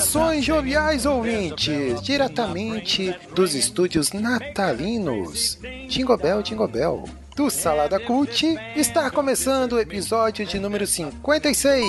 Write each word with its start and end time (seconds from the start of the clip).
Saudações 0.00 0.44
joviais 0.44 1.04
ouvintes, 1.04 2.00
diretamente 2.00 3.14
dos 3.34 3.54
estúdios 3.54 4.12
natalinos. 4.12 5.58
Jingle 5.88 6.16
Bell. 6.16 7.04
Do 7.36 7.50
Salada 7.50 8.00
Cult, 8.00 8.46
está 8.74 9.10
começando 9.10 9.74
o 9.74 9.78
episódio 9.78 10.46
de 10.46 10.58
número 10.58 10.86
56 10.86 11.84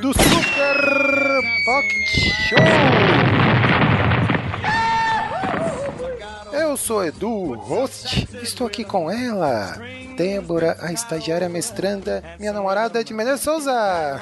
do 0.00 0.12
Super 0.12 0.76
Pocket 1.64 2.18
Show. 2.48 2.58
Eu 6.52 6.76
sou 6.76 7.04
Edu, 7.04 7.54
host, 7.54 8.28
estou 8.42 8.66
aqui 8.66 8.84
com 8.84 9.10
ela, 9.10 9.80
Débora, 10.16 10.76
a 10.80 10.92
estagiária 10.92 11.48
mestranda, 11.48 12.22
minha 12.38 12.52
namorada 12.52 13.02
de 13.02 13.14
Menezes 13.14 13.40
Souza. 13.40 14.20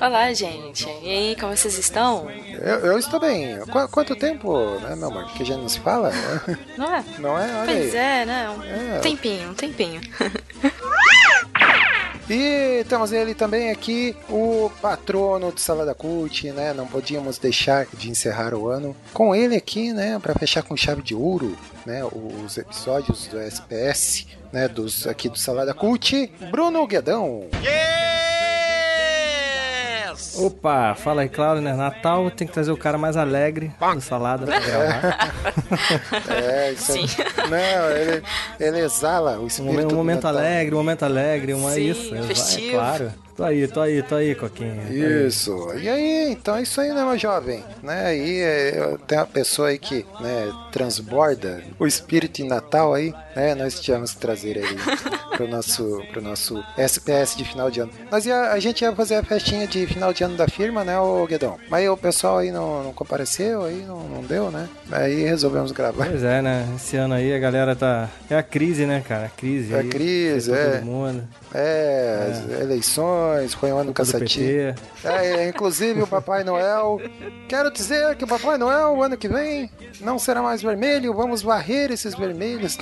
Olá, 0.00 0.32
gente. 0.32 0.86
E 1.02 1.08
aí, 1.08 1.36
como 1.38 1.56
vocês 1.56 1.78
estão? 1.78 2.28
Eu, 2.30 2.78
eu 2.92 2.98
estou 2.98 3.20
bem. 3.20 3.58
Qu- 3.70 3.88
quanto 3.90 4.14
tempo, 4.16 4.78
né, 4.80 4.94
meu 4.96 5.08
amor? 5.08 5.26
Que 5.32 5.44
já 5.44 5.56
não 5.56 5.68
se 5.68 5.80
fala? 5.80 6.10
Não 6.76 6.94
é? 6.94 7.04
Não 7.18 7.38
é? 7.38 7.42
Olha 7.60 7.64
Pois 7.66 7.94
aí. 7.94 8.00
é, 8.00 8.24
né? 8.26 8.50
Um 8.50 8.62
É. 8.96 8.98
tempinho, 9.00 9.50
um 9.50 9.54
tempinho. 9.54 10.00
E 12.28 12.82
temos 12.88 13.12
ele 13.12 13.34
também 13.34 13.70
aqui, 13.70 14.16
o 14.30 14.70
patrono 14.80 15.52
de 15.52 15.60
Salada 15.60 15.94
Cult, 15.94 16.50
né? 16.52 16.72
Não 16.72 16.86
podíamos 16.86 17.36
deixar 17.36 17.86
de 17.92 18.08
encerrar 18.08 18.54
o 18.54 18.66
ano 18.66 18.96
com 19.12 19.34
ele 19.34 19.54
aqui, 19.54 19.92
né? 19.92 20.18
Para 20.18 20.32
fechar 20.32 20.62
com 20.62 20.74
chave 20.74 21.02
de 21.02 21.14
ouro, 21.14 21.54
né? 21.84 22.00
Os 22.02 22.56
episódios 22.56 23.26
do 23.26 23.38
SPS, 23.38 24.26
né? 24.50 24.68
Dos 24.68 25.06
aqui 25.06 25.28
do 25.28 25.36
Salada 25.38 25.74
Cult, 25.74 26.32
Bruno 26.50 26.86
Guedão. 26.86 27.46
Opa, 30.36 30.94
fala 30.94 31.22
aí, 31.22 31.28
claro, 31.28 31.60
né? 31.60 31.72
Natal 31.74 32.30
tem 32.30 32.46
que 32.46 32.52
trazer 32.52 32.72
o 32.72 32.76
cara 32.76 32.96
mais 32.98 33.16
alegre 33.16 33.72
do 33.78 34.00
salada 34.00 34.46
pra 34.46 34.58
gravar. 34.60 35.34
É, 36.28 36.72
isso 36.72 36.92
aí. 36.92 37.06
Não, 37.48 37.90
ele, 37.90 38.22
ele 38.60 38.78
exala 38.80 39.38
o 39.38 39.46
Um 39.46 39.64
momento, 39.66 39.84
um 39.86 39.88
do 39.88 39.94
momento 39.96 40.22
Natal. 40.24 40.30
alegre, 40.40 40.74
um 40.74 40.78
momento 40.78 41.02
alegre, 41.04 41.54
uma 41.54 41.70
Sim, 41.72 41.90
isso. 41.90 42.14
é, 42.14 42.22
festivo. 42.22 42.68
É, 42.68 42.72
claro. 42.72 43.12
Tô 43.36 43.42
aí, 43.42 43.66
tô 43.66 43.80
aí, 43.80 44.02
tô 44.02 44.14
aí, 44.14 44.34
Coquinha. 44.34 44.80
tô 44.86 44.92
aí. 44.92 45.26
Isso. 45.26 45.72
E 45.76 45.88
aí, 45.88 46.30
então 46.30 46.54
é 46.54 46.62
isso 46.62 46.80
aí, 46.80 46.90
né, 46.90 47.04
meu 47.04 47.18
jovem? 47.18 47.64
Né, 47.82 48.06
aí 48.06 48.38
é, 48.40 48.96
tem 49.08 49.18
uma 49.18 49.26
pessoa 49.26 49.68
aí 49.68 49.78
que 49.78 50.06
né, 50.20 50.52
transborda 50.70 51.60
o 51.78 51.86
espírito 51.86 52.36
de 52.42 52.44
Natal 52.44 52.94
aí, 52.94 53.12
né? 53.34 53.54
Nós 53.56 53.80
tínhamos 53.80 54.12
que 54.12 54.18
trazer 54.18 54.56
ele 54.56 54.76
pro 55.36 55.48
nosso, 55.48 56.00
pro 56.12 56.22
nosso 56.22 56.62
SPS 56.78 57.36
de 57.36 57.44
final 57.44 57.70
de 57.70 57.80
ano. 57.80 57.90
Nós 58.10 58.24
ia, 58.24 58.52
a 58.52 58.60
gente 58.60 58.82
ia 58.82 58.92
fazer 58.92 59.16
a 59.16 59.22
festinha 59.24 59.66
de 59.66 59.84
final 59.86 60.12
de 60.12 60.22
ano 60.22 60.36
da 60.36 60.46
firma, 60.46 60.84
né, 60.84 60.98
ô 61.00 61.26
Guedão? 61.26 61.58
Mas 61.68 61.80
aí 61.80 61.88
o 61.88 61.96
pessoal 61.96 62.38
aí 62.38 62.52
não, 62.52 62.84
não 62.84 62.92
compareceu, 62.92 63.64
aí 63.64 63.84
não, 63.86 64.00
não 64.08 64.22
deu, 64.22 64.50
né? 64.52 64.68
Aí 64.92 65.24
resolvemos 65.24 65.72
gravar. 65.72 66.06
Pois 66.06 66.22
é, 66.22 66.40
né? 66.40 66.68
Esse 66.76 66.96
ano 66.96 67.14
aí 67.14 67.34
a 67.34 67.38
galera 67.38 67.74
tá. 67.74 68.08
É 68.30 68.36
a 68.36 68.42
crise, 68.44 68.86
né, 68.86 69.02
cara? 69.06 69.26
A 69.26 69.30
crise. 69.30 69.72
É 69.74 69.78
a 69.78 69.80
aí, 69.80 69.88
crise, 69.88 70.52
é. 70.52 70.70
Todo 70.76 70.84
mundo. 70.84 71.24
É, 71.52 72.30
as 72.30 72.60
eleições, 72.60 73.23
foi 73.56 73.72
um 73.72 73.78
ano 73.78 73.92
cansativo. 73.92 74.74
É, 75.04 75.48
inclusive 75.48 76.02
o 76.02 76.06
Papai 76.06 76.44
Noel. 76.44 77.00
Quero 77.48 77.70
dizer 77.70 78.16
que 78.16 78.24
o 78.24 78.28
Papai 78.28 78.58
Noel, 78.58 78.94
o 78.94 79.02
ano 79.02 79.16
que 79.16 79.28
vem, 79.28 79.70
não 80.00 80.18
será 80.18 80.42
mais 80.42 80.62
vermelho. 80.62 81.12
Vamos 81.14 81.42
varrer 81.42 81.90
esses 81.90 82.14
vermelhos. 82.14 82.78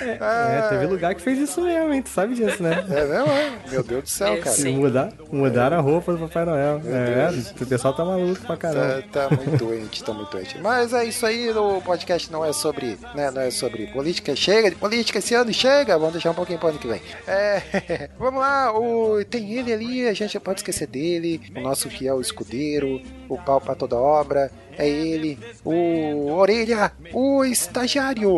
É, 0.00 0.68
teve 0.68 0.86
lugar 0.86 1.14
que 1.14 1.22
fez 1.22 1.38
isso 1.38 1.60
mesmo, 1.62 1.92
hein? 1.92 2.02
Tu 2.02 2.10
sabe 2.10 2.34
disso, 2.34 2.62
né? 2.62 2.84
É 2.90 3.04
mesmo? 3.04 3.32
é? 3.32 3.52
Meu 3.70 3.82
Deus 3.82 4.02
do 4.04 4.08
céu, 4.08 4.34
É, 4.34 4.36
cara. 4.38 4.54
sim. 4.54 4.76
Mudar, 4.76 5.12
mudaram 5.32 5.78
a 5.78 5.80
roupa 5.80 6.12
do 6.12 6.18
Papai 6.20 6.44
Noel. 6.44 6.80
É, 6.86 7.30
o 7.60 7.66
pessoal 7.66 7.94
tá 7.94 8.04
maluco 8.04 8.40
pra 8.46 8.56
caramba. 8.56 9.02
Tá, 9.10 9.28
tá 9.28 9.36
muito 9.36 9.56
doente, 9.56 10.04
tá 10.04 10.12
muito 10.12 10.30
doente. 10.30 10.58
Mas 10.60 10.92
é 10.92 11.04
isso 11.04 11.24
aí, 11.26 11.50
o 11.50 11.80
podcast 11.80 12.30
não 12.30 12.44
é 12.44 12.52
sobre, 12.52 12.98
né, 13.14 13.30
não 13.30 13.40
é 13.40 13.50
sobre 13.50 13.86
política. 13.88 14.36
Chega 14.36 14.70
de 14.70 14.76
política 14.76 15.18
esse 15.18 15.34
ano, 15.34 15.52
chega. 15.52 15.96
Vamos 15.98 16.12
deixar 16.12 16.30
um 16.30 16.34
pouquinho 16.34 16.58
pro 16.58 16.68
ano 16.68 16.78
que 16.78 16.86
vem. 16.86 17.00
É, 17.26 18.10
vamos 18.18 18.40
lá, 18.40 18.72
o, 18.72 19.17
tem 19.24 19.54
ele 19.54 19.72
ali, 19.72 20.06
a 20.06 20.12
gente 20.12 20.34
não 20.34 20.42
pode 20.42 20.60
esquecer 20.60 20.86
dele, 20.86 21.40
o 21.56 21.60
nosso 21.60 21.88
fiel 21.90 22.20
escudeiro, 22.20 23.00
o 23.28 23.36
pau 23.38 23.60
pra 23.60 23.74
toda 23.74 23.96
obra. 23.96 24.50
É 24.76 24.88
ele, 24.88 25.36
o 25.64 26.30
Orelha, 26.30 26.92
o 27.12 27.44
estagiário. 27.44 28.30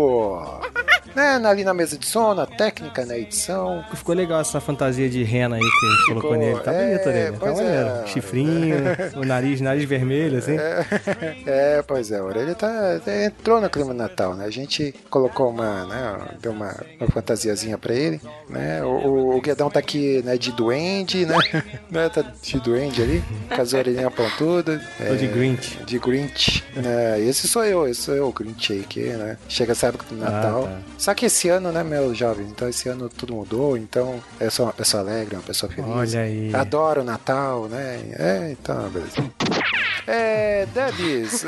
Né, 1.14 1.40
ali 1.44 1.64
na 1.64 1.74
mesa 1.74 1.98
de 1.98 2.06
som, 2.06 2.34
na 2.34 2.46
técnica, 2.46 3.04
na 3.04 3.18
edição. 3.18 3.84
Ficou 3.94 4.14
legal 4.14 4.40
essa 4.40 4.60
fantasia 4.60 5.08
de 5.08 5.22
rena 5.22 5.56
aí 5.56 5.62
que 5.62 5.90
gente 5.90 6.06
colocou 6.06 6.36
nele. 6.36 6.60
Tá 6.60 6.72
é, 6.72 6.86
bonito, 6.86 7.08
né? 7.08 7.32
Tá 7.32 7.36
pois 7.38 7.56
maneiro. 7.56 7.88
é. 7.88 8.06
Chifrinho, 8.06 8.76
o 9.16 9.24
nariz, 9.24 9.60
nariz 9.60 9.84
vermelho, 9.84 10.38
assim. 10.38 10.56
É, 11.46 11.82
pois 11.86 12.10
é, 12.10 12.18
a 12.18 12.24
orelha 12.24 12.54
tá, 12.54 13.00
entrou 13.26 13.60
no 13.60 13.68
clima 13.68 13.92
natal, 13.92 14.34
né? 14.34 14.44
A 14.44 14.50
gente 14.50 14.94
colocou 15.08 15.50
uma, 15.50 15.84
né, 15.86 16.18
deu 16.40 16.52
uma, 16.52 16.74
uma 16.98 17.08
fantasiazinha 17.08 17.76
pra 17.76 17.94
ele, 17.94 18.20
né? 18.48 18.82
O, 18.84 18.88
o, 18.88 19.36
o 19.36 19.40
Guedão 19.40 19.70
tá 19.70 19.80
aqui, 19.80 20.22
né, 20.24 20.36
de 20.36 20.52
duende, 20.52 21.26
né? 21.26 21.36
né? 21.90 22.08
Tá 22.08 22.22
de 22.22 22.60
duende 22.60 23.02
ali, 23.02 23.24
com 23.48 23.60
as 23.60 23.72
orelhinhas 23.72 24.12
pontudas. 24.12 24.80
Tô 24.98 25.14
de 25.16 25.24
é, 25.26 25.28
Grinch. 25.28 25.84
De 25.84 25.98
Grinch, 25.98 26.64
né? 26.74 27.20
Esse 27.20 27.48
sou 27.48 27.64
eu, 27.64 27.88
esse 27.88 28.02
sou 28.02 28.14
eu, 28.14 28.28
o 28.28 28.32
Grinch 28.32 28.72
aí, 28.72 28.82
que, 28.82 29.00
né? 29.00 29.36
Chega 29.48 29.72
essa 29.72 29.88
época 29.88 30.06
do 30.08 30.16
Natal. 30.16 30.64
tá. 30.64 30.78
Só 31.00 31.14
que 31.14 31.24
esse 31.24 31.48
ano, 31.48 31.72
né, 31.72 31.82
meu 31.82 32.14
jovem? 32.14 32.46
Então 32.46 32.68
esse 32.68 32.86
ano 32.86 33.08
tudo 33.08 33.34
mudou, 33.34 33.74
então 33.74 34.22
eu 34.38 34.50
sou 34.50 34.66
uma 34.66 34.72
pessoa 34.74 35.02
alegre, 35.02 35.34
uma 35.34 35.42
pessoa 35.42 35.72
feliz. 35.72 35.90
Olha 35.90 36.20
aí. 36.20 36.54
Adoro 36.54 37.00
o 37.00 37.04
Natal, 37.04 37.68
né? 37.68 38.02
É, 38.18 38.50
então, 38.52 38.86
beleza. 38.90 39.14
É, 40.06 40.66
Debs. 40.66 41.46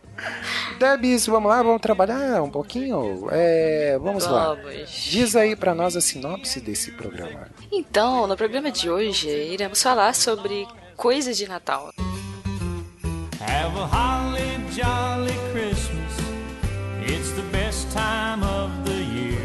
Debs, 0.80 1.26
vamos 1.26 1.50
lá, 1.50 1.62
vamos 1.62 1.82
trabalhar 1.82 2.42
um 2.42 2.48
pouquinho? 2.48 3.28
É, 3.30 3.98
vamos 4.00 4.26
lá. 4.26 4.54
Vamos. 4.54 4.88
Diz 5.10 5.36
aí 5.36 5.54
pra 5.54 5.74
nós 5.74 5.94
a 5.94 6.00
sinopse 6.00 6.58
desse 6.58 6.90
programa. 6.92 7.48
Então, 7.70 8.26
no 8.26 8.34
programa 8.34 8.70
de 8.70 8.88
hoje, 8.88 9.28
iremos 9.28 9.82
falar 9.82 10.14
sobre 10.14 10.66
coisas 10.96 11.36
de 11.36 11.46
Natal. 11.46 11.92
Have 13.42 13.78
a 13.78 13.84
holly 13.84 14.58
jolly 14.72 15.34
Christmas. 15.52 16.09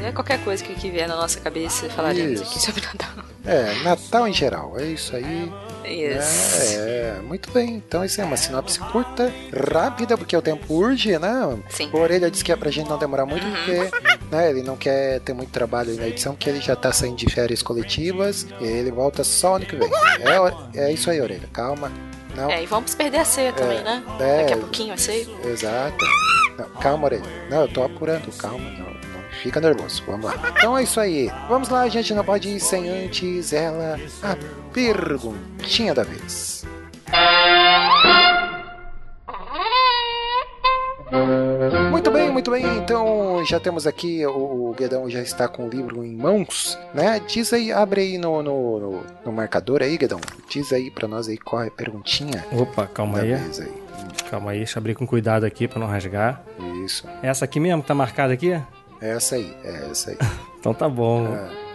É 0.06 0.12
qualquer 0.12 0.44
coisa 0.44 0.64
que, 0.64 0.76
que 0.76 0.92
vier 0.92 1.08
na 1.08 1.16
nossa 1.16 1.40
cabeça 1.40 1.90
falaremos 1.90 2.40
Isso. 2.40 2.44
aqui 2.44 2.59
sobre 2.59 2.81
Natal. 2.86 3.26
É, 3.44 3.84
Natal 3.84 4.28
em 4.28 4.34
geral, 4.34 4.80
é 4.80 4.86
isso 4.86 5.16
aí. 5.16 5.52
Isso. 5.84 6.80
É, 6.80 7.18
é, 7.18 7.22
muito 7.24 7.52
bem. 7.52 7.75
Então 7.75 8.04
isso 8.06 8.22
é 8.22 8.24
uma 8.24 8.38
sinopse 8.38 8.80
curta, 8.80 9.31
rápida, 9.72 10.16
porque 10.18 10.36
o 10.36 10.42
tempo 10.42 10.74
urge, 10.74 11.18
né? 11.18 11.58
Sim. 11.70 11.90
O 11.92 11.98
Orelha 11.98 12.30
disse 12.30 12.44
que 12.44 12.52
é 12.52 12.56
pra 12.56 12.70
gente 12.70 12.88
não 12.90 12.98
demorar 12.98 13.25
muito, 13.25 13.46
porque 13.46 13.92
né, 14.31 14.50
ele 14.50 14.62
não 14.62 14.75
quer 14.78 15.20
ter 15.22 15.34
muito 15.34 15.50
trabalho 15.52 15.96
na 15.96 16.08
edição, 16.08 16.34
porque 16.34 16.50
ele 16.50 16.62
já 16.62 16.75
tá 16.75 16.92
saindo 16.92 17.18
de 17.18 17.30
férias 17.30 17.62
coletivas 17.64 18.46
e 18.62 18.66
ele 18.66 18.92
volta 18.92 19.24
só 19.24 19.56
ano 19.56 19.66
que 19.66 19.75
vem. 19.75 19.90
É, 20.74 20.86
é 20.88 20.92
isso 20.92 21.09
aí, 21.09 21.20
Orelha, 21.22 21.48
calma. 21.52 21.92
Não, 22.36 22.50
É, 22.50 22.62
e 22.62 22.66
vamos 22.66 22.94
perder 22.94 23.20
a 23.20 23.25
ceia 23.25 23.54
também, 23.54 23.81
né? 23.81 24.04
é. 24.20 24.42
Daqui 24.42 24.54
a 24.54 24.58
pouquinho 24.58 24.94
a 24.94 24.98
ceia. 24.98 25.25
Exato. 25.46 26.06
Não, 26.58 26.70
calma, 26.82 27.06
Orelha. 27.06 27.24
Não, 27.50 27.62
eu 27.62 27.68
tô 27.68 27.84
apurando, 27.84 28.32
calma, 28.38 28.70
não, 28.72 28.86
não 28.88 29.30
fica 29.42 29.60
nervoso. 29.60 30.04
Vamos 30.07 30.25
lá. 30.25 30.36
Então 30.57 30.78
é 30.78 30.84
isso 30.84 31.00
aí. 31.00 31.30
Vamos 31.50 31.69
lá, 31.69 31.81
a 31.81 31.90
gente 31.90 32.13
não 32.13 32.24
pode 32.24 32.50
ir 32.50 32.60
sem 32.60 32.90
antes 32.90 33.52
ela, 33.54 34.00
a 34.24 34.36
perguntinha 34.74 35.94
da 35.94 36.04
vez. 36.04 36.63
Muito 41.92 42.12
bem, 42.12 42.30
muito 42.31 42.52
bem. 42.52 42.66
Então 42.78 43.44
já 43.46 43.60
temos 43.60 43.86
aqui, 43.88 44.25
o, 44.25 44.69
o 44.69 44.74
Guedão 44.78 45.10
já 45.10 45.22
está 45.22 45.48
com 45.48 45.66
o 45.66 45.69
livro 45.69 46.04
em 46.04 46.16
mãos, 46.16 46.78
né? 46.94 47.22
Diz 47.28 47.54
aí, 47.54 47.72
abre 47.72 48.01
aí 48.01 48.18
no, 48.18 48.42
no, 48.44 48.80
no- 48.80 49.04
no 49.25 49.31
marcador 49.31 49.81
aí, 49.81 49.98
Guedão. 49.98 50.19
Diz 50.50 50.74
aí 50.74 50.90
pra 50.92 51.08
nós 51.08 51.28
aí 51.28 51.38
qual 51.38 51.63
é 51.63 51.68
a 51.68 51.72
perguntinha 51.72 52.44
Opa, 52.51 52.88
calma 52.88 53.19
aí. 53.19 53.34
aí. 53.34 53.85
Calma 54.30 54.51
aí, 54.51 54.57
deixa 54.57 54.77
eu 54.77 54.81
abrir 54.81 54.95
com 54.95 55.06
cuidado 55.06 55.45
aqui 55.45 55.68
pra 55.68 55.80
não 55.80 55.88
rasgar. 55.88 56.42
Isso. 56.83 57.07
Essa 57.21 57.45
aqui 57.45 57.59
mesmo 57.59 57.81
que 57.81 57.88
tá 57.88 57.94
marcada 57.95 58.33
aqui? 58.33 58.51
É 59.01 59.09
essa 59.12 59.36
aí, 59.36 59.56
é 59.63 59.88
essa 59.92 60.12
aí. 60.12 60.18
Então 60.65 60.74
tá 60.74 60.89
bom. 60.89 61.27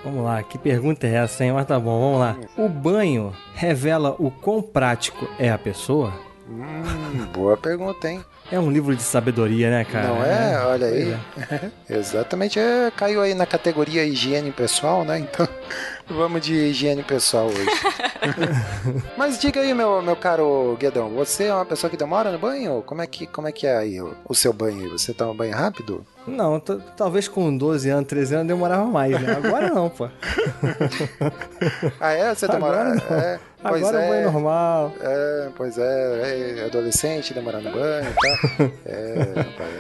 Vamos 0.03 0.25
lá, 0.25 0.43
que 0.43 0.59
pergunta 0.59 1.07
é 1.07 1.15
essa, 1.15 1.45
hein? 1.45 1.53
Mas 1.53 1.65
tá 1.65 1.79
bom, 1.79 2.01
vamos 2.01 2.19
lá. 2.19 2.37
O 2.59 2.69
banho 2.69 3.33
revela 3.55 4.17
o 4.19 4.33
quão 4.33 4.61
prático 4.61 5.29
é 5.39 5.49
a 5.49 5.57
pessoa? 5.57 6.13
Hum, 6.49 7.27
boa 7.33 7.57
pergunta, 7.57 8.09
hein? 8.09 8.25
É 8.51 8.59
um 8.59 8.69
livro 8.69 8.97
de 8.97 9.03
sabedoria, 9.03 9.71
né, 9.71 9.85
cara? 9.85 10.09
Não 10.09 10.25
é? 10.25 10.67
Olha 10.67 10.87
aí. 10.89 11.17
Pois 11.87 11.99
Exatamente, 12.11 12.59
é, 12.59 12.91
caiu 12.91 13.21
aí 13.21 13.33
na 13.33 13.47
categoria 13.47 14.05
higiene 14.05 14.51
pessoal, 14.51 15.05
né? 15.05 15.21
Então, 15.21 15.47
vamos 16.15 16.41
de 16.41 16.55
higiene 16.55 17.03
pessoal 17.03 17.47
hoje. 17.47 17.67
Mas 19.17 19.39
diga 19.39 19.61
aí, 19.61 19.73
meu, 19.73 20.03
meu 20.03 20.17
caro 20.17 20.77
Guedão, 20.79 21.11
você 21.11 21.45
é 21.45 21.55
uma 21.55 21.65
pessoa 21.65 21.91
que 21.91 21.97
demora 21.97 22.31
no 22.31 22.39
banho? 22.39 22.83
Como 22.85 23.01
é 23.03 23.07
que, 23.07 23.27
como 23.27 23.49
é, 23.49 23.53
que 23.53 23.67
é 23.67 23.77
aí 23.77 24.01
o, 24.01 24.15
o 24.29 24.35
seu 24.35 24.53
banho? 24.53 24.91
Você 24.91 25.15
toma 25.15 25.35
banho 25.35 25.55
rápido? 25.55 26.05
Não, 26.27 26.61
talvez 26.61 27.27
com 27.29 27.57
12 27.57 27.89
anos, 27.89 28.09
13 28.09 28.35
anos 28.35 28.49
demorava 28.49 28.85
mais, 28.85 29.21
né? 29.21 29.33
Agora 29.43 29.71
não, 29.71 29.89
pô. 29.89 30.09
Ah, 32.01 32.13
é? 32.13 32.35
Você 32.35 32.49
demora? 32.49 32.97
É, 33.11 33.39
pois 33.63 33.83
Agora 33.83 34.03
é. 34.03 34.07
o 34.07 34.11
banho 34.11 34.33
normal. 34.33 34.93
É, 35.01 35.49
pois 35.57 35.79
é, 35.79 36.61
é 36.61 36.65
adolescente, 36.65 37.35
demorar 37.35 37.61
no 37.61 37.71
banho 37.71 38.09
e 38.11 38.15
tal. 38.15 38.71
É, 38.87 39.33
rapaz, 39.37 39.71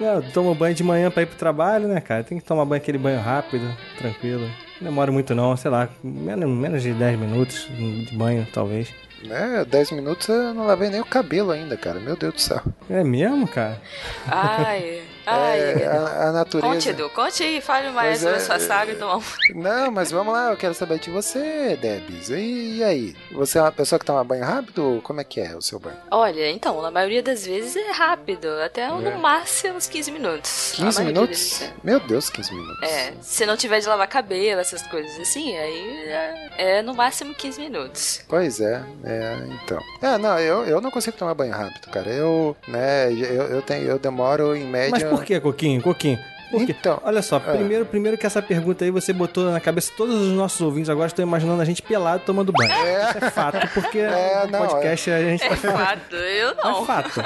é. 0.00 0.30
Tomo 0.32 0.54
banho 0.54 0.74
de 0.74 0.82
manhã 0.82 1.10
pra 1.10 1.22
ir 1.22 1.26
pro 1.26 1.36
trabalho, 1.36 1.88
né, 1.88 2.00
cara? 2.00 2.24
Tem 2.24 2.38
que 2.38 2.44
tomar 2.44 2.64
banho 2.64 2.80
aquele 2.82 2.98
banho 2.98 3.20
rápido, 3.20 3.64
tranquilo. 3.98 4.48
Não 4.82 4.90
demora 4.90 5.12
muito 5.12 5.32
não, 5.32 5.56
sei 5.56 5.70
lá, 5.70 5.88
menos, 6.02 6.50
menos 6.50 6.82
de 6.82 6.92
10 6.92 7.16
minutos 7.16 7.68
de 7.70 8.16
banho, 8.16 8.44
talvez. 8.52 8.92
Né, 9.22 9.64
10 9.64 9.92
minutos 9.92 10.28
eu 10.28 10.52
não 10.52 10.66
lavei 10.66 10.90
nem 10.90 11.00
o 11.00 11.04
cabelo 11.04 11.52
ainda, 11.52 11.76
cara. 11.76 12.00
Meu 12.00 12.16
Deus 12.16 12.34
do 12.34 12.40
céu. 12.40 12.60
É 12.90 13.04
mesmo, 13.04 13.46
cara? 13.46 13.80
Ai, 14.26 15.02
ai, 15.26 15.58
É, 15.60 15.86
a, 15.86 16.28
a 16.28 16.32
natureza. 16.32 16.72
Conte, 16.74 16.88
Edu, 16.88 17.10
conte 17.10 17.42
aí, 17.42 17.60
fale 17.60 17.90
mais 17.90 18.20
Pois 18.20 18.20
sobre 18.20 18.34
é, 18.34 18.36
a 18.36 18.40
sua 18.40 18.58
saga, 18.58 18.92
então. 18.92 19.22
Não, 19.54 19.90
mas 19.90 20.10
vamos 20.10 20.32
lá, 20.32 20.50
eu 20.50 20.56
quero 20.56 20.74
saber 20.74 20.98
de 20.98 21.10
você, 21.10 21.76
Debs. 21.80 22.30
E, 22.30 22.78
e 22.78 22.84
aí? 22.84 23.14
Você 23.32 23.58
é 23.58 23.62
uma 23.62 23.72
pessoa 23.72 23.98
que 23.98 24.04
toma 24.04 24.22
banho 24.24 24.44
rápido? 24.44 25.00
Como 25.04 25.20
é 25.20 25.24
que 25.24 25.40
é 25.40 25.54
o 25.56 25.62
seu 25.62 25.78
banho? 25.78 25.96
Olha, 26.10 26.50
então, 26.50 26.80
na 26.82 26.90
maioria 26.90 27.22
das 27.22 27.44
vezes 27.46 27.76
é 27.76 27.90
rápido, 27.92 28.48
até 28.64 28.82
É. 28.82 28.88
no 28.88 29.18
máximo 29.18 29.76
uns 29.76 29.86
15 29.86 30.10
minutos. 30.10 30.72
A 30.74 30.76
15 30.84 30.98
maioria 30.98 31.04
minutos? 31.20 31.58
vezes 31.58 31.72
Meu 31.82 32.00
Deus, 32.00 32.30
15 32.30 32.54
minutos. 32.54 32.82
É, 32.82 32.92
É, 33.08 33.12
se 33.22 33.46
não 33.46 33.56
tiver 33.56 33.80
de 33.80 33.88
lavar 33.88 34.06
cabelo, 34.06 34.60
essas 34.60 34.82
coisas 34.82 35.18
assim, 35.20 35.56
aí 35.56 36.04
é, 36.06 36.50
é 36.78 36.82
no 36.82 36.94
máximo 36.94 37.34
15 37.34 37.60
minutos. 37.60 38.22
Pois 38.28 38.60
é, 38.60 38.82
é, 39.04 39.36
então. 39.62 39.78
É, 40.00 40.18
não, 40.18 40.38
eu, 40.38 40.64
eu 40.64 40.80
não 40.80 40.90
consigo 40.90 41.16
tomar 41.16 41.34
banho 41.34 41.52
rápido, 41.52 41.88
cara. 41.90 42.08
Eu, 42.10 42.56
né, 42.68 43.10
eu, 43.12 43.44
eu, 43.48 43.62
tenho, 43.62 43.86
eu 43.86 43.98
demoro 43.98 44.54
em 44.54 44.64
média. 44.66 44.90
Mas 45.10 45.11
por 45.16 45.24
que, 45.24 45.40
Coquinho? 45.40 45.82
Coquinho? 45.82 46.18
Por 46.52 46.66
quê? 46.66 46.76
Então, 46.78 47.00
Olha 47.04 47.22
só, 47.22 47.36
é. 47.38 47.40
primeiro, 47.40 47.84
primeiro 47.86 48.16
que 48.18 48.26
essa 48.26 48.40
pergunta 48.40 48.84
aí 48.84 48.90
você 48.90 49.12
botou 49.12 49.50
na 49.50 49.58
cabeça 49.60 49.90
todos 49.96 50.14
os 50.14 50.32
nossos 50.32 50.60
ouvintes 50.60 50.88
agora 50.88 51.06
estão 51.08 51.24
imaginando 51.24 51.60
a 51.60 51.64
gente 51.64 51.82
pelado 51.82 52.22
tomando 52.24 52.52
banho. 52.52 52.70
Isso 52.70 53.24
é 53.24 53.30
fato, 53.30 53.68
porque 53.74 53.98
É, 53.98 54.44
no 54.46 54.52
não, 54.52 54.66
podcast 54.66 55.10
a 55.10 55.20
gente 55.22 55.42
É 55.44 55.56
fato, 55.56 56.14
eu 56.14 56.50
É 56.50 56.54
não. 56.64 56.84
fato. 56.84 57.22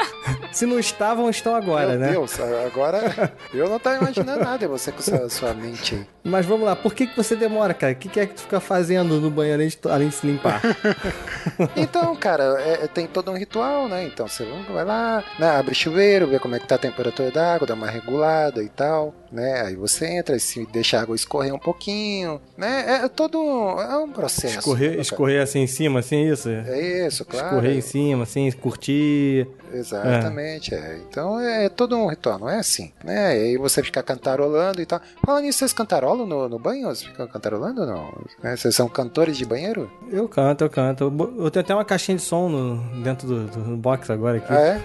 Se 0.52 0.64
não 0.64 0.78
estavam, 0.78 1.28
estão 1.28 1.54
agora, 1.54 1.88
Meu 1.88 1.98
né? 1.98 2.10
Deus, 2.12 2.38
agora 2.40 3.30
eu 3.52 3.68
não 3.68 3.78
tava 3.78 3.96
imaginando 3.96 4.42
nada, 4.44 4.64
é 4.64 4.68
você 4.68 4.90
com 4.92 5.02
sua, 5.02 5.28
sua 5.28 5.52
mente 5.52 5.94
aí. 5.96 6.06
Mas 6.24 6.44
vamos 6.46 6.66
lá, 6.66 6.74
por 6.74 6.92
que, 6.94 7.06
que 7.06 7.16
você 7.16 7.36
demora, 7.36 7.72
cara? 7.74 7.92
O 7.92 7.96
que, 7.96 8.08
que 8.08 8.18
é 8.20 8.26
que 8.26 8.34
tu 8.34 8.40
fica 8.42 8.58
fazendo 8.58 9.20
no 9.20 9.30
banho 9.30 9.54
além 9.54 9.68
de, 9.68 9.78
além 9.88 10.08
de 10.08 10.14
se 10.14 10.26
limpar? 10.26 10.60
Então, 11.76 12.14
cara, 12.16 12.56
é- 12.60 12.84
é- 12.84 12.86
tem 12.88 13.06
todo 13.06 13.30
um 13.30 13.36
ritual, 13.36 13.88
né? 13.88 14.04
Então 14.04 14.26
você 14.26 14.46
vai 14.72 14.84
lá, 14.84 15.22
né, 15.38 15.50
abre 15.50 15.72
o 15.72 15.74
chuveiro, 15.74 16.26
vê 16.26 16.38
como 16.38 16.54
é 16.54 16.58
que 16.58 16.66
tá 16.66 16.74
a 16.74 16.78
temperatura 16.78 17.30
da 17.30 17.54
água, 17.54 17.66
dá 17.66 17.74
uma 17.74 17.86
regulada 17.88 18.62
e 18.62 18.68
tal, 18.68 19.14
né? 19.30 19.62
Aí 19.62 19.76
você 19.76 20.06
entra, 20.06 20.38
se 20.38 20.66
deixa 20.66 20.98
a 20.98 21.02
água 21.02 21.14
escorrer 21.16 21.54
um 21.54 21.58
pouquinho, 21.58 22.40
né? 22.56 23.00
É 23.04 23.08
todo 23.08 23.38
um, 23.40 23.80
é 23.80 23.96
um 23.98 24.08
processo. 24.10 24.58
Escorrer, 24.58 24.92
né, 24.96 25.00
escorrer 25.00 25.42
assim 25.42 25.60
em 25.60 25.66
cima, 25.66 26.00
assim, 26.00 26.30
isso? 26.30 26.48
É 26.48 27.06
isso, 27.06 27.24
claro. 27.24 27.46
Escorrer 27.46 27.76
em 27.76 27.80
cima, 27.80 28.22
assim, 28.24 28.50
curtir. 28.52 29.46
Exatamente, 29.72 30.74
é. 30.74 30.98
Então 31.08 31.38
é 31.40 31.68
todo 31.68 31.96
um 31.96 32.06
ritual, 32.08 32.38
não 32.38 32.48
é 32.48 32.58
assim, 32.58 32.92
né? 33.04 33.36
E 33.36 33.42
aí 33.42 33.56
você 33.56 33.82
fica 33.82 34.02
cantarolando 34.02 34.80
e 34.80 34.86
tal. 34.86 35.00
Falando 35.24 35.44
nisso, 35.44 35.58
vocês 35.58 35.72
cantarolam 35.72 36.26
no, 36.26 36.48
no 36.48 36.58
banho? 36.58 36.86
Vocês 36.88 37.02
ficam 37.10 37.26
cantarolando 37.26 37.80
ou 37.82 37.86
não? 37.86 38.24
Né? 38.42 38.56
Vocês 38.56 38.74
são 38.74 38.88
cantores 38.88 39.36
de 39.36 39.44
banheiro? 39.44 39.90
Eu 40.10 40.28
canto, 40.28 40.64
eu 40.64 40.70
canto. 40.70 41.12
Eu, 41.38 41.50
tenho 41.50 41.64
até 41.64 41.74
uma 41.74 41.84
caixinha 41.84 42.16
de 42.16 42.22
som 42.22 42.48
no- 42.48 43.02
dentro 43.02 43.26
do, 43.26 43.46
do 43.46 43.76
box 43.76 44.10
agora 44.10 44.38
aqui. 44.38 44.52
Ah, 44.52 44.60
é? 44.60 44.80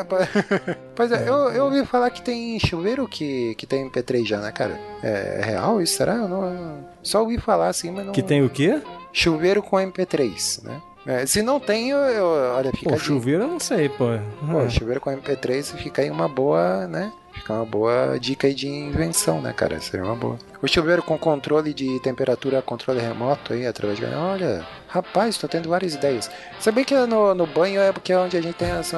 é 0.00 0.04
po- 0.04 0.16
pois 0.94 1.10
é, 1.12 1.28
eu, 1.28 1.34
eu 1.50 1.64
ouvi 1.64 1.84
falar 1.86 2.10
que 2.10 2.22
tem 2.22 2.58
chuveiro 2.60 3.08
que, 3.08 3.54
que 3.60 3.66
tem 3.66 3.90
MP3 3.90 4.24
já, 4.26 4.40
né, 4.40 4.50
cara? 4.50 4.80
É 5.02 5.42
real 5.44 5.82
isso, 5.82 5.98
será? 5.98 6.14
Eu 6.14 6.26
não, 6.28 6.78
só 7.02 7.20
ouvi 7.20 7.36
falar 7.36 7.68
assim, 7.68 7.90
mas 7.90 8.06
não... 8.06 8.12
Que 8.14 8.22
tem 8.22 8.42
o 8.42 8.48
quê? 8.48 8.80
Chuveiro 9.12 9.62
com 9.62 9.76
MP3, 9.76 10.64
né? 10.64 10.80
É, 11.06 11.26
se 11.26 11.42
não 11.42 11.60
tem, 11.60 11.90
eu, 11.90 11.98
eu- 11.98 12.26
olha, 12.56 12.70
fica 12.72 12.90
Pô, 12.90 12.96
chuveiro 12.98 13.42
eu 13.44 13.48
não 13.48 13.60
sei, 13.60 13.90
pô. 13.90 14.06
Pô, 14.50 14.66
chuveiro 14.70 14.98
com 14.98 15.10
MP3 15.10 15.76
fica 15.76 16.00
aí 16.00 16.10
uma 16.10 16.26
boa, 16.26 16.86
né? 16.86 17.12
Fica 17.40 17.54
uma 17.54 17.64
boa 17.64 18.18
dica 18.20 18.46
aí 18.46 18.52
de 18.54 18.68
invenção, 18.68 19.40
né, 19.40 19.50
cara? 19.54 19.80
Seria 19.80 20.04
uma 20.04 20.14
boa. 20.14 20.36
O 20.60 20.68
chuveiro 20.68 21.02
com 21.02 21.16
controle 21.16 21.72
de 21.72 21.98
temperatura, 22.00 22.60
controle 22.60 23.00
remoto 23.00 23.54
aí, 23.54 23.66
através 23.66 23.98
de. 23.98 24.04
Olha, 24.04 24.62
rapaz, 24.86 25.38
tô 25.38 25.48
tendo 25.48 25.66
várias 25.66 25.94
ideias. 25.94 26.30
Sabia 26.58 26.84
que 26.84 26.94
no, 27.06 27.34
no 27.34 27.46
banho 27.46 27.80
é 27.80 27.92
porque 27.92 28.12
é 28.12 28.18
onde 28.18 28.36
a 28.36 28.42
gente 28.42 28.56
tem 28.56 28.70
as, 28.70 28.92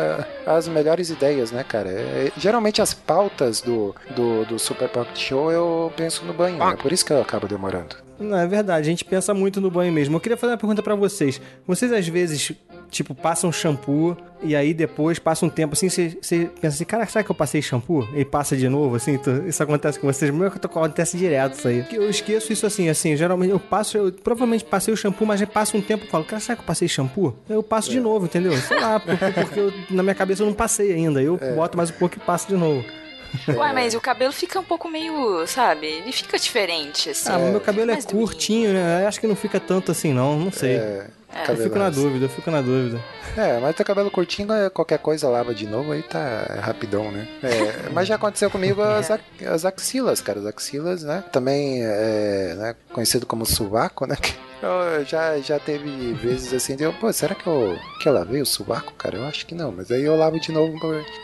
as 0.45 0.67
melhores 0.67 1.09
ideias, 1.09 1.53
né, 1.53 1.63
cara? 1.63 1.89
É- 1.89 2.33
geralmente 2.37 2.83
as 2.83 2.93
pautas 2.93 3.61
do, 3.61 3.95
do, 4.17 4.45
do 4.45 4.59
Super 4.59 4.89
Pocket 4.89 5.17
Show 5.17 5.53
eu 5.53 5.93
penso 5.97 6.25
no 6.25 6.33
banho, 6.33 6.61
é 6.61 6.75
por 6.75 6.91
isso 6.91 7.07
que 7.07 7.13
eu 7.13 7.23
acabo 7.23 7.47
demorando. 7.47 7.95
Não, 8.19 8.37
é 8.37 8.47
verdade, 8.47 8.81
a 8.81 8.91
gente 8.91 9.05
pensa 9.05 9.33
muito 9.33 9.61
no 9.61 9.71
banho 9.71 9.93
mesmo. 9.93 10.17
Eu 10.17 10.21
queria 10.21 10.37
fazer 10.37 10.53
uma 10.53 10.59
pergunta 10.59 10.83
pra 10.83 10.95
vocês. 10.97 11.41
Vocês 11.67 11.93
às 11.93 12.07
vezes, 12.09 12.53
tipo, 12.93 13.15
passam 13.15 13.51
shampoo 13.51 14.17
e 14.43 14.55
aí 14.55 14.73
depois 14.75 15.19
passa 15.19 15.45
um 15.47 15.49
tempo 15.49 15.73
assim, 15.75 15.89
você, 15.89 16.17
pensa 16.61 16.75
assim, 16.77 16.85
cara, 16.85 17.07
será 17.07 17.25
que 17.25 17.31
eu 17.31 17.35
passei 17.35 17.61
shampoo? 17.63 18.07
E 18.15 18.25
passa 18.25 18.57
de 18.57 18.69
novo, 18.69 18.95
assim, 18.97 19.17
tu- 19.19 19.45
isso 19.49 19.63
acontece 19.63 19.99
com 19.99 20.07
vocês? 20.07 20.31
Meu, 20.33 20.47
acontece 20.49 21.17
direto 21.17 21.55
isso 21.55 21.67
aí. 21.69 21.81
Porque 21.83 21.97
Eu 21.97 22.09
esqueço 22.11 22.53
isso 22.53 22.67
assim, 22.67 22.89
assim, 22.89 23.17
geralmente 23.17 23.51
eu 23.51 23.59
passo, 23.59 23.97
eu 23.97 24.13
provavelmente 24.13 24.65
passei 24.65 24.93
o 24.93 24.97
shampoo, 24.97 25.25
mas 25.27 25.43
passa 25.47 25.77
um 25.77 25.81
tempo 25.81 26.05
e 26.05 26.09
falo, 26.09 26.25
cara, 26.25 26.41
será 26.41 26.55
que 26.57 26.63
eu 26.63 26.67
passei 26.67 26.87
shampoo? 26.87 27.35
Eu 27.49 27.63
passo 27.63 27.91
de 27.91 27.99
novo, 27.99 28.27
entendeu? 28.27 28.53
Sei 28.59 28.79
lá, 28.79 29.01
porque, 29.01 29.25
porque 29.33 29.59
eu- 29.61 29.73
na 29.91 30.03
minha 30.03 30.15
cabeça 30.15 30.43
eu 30.43 30.47
não 30.47 30.55
passei 30.55 30.93
ainda. 30.93 31.23
Eu 31.23 31.39
boto 31.57 31.77
mais 31.77 31.91
um 31.91 31.95
pouco 31.95 32.17
e 32.17 32.21
passo 32.21 32.47
de 32.49 32.55
novo. 32.55 32.85
Ué, 33.49 33.73
mas 33.73 33.95
o 33.95 34.01
cabelo 34.01 34.31
fica 34.31 34.61
um 34.61 34.65
pouco 34.65 34.89
meio, 34.91 35.47
sabe? 35.47 35.87
Ele 35.87 36.13
fica 36.13 36.39
diferente, 36.39 37.09
assim. 37.09 37.31
Ah, 37.31 37.39
meu 37.39 37.61
cabelo 37.63 37.91
é 37.91 38.03
curtinho, 38.03 38.73
né? 38.75 39.05
Eu 39.05 39.09
Acho 39.09 39.19
que 39.19 39.27
não 39.27 39.35
fica 39.35 39.59
tanto 39.59 39.91
assim, 39.91 40.13
não. 40.13 40.39
Não 40.39 40.53
sei. 40.53 40.77
É, 40.77 41.07
Eu 41.35 41.47
cabelo 41.47 41.63
fico 41.65 41.79
na 41.79 41.91
dúvida, 41.91 42.25
eu 42.27 42.29
fico 42.29 42.51
na 42.51 42.61
dúvida. 42.61 43.01
É, 43.37 43.59
mas 43.59 43.75
teu 43.75 43.85
cabelo 43.87 44.11
curtinho, 44.11 44.53
é 44.53 44.69
qualquer 44.69 44.99
coisa 44.99 45.29
lava 45.29 45.55
de 45.55 45.67
novo, 45.67 45.93
aí 45.93 46.03
tá 46.03 46.59
rapidão, 46.61 47.11
né? 47.11 47.27
É, 47.43 47.89
mas 47.91 48.07
já 48.07 48.17
aconteceu 48.17 48.51
comigo 48.51 48.81
as, 48.83 49.11
ac- 49.11 49.47
as 49.47 49.65
axilas, 49.65 50.21
cara. 50.21 50.41
As 50.41 50.47
axilas, 50.47 51.03
né? 51.03 51.25
Também 51.33 51.83
é 51.83 52.55
né, 52.57 52.77
conhecido 52.93 53.25
como 53.27 53.47
sovaco, 53.47 54.07
né? 54.07 54.17
Eu 54.63 55.05
já, 55.05 55.39
já 55.39 55.59
teve 55.59 56.13
vezes 56.15 56.53
assim, 56.55 56.77
de 56.77 56.85
eu, 56.85 56.93
pô, 56.93 57.13
será 57.13 57.35
que 57.35 57.47
eu, 57.47 57.77
que 58.01 58.09
eu 58.09 58.13
lavei 58.13 58.41
o 58.41 58.47
sovaco, 58.47 58.93
cara? 58.95 59.17
Eu 59.17 59.25
acho 59.27 59.45
que 59.45 59.55
não, 59.57 59.73
mas 59.73 59.91
aí 59.91 60.03
eu 60.05 60.15
lavo 60.17 60.39
de 60.39 60.53
novo, 60.53 60.73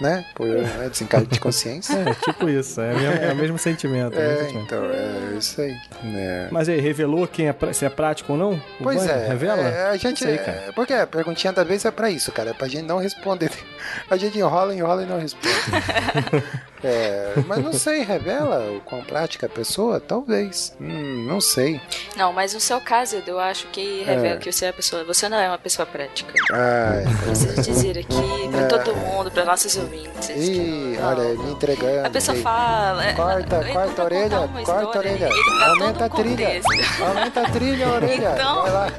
né? 0.00 0.24
Por 0.34 0.46
né, 0.48 0.88
desencargo 0.90 1.26
de 1.28 1.38
consciência. 1.38 1.94
É, 1.94 2.14
tipo 2.14 2.48
isso, 2.48 2.80
é, 2.80 2.92
o 2.92 2.98
mesmo- 2.98 3.24
é 3.24 3.32
o 3.32 3.36
mesmo 3.36 3.58
sentimento. 3.58 4.18
é 4.18 4.18
mesmo 4.26 4.32
É, 4.32 4.44
sentimento. 4.44 4.64
então, 4.66 4.84
é 4.86 5.36
isso 5.38 5.60
aí. 5.60 5.76
né? 6.02 6.48
Mas 6.50 6.68
aí, 6.68 6.80
revelou 6.80 7.28
quem 7.28 7.46
é, 7.48 7.54
se 7.72 7.84
é 7.84 7.88
prático 7.88 8.32
ou 8.32 8.38
não? 8.38 8.52
O 8.80 8.82
Pois 8.82 8.98
banho? 8.98 9.10
é, 9.12 9.28
Revela? 9.28 9.62
é, 9.62 9.90
a 9.90 9.96
gente. 9.96 10.18
Sei, 10.18 10.38
cara. 10.38 10.64
é, 10.68 10.72
porque 10.72 10.92
a 10.92 11.06
perguntinha 11.06 11.52
da 11.52 11.62
vez 11.62 11.84
é 11.84 11.90
pra 11.92 12.10
isso, 12.10 12.32
cara. 12.32 12.50
É 12.50 12.54
pra 12.54 12.66
gente 12.66 12.86
não 12.86 12.98
responder. 12.98 13.50
A 14.10 14.16
gente 14.16 14.38
enrola, 14.38 14.74
enrola 14.74 15.02
e 15.02 15.06
não 15.06 15.18
responde. 15.20 15.54
É, 16.82 17.32
mas 17.46 17.58
não 17.62 17.72
sei, 17.72 18.02
revela 18.04 18.70
o 18.70 18.80
quão 18.80 19.02
prática 19.02 19.46
a 19.46 19.48
pessoa? 19.48 19.98
Talvez. 19.98 20.74
Hum, 20.80 21.24
não 21.26 21.40
sei. 21.40 21.80
Não, 22.16 22.32
mas 22.32 22.54
no 22.54 22.60
seu 22.60 22.80
caso, 22.80 23.20
eu 23.26 23.38
acho 23.40 23.66
que 23.68 24.04
revela 24.04 24.34
É. 24.34 24.38
que 24.38 24.52
você 24.52 24.66
é 24.66 24.68
uma 24.68 24.74
pessoa. 24.74 25.04
Você 25.04 25.28
não 25.28 25.38
é 25.38 25.48
uma 25.48 25.58
pessoa 25.58 25.86
prática. 25.86 26.32
Ai, 26.52 27.04
Preciso 27.24 27.62
dizer 27.62 27.98
aqui 27.98 28.48
pra 28.52 28.60
É. 28.60 28.66
todo 28.66 28.94
mundo, 28.94 29.30
pra 29.30 29.44
nossos 29.44 29.76
ouvintes. 29.76 30.28
Ih, 30.30 30.96
não- 31.00 31.08
olha, 31.08 31.34
me 31.42 31.50
entregando. 31.52 32.06
A 32.06 32.10
pessoa 32.10 32.36
fala. 32.38 33.04
é, 33.04 33.12
Corta, 33.14 33.64
corta 33.72 34.02
a 34.02 34.04
orelha, 34.04 34.48
corta 34.64 34.98
a 34.98 35.00
orelha. 35.00 35.28
Dá 35.28 35.68
Aumenta 35.70 36.04
a 36.04 36.08
trilha. 36.08 36.60
Aumenta 37.00 37.40
a 37.40 37.50
trilha, 37.50 37.88
orelha. 37.88 38.28
Então- 38.38 38.62
Vai 38.62 38.70
lá. 38.72 38.88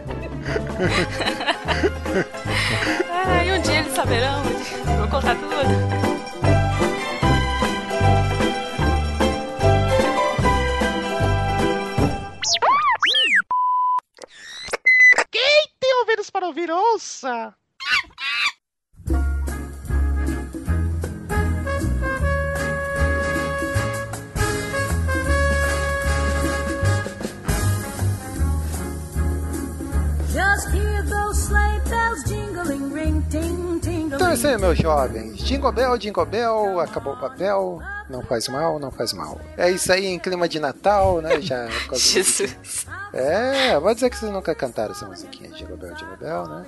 Ah, 3.11 3.43
e 3.45 3.51
um 3.51 3.61
dia 3.61 3.79
eles 3.79 3.93
saberão. 3.93 4.41
Vou 4.97 5.07
contar 5.07 5.35
tudo. 5.35 6.08
Aí, 34.47 34.57
meus 34.57 34.77
jovens. 34.77 35.37
Jingle 35.37 35.71
Bell, 35.71 35.97
Jingle 35.97 36.25
Bell, 36.25 36.79
acabou 36.79 37.13
o 37.13 37.19
papel. 37.19 37.79
Não 38.09 38.21
faz 38.23 38.47
mal, 38.47 38.79
não 38.79 38.91
faz 38.91 39.13
mal. 39.13 39.39
É 39.57 39.69
isso 39.69 39.91
aí, 39.91 40.05
em 40.05 40.19
clima 40.19 40.47
de 40.47 40.59
Natal, 40.59 41.21
né? 41.21 41.41
Já. 41.41 41.67
Jesus. 41.93 42.85
É, 43.13 43.79
vou 43.79 43.93
dizer 43.93 44.09
que 44.09 44.17
vocês 44.17 44.31
nunca 44.31 44.53
cantaram 44.55 44.91
essa 44.91 45.05
musiquinha, 45.05 45.49
Jingle 45.51 45.77
Bell, 45.77 45.93
Jingle 45.95 46.17
Bell, 46.17 46.47
né? 46.47 46.65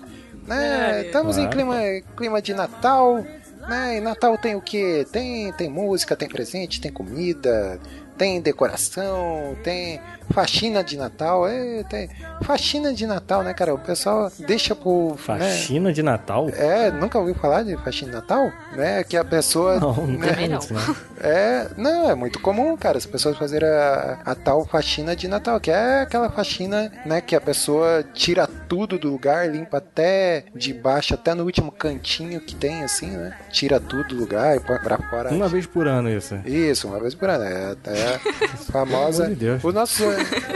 né? 0.48 1.00
É, 1.00 1.06
Estamos 1.06 1.38
em 1.38 1.50
clima, 1.50 1.76
clima 2.16 2.42
de 2.42 2.54
Natal, 2.54 3.26
né? 3.68 3.98
E 3.98 4.02
Natal 4.02 4.38
tem 4.38 4.56
o 4.56 4.62
quê? 4.62 5.06
Tem, 5.12 5.52
tem 5.54 5.70
música, 5.70 6.16
tem 6.16 6.28
presente, 6.28 6.82
tem 6.82 6.92
comida, 6.92 7.80
tem 8.18 8.42
decoração, 8.42 9.56
tem 9.64 10.00
faxina 10.34 10.84
de 10.84 10.98
Natal, 10.98 11.48
é, 11.48 11.84
tem 11.84 12.10
faxina 12.44 12.94
de 12.94 13.06
Natal, 13.06 13.44
né, 13.44 13.54
cara? 13.54 13.74
O 13.74 13.80
pessoal 13.80 14.32
deixa 14.40 14.76
pro. 14.76 15.12
Né? 15.12 15.18
Faxina 15.18 15.94
de 15.94 16.04
Natal? 16.04 16.50
É, 16.50 16.92
nunca 16.92 17.18
ouviu 17.20 17.36
falar 17.36 17.64
de 17.64 17.76
faxina 17.78 18.12
de 18.12 18.18
Natal? 18.18 18.52
Né? 18.74 19.04
Que 19.04 19.18
a 19.18 19.24
pessoa. 19.24 19.80
Não, 19.80 20.08
né? 20.08 20.28
Também 20.30 20.48
não. 20.48 20.60
não. 20.70 20.96
É, 21.20 21.68
não, 21.78 22.10
é 22.10 22.16
muito 22.16 22.40
comum, 22.40 22.76
cara, 22.76 22.98
as 22.98 23.06
pessoas 23.06 23.38
fazerem 23.38 23.70
a, 23.70 24.20
a 24.26 24.36
tal 24.36 24.66
faxina 24.66 25.16
de 25.16 25.28
Natal, 25.28 25.60
que 25.60 25.70
é 25.70 26.02
aquela 26.02 26.30
faxina, 26.30 26.92
né, 27.06 27.22
que 27.22 27.36
a 27.36 27.42
pessoa 27.42 28.04
tira 28.14 28.48
tudo 28.68 28.98
do 28.98 29.10
lugar, 29.12 29.50
limpa 29.50 29.78
até 29.78 30.46
de 30.56 30.74
baixo, 30.74 31.14
até 31.14 31.34
no 31.36 31.44
último 31.44 31.72
cantinho 31.72 32.42
que 32.42 32.56
tem, 32.56 32.84
assim, 32.84 33.12
né? 33.12 33.38
Tira 33.52 33.80
tudo 33.80 34.12
do 34.12 34.16
lugar 34.16 34.56
e 34.56 34.60
põe 34.60 34.78
pra 34.80 34.98
fora. 34.98 35.30
Uma 35.30 35.48
vez 35.48 35.66
por 35.66 35.88
ano 35.88 36.10
isso. 36.10 36.36
Isso, 36.46 36.88
uma 36.88 37.00
vez 37.00 37.14
por 37.14 37.30
ano. 37.30 37.44
É 37.44 37.72
até 37.72 38.20
famosa. 38.72 39.28
De 39.30 39.36
Deus. 39.36 39.64
O 39.64 39.72
nosso. 39.72 40.04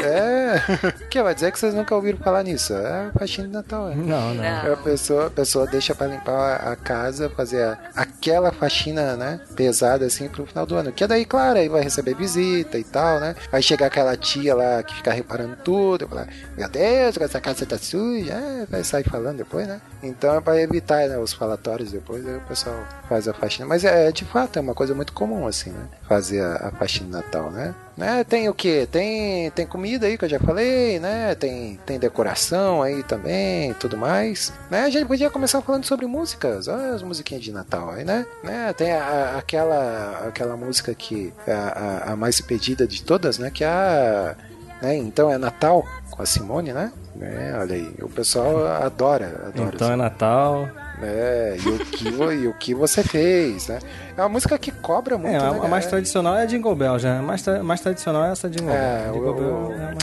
É. 0.03 0.55
que 1.09 1.21
vai 1.21 1.33
dizer 1.33 1.51
que 1.51 1.59
vocês 1.59 1.73
nunca 1.73 1.95
ouviram 1.95 2.17
falar 2.19 2.43
nisso? 2.43 2.73
É 2.73 3.09
faxina 3.17 3.47
de 3.47 3.53
Natal, 3.53 3.89
é. 3.91 3.95
Não, 3.95 4.33
não. 4.33 4.43
Não. 4.43 4.73
A 4.73 4.77
pessoa, 4.77 5.27
a 5.27 5.29
pessoa 5.29 5.65
deixa 5.67 5.93
pra 5.95 6.07
limpar 6.07 6.55
a 6.67 6.75
casa, 6.75 7.29
fazer 7.29 7.63
a- 7.63 7.77
aquela 7.95 8.51
faxina, 8.51 9.15
né? 9.15 9.39
Pesada 9.55 10.05
assim 10.05 10.27
pro 10.27 10.45
final 10.45 10.65
do 10.65 10.75
ano. 10.75 10.91
Que 10.91 11.05
daí, 11.07 11.25
claro, 11.25 11.59
aí 11.59 11.67
vai 11.69 11.81
receber 11.81 12.15
visita 12.15 12.77
e 12.77 12.83
tal, 12.83 13.19
né? 13.19 13.35
Aí 13.51 13.61
chega 13.63 13.85
aquela 13.85 14.15
tia 14.15 14.53
lá 14.55 14.81
que 14.83 14.95
fica 14.95 15.11
reparando 15.11 15.55
tudo, 15.63 16.07
fala, 16.07 16.27
meu 16.57 16.69
Deus, 16.69 17.17
essa 17.19 17.41
casa 17.41 17.65
tá 17.65 17.77
suja, 17.77 18.33
é, 18.33 18.65
vai 18.69 18.83
sair 18.83 19.03
falando 19.03 19.37
depois, 19.37 19.67
né? 19.67 19.81
Então 20.03 20.35
é 20.35 20.41
pra 20.41 20.59
evitar 20.61 21.07
né, 21.07 21.17
os 21.17 21.33
falatórios 21.33 21.91
depois, 21.91 22.25
aí 22.27 22.37
o 22.37 22.41
pessoal 22.41 22.75
faz 23.09 23.27
a 23.27 23.33
faxina. 23.33 23.65
Mas 23.67 23.83
é, 23.83 24.11
de 24.11 24.25
fato, 24.25 24.57
é 24.57 24.61
uma 24.61 24.73
coisa 24.75 24.93
muito 24.93 25.13
comum, 25.13 25.47
assim, 25.47 25.71
né? 25.71 25.85
Fazer 26.07 26.41
a, 26.41 26.67
a 26.67 26.71
faxina 26.71 27.05
de 27.05 27.11
Natal, 27.15 27.51
né? 27.51 27.73
Né? 27.97 28.23
Tem 28.23 28.49
o 28.49 28.53
que? 28.53 28.85
Tem, 28.91 29.49
tem 29.51 29.65
comida 29.65 30.05
aí 30.05 30.17
que 30.17 30.25
eu 30.25 30.29
já 30.29 30.39
falei, 30.39 30.99
né? 30.99 31.33
Tem, 31.35 31.79
tem 31.85 31.97
decoração 31.99 32.81
aí 32.81 33.03
também, 33.03 33.73
tudo 33.75 33.97
mais. 33.97 34.51
Né? 34.69 34.81
A 34.83 34.89
gente 34.89 35.05
podia 35.07 35.29
começar 35.29 35.61
falando 35.61 35.85
sobre 35.85 36.05
músicas, 36.05 36.67
as 36.67 37.01
musiquinhas 37.01 37.43
de 37.43 37.51
Natal 37.51 37.91
aí, 37.91 38.03
né? 38.03 38.25
né? 38.43 38.73
Tem 38.73 38.91
a- 38.91 39.35
aquela, 39.37 40.25
aquela 40.27 40.57
música 40.57 40.93
que 40.93 41.33
é 41.47 41.53
a, 41.53 41.67
a- 42.07 42.11
a 42.13 42.15
mais 42.15 42.41
pedida 42.41 42.85
de 42.87 43.01
todas, 43.03 43.37
né? 43.37 43.49
Que 43.49 43.63
é 43.63 43.67
a. 43.67 44.35
Né? 44.81 44.97
Então 44.97 45.31
é 45.31 45.37
Natal 45.37 45.85
com 46.15 46.23
a 46.23 46.25
Simone, 46.25 46.71
né? 46.73 46.91
né? 47.15 47.57
Olha 47.59 47.75
aí, 47.75 47.93
o 48.01 48.09
pessoal 48.09 48.65
adora, 48.67 49.45
adora. 49.47 49.71
Então 49.73 49.91
é 49.91 49.95
Natal. 49.95 50.69
É, 51.01 51.57
e 51.63 51.69
o, 51.69 51.79
que, 51.85 52.07
e 52.07 52.47
o 52.47 52.53
que 52.53 52.73
você 52.73 53.03
fez, 53.03 53.67
né? 53.67 53.79
É 54.17 54.21
uma 54.21 54.29
música 54.29 54.57
que 54.57 54.71
cobra 54.71 55.17
muito, 55.17 55.33
É, 55.33 55.37
a, 55.37 55.51
né? 55.51 55.59
a 55.63 55.67
mais 55.67 55.85
tradicional 55.87 56.35
é 56.37 56.43
a 56.43 56.45
Jingle 56.45 56.73
Bell 56.75 56.97
já. 56.97 57.19
A 57.19 57.21
mais, 57.21 57.41
tra- 57.41 57.61
mais 57.61 57.81
tradicional 57.81 58.23
é 58.25 58.31
essa 58.31 58.49
Jingle 58.49 58.73
É, 58.73 59.03
Bell. 59.03 59.11
o, 59.11 59.13
Jingle 59.15 59.33
Bell 59.33 59.45
o, 59.55 59.71
é 59.73 59.75
a 59.75 59.85
mais... 59.87 59.97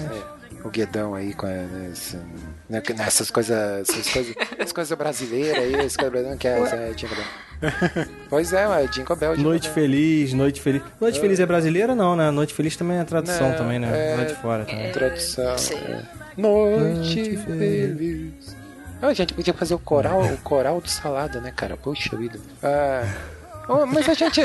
é, 0.63 0.67
o 0.67 0.71
Guedão 0.71 1.15
aí 1.15 1.33
com 1.33 1.47
a- 1.47 1.89
esse- 1.91 2.19
né, 2.69 2.83
nessas 2.97 3.31
coisas, 3.31 3.89
essas 3.89 4.07
coisas, 4.13 4.35
essas 4.59 4.73
coisas 4.73 4.99
brasileiras 4.99 5.59
aí, 5.63 5.73
esse 5.87 5.97
coisa 5.97 6.11
brasileira 6.11 6.37
que 6.39 6.47
é 6.47 6.59
é 6.61 6.93
Jingle 6.93 7.17
Bell. 7.17 7.27
Pois 8.29 8.53
é, 8.53 8.67
mas 8.67 8.91
Jingle 8.91 9.15
Bell, 9.17 9.35
Jingle 9.37 9.51
Noite 9.51 9.65
Bell. 9.65 9.75
Feliz, 9.75 10.33
Noite 10.33 10.61
Feliz. 10.61 10.83
Noite 11.01 11.21
Feliz 11.21 11.39
é 11.41 11.47
brasileira 11.47 11.95
não, 11.95 12.17
né? 12.17 12.31
Noite 12.31 12.55
Feliz 12.55 12.77
também 12.77 12.99
é 12.99 13.05
tradução 13.05 13.51
Não, 13.51 13.57
também, 13.57 13.79
né? 13.79 13.89
é- 14.13 14.17
Lá 14.17 14.25
de 14.25 14.35
fora 14.35 14.65
também. 14.65 14.91
Tradução. 14.93 15.59
Sei. 15.59 15.77
é. 15.77 16.03
Noite 16.37 17.21
Noite 17.21 17.37
feliz. 17.39 18.57
Ah, 19.03 19.09
a 19.09 19.15
gente 19.15 19.35
podia 19.35 19.53
fazer 19.53 19.75
o 19.75 19.79
coral, 19.79 20.23
o 20.23 20.37
coral 20.39 20.81
do 20.81 20.89
salada, 20.89 21.41
né, 21.41 21.53
cara? 21.55 21.77
Puxa 21.77 22.17
vida. 22.17 22.39
Ah, 22.63 23.05
mas 23.87 24.09
a 24.09 24.15
gente, 24.15 24.41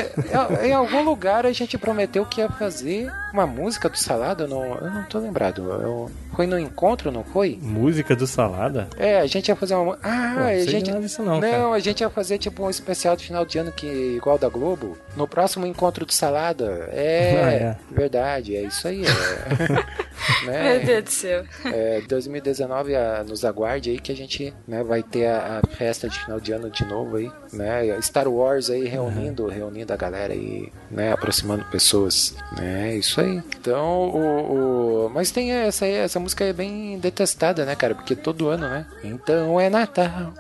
em 0.64 0.74
algum 0.74 1.04
lugar 1.04 1.46
a 1.46 1.52
gente 1.52 1.78
prometeu 1.78 2.26
que 2.26 2.42
ia 2.42 2.50
fazer 2.50 3.12
uma 3.34 3.46
música 3.48 3.90
do 3.90 3.98
salada, 3.98 4.44
eu 4.44 4.48
não, 4.48 4.64
eu 4.76 4.90
não 4.92 5.04
tô 5.04 5.20
lembrado. 5.20 5.62
Eu- 5.72 6.12
foi 6.36 6.46
no 6.46 6.60
encontro, 6.60 7.12
não 7.12 7.24
foi? 7.24 7.58
Música 7.60 8.16
do 8.16 8.28
Salada? 8.28 8.88
É, 8.96 9.20
a 9.20 9.26
gente 9.26 9.48
ia 9.48 9.56
fazer 9.56 9.74
uma. 9.74 9.98
Ah, 10.04 10.34
Pô, 10.36 10.40
não 10.42 10.48
a 10.48 10.60
gente. 10.60 10.92
nada 10.92 11.02
disso 11.02 11.24
não, 11.24 11.40
não, 11.40 11.42
cara. 11.42 11.72
a 11.74 11.80
gente 11.80 12.02
ia 12.02 12.10
fazer 12.12 12.38
tipo 12.38 12.64
um 12.64 12.70
especial 12.70 13.16
de 13.16 13.26
final 13.26 13.44
de 13.44 13.58
ano 13.58 13.72
que 13.72 13.88
igual 13.88 14.38
da 14.38 14.48
Globo. 14.48 14.96
No 15.16 15.28
próximo 15.28 15.66
encontro 15.66 16.06
do 16.06 16.14
Salada. 16.14 16.90
É, 16.92 17.42
Ah, 17.44 17.52
é. 17.54 17.78
verdade, 17.92 18.56
é 18.56 18.62
isso 18.62 18.88
aí. 18.88 19.04
É, 19.04 20.46
né? 20.46 20.74
Meu 20.78 20.86
Deus 20.86 21.04
do 21.06 21.10
céu. 21.10 21.44
É, 21.66 22.02
2019 22.08 22.96
a- 22.96 23.24
nos 23.28 23.44
aguarde 23.44 23.90
aí 23.90 24.00
que 24.00 24.12
a 24.12 24.16
gente 24.16 24.54
né, 24.68 24.84
vai 24.84 25.02
ter 25.02 25.26
a, 25.28 25.62
a 25.64 25.68
festa 25.76 26.08
de 26.08 26.20
final 26.20 26.40
de 26.40 26.52
ano 26.52 26.70
de 26.70 26.86
novo 26.86 27.18
aí, 27.18 27.32
né? 27.52 28.00
Star 28.02 28.28
Wars 28.28 28.70
aí 28.70 28.86
reunindo, 28.88 29.48
reunindo 29.48 29.92
a 29.92 29.98
galera 29.98 30.34
aí, 30.34 30.72
né? 30.92 31.12
Aproximando 31.14 31.66
pessoas, 31.66 32.36
né? 32.60 32.96
Isso 32.96 33.17
aí. 33.22 33.42
Então, 33.60 34.10
o, 34.10 35.06
o- 35.06 35.10
mas 35.14 35.32
tem 35.32 35.52
essa 35.52 35.86
aí, 35.86 35.94
essa 35.94 36.20
música 36.20 36.44
é 36.44 36.54
bem 36.54 36.98
detestada, 37.00 37.66
né, 37.66 37.76
cara? 37.76 37.96
Porque 37.96 38.16
todo 38.16 38.50
ano, 38.50 38.68
né? 38.68 38.86
Então 39.04 39.60
é 39.60 39.70
Natal. 39.70 40.34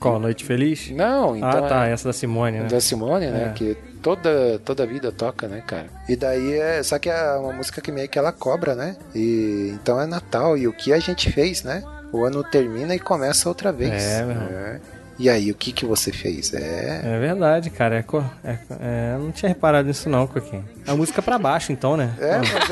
Qual? 0.00 0.18
Noite 0.18 0.44
Feliz? 0.44 0.90
Não, 0.90 1.36
então 1.36 1.64
ah, 1.64 1.68
tá. 1.68 1.86
é 1.88 1.92
Essa 1.92 2.08
da 2.08 2.12
Simone, 2.12 2.58
né? 2.60 2.66
da 2.68 2.80
Simone, 2.80 3.26
né? 3.26 3.48
É. 3.50 3.52
Que 3.54 3.74
toda 4.02 4.58
toda 4.64 4.86
vida 4.86 5.10
toca, 5.10 5.48
né, 5.48 5.62
cara? 5.66 5.86
E 6.08 6.14
daí 6.14 6.58
é, 6.58 6.82
só 6.82 6.98
que 6.98 7.08
é 7.08 7.32
uma 7.36 7.52
música 7.52 7.80
que 7.80 7.90
meio 7.90 8.08
que 8.08 8.18
ela 8.18 8.30
cobra, 8.32 8.74
né? 8.74 8.96
E 9.14 9.70
então 9.74 9.98
é 10.00 10.04
Natal 10.06 10.58
e 10.58 10.68
o 10.68 10.72
que 10.72 10.92
a 10.92 10.98
gente 10.98 11.32
fez, 11.32 11.62
né? 11.62 11.82
O 12.12 12.22
ano 12.24 12.44
termina 12.44 12.94
e 12.94 12.98
começa 12.98 13.48
outra 13.48 13.72
vez. 13.72 14.02
É, 14.02 14.22
meu 14.24 14.30
irmão. 14.32 14.48
É. 14.50 14.80
E 15.18 15.30
aí, 15.30 15.50
o 15.50 15.54
que 15.54 15.72
que 15.72 15.84
você 15.86 16.10
fez? 16.12 16.52
É. 16.52 17.00
É 17.04 17.18
verdade, 17.20 17.70
cara. 17.70 17.96
É, 17.98 18.02
co- 18.02 18.24
é, 18.42 18.58
é, 18.80 19.12
eu 19.14 19.20
não 19.20 19.30
tinha 19.32 19.48
reparado 19.48 19.86
nisso 19.86 20.08
não, 20.08 20.26
Coquinho. 20.26 20.64
É 20.86 20.90
a 20.90 20.96
música 20.96 21.22
pra 21.22 21.38
baixo, 21.38 21.70
então, 21.72 21.96
né? 21.96 22.12
É, 22.18 22.38
mas 22.38 22.70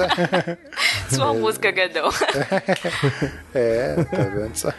é. 0.48 0.58
Sua 1.14 1.32
música, 1.34 1.70
Gadão. 1.70 2.08
É, 3.54 3.94
tá 4.04 4.22
vendo 4.22 4.56
só? 4.56 4.72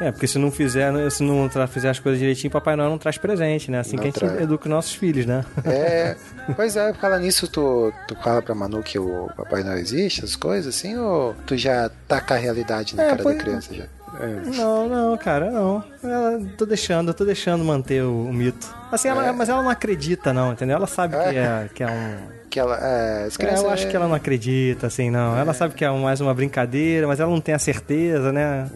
É, 0.00 0.10
porque 0.10 0.26
se 0.26 0.36
não 0.38 0.50
fizer, 0.50 0.92
se 1.10 1.22
não 1.22 1.48
tra- 1.48 1.66
fizer 1.66 1.90
as 1.90 1.98
coisas 2.00 2.18
direitinho, 2.18 2.50
Papai 2.50 2.74
Noel 2.76 2.90
não 2.90 2.98
traz 2.98 3.16
presente, 3.18 3.70
né? 3.70 3.78
Assim 3.80 3.96
Não 3.96 4.02
que 4.02 4.08
a 4.08 4.10
gente 4.10 4.18
traz. 4.18 4.40
educa 4.40 4.64
os 4.64 4.70
nossos 4.70 4.94
filhos, 4.94 5.26
né? 5.26 5.44
É. 5.64 6.16
Pois 6.56 6.74
é, 6.74 6.92
fala 6.94 7.16
nisso, 7.20 7.46
tu, 7.46 7.92
tu 8.08 8.16
fala 8.16 8.42
pra 8.42 8.54
Manu 8.56 8.82
que 8.82 8.98
o 8.98 9.30
Papai 9.36 9.62
não 9.62 9.74
existe, 9.74 10.24
as 10.24 10.34
coisas 10.34 10.74
assim, 10.74 10.96
ou 10.98 11.32
tu 11.46 11.56
já 11.56 11.88
taca 12.08 12.34
a 12.34 12.38
realidade 12.38 12.96
na 12.96 13.04
É, 13.04 13.10
cara 13.10 13.22
da 13.22 13.34
criança 13.36 13.72
já? 13.72 13.84
É. 14.18 14.56
Não, 14.56 14.88
não, 14.88 15.16
cara, 15.16 15.50
não. 15.50 15.84
Ela, 16.02 16.40
tô 16.56 16.66
deixando, 16.66 17.14
tô 17.14 17.24
deixando 17.24 17.64
manter 17.64 18.02
o, 18.02 18.26
o 18.26 18.32
mito. 18.32 18.79
Assim, 18.90 19.08
ela, 19.08 19.26
É. 19.28 19.32
mas 19.32 19.48
ela 19.48 19.62
não 19.62 19.70
acredita, 19.70 20.32
não, 20.32 20.52
entendeu? 20.52 20.76
Ela 20.76 20.86
sabe 20.86 21.16
que 21.16 21.36
é, 21.38 21.68
que 21.74 21.82
é 21.82 21.86
um. 21.86 22.40
Que 22.50 22.58
ela. 22.58 22.76
É, 22.82 23.28
É, 23.28 23.30
crianças. 23.38 23.62
eu 23.62 23.70
acho 23.70 23.86
que 23.88 23.94
ela 23.94 24.08
não 24.08 24.14
acredita, 24.16 24.88
assim, 24.88 25.08
não. 25.08 25.38
Ela 25.38 25.54
sabe 25.54 25.72
que 25.74 25.84
é 25.84 25.90
mais 25.90 26.20
uma 26.20 26.34
brincadeira, 26.34 27.06
mas 27.06 27.20
ela 27.20 27.30
não 27.30 27.40
tem 27.40 27.54
a 27.54 27.60
certeza, 27.60 28.32
né? 28.32 28.68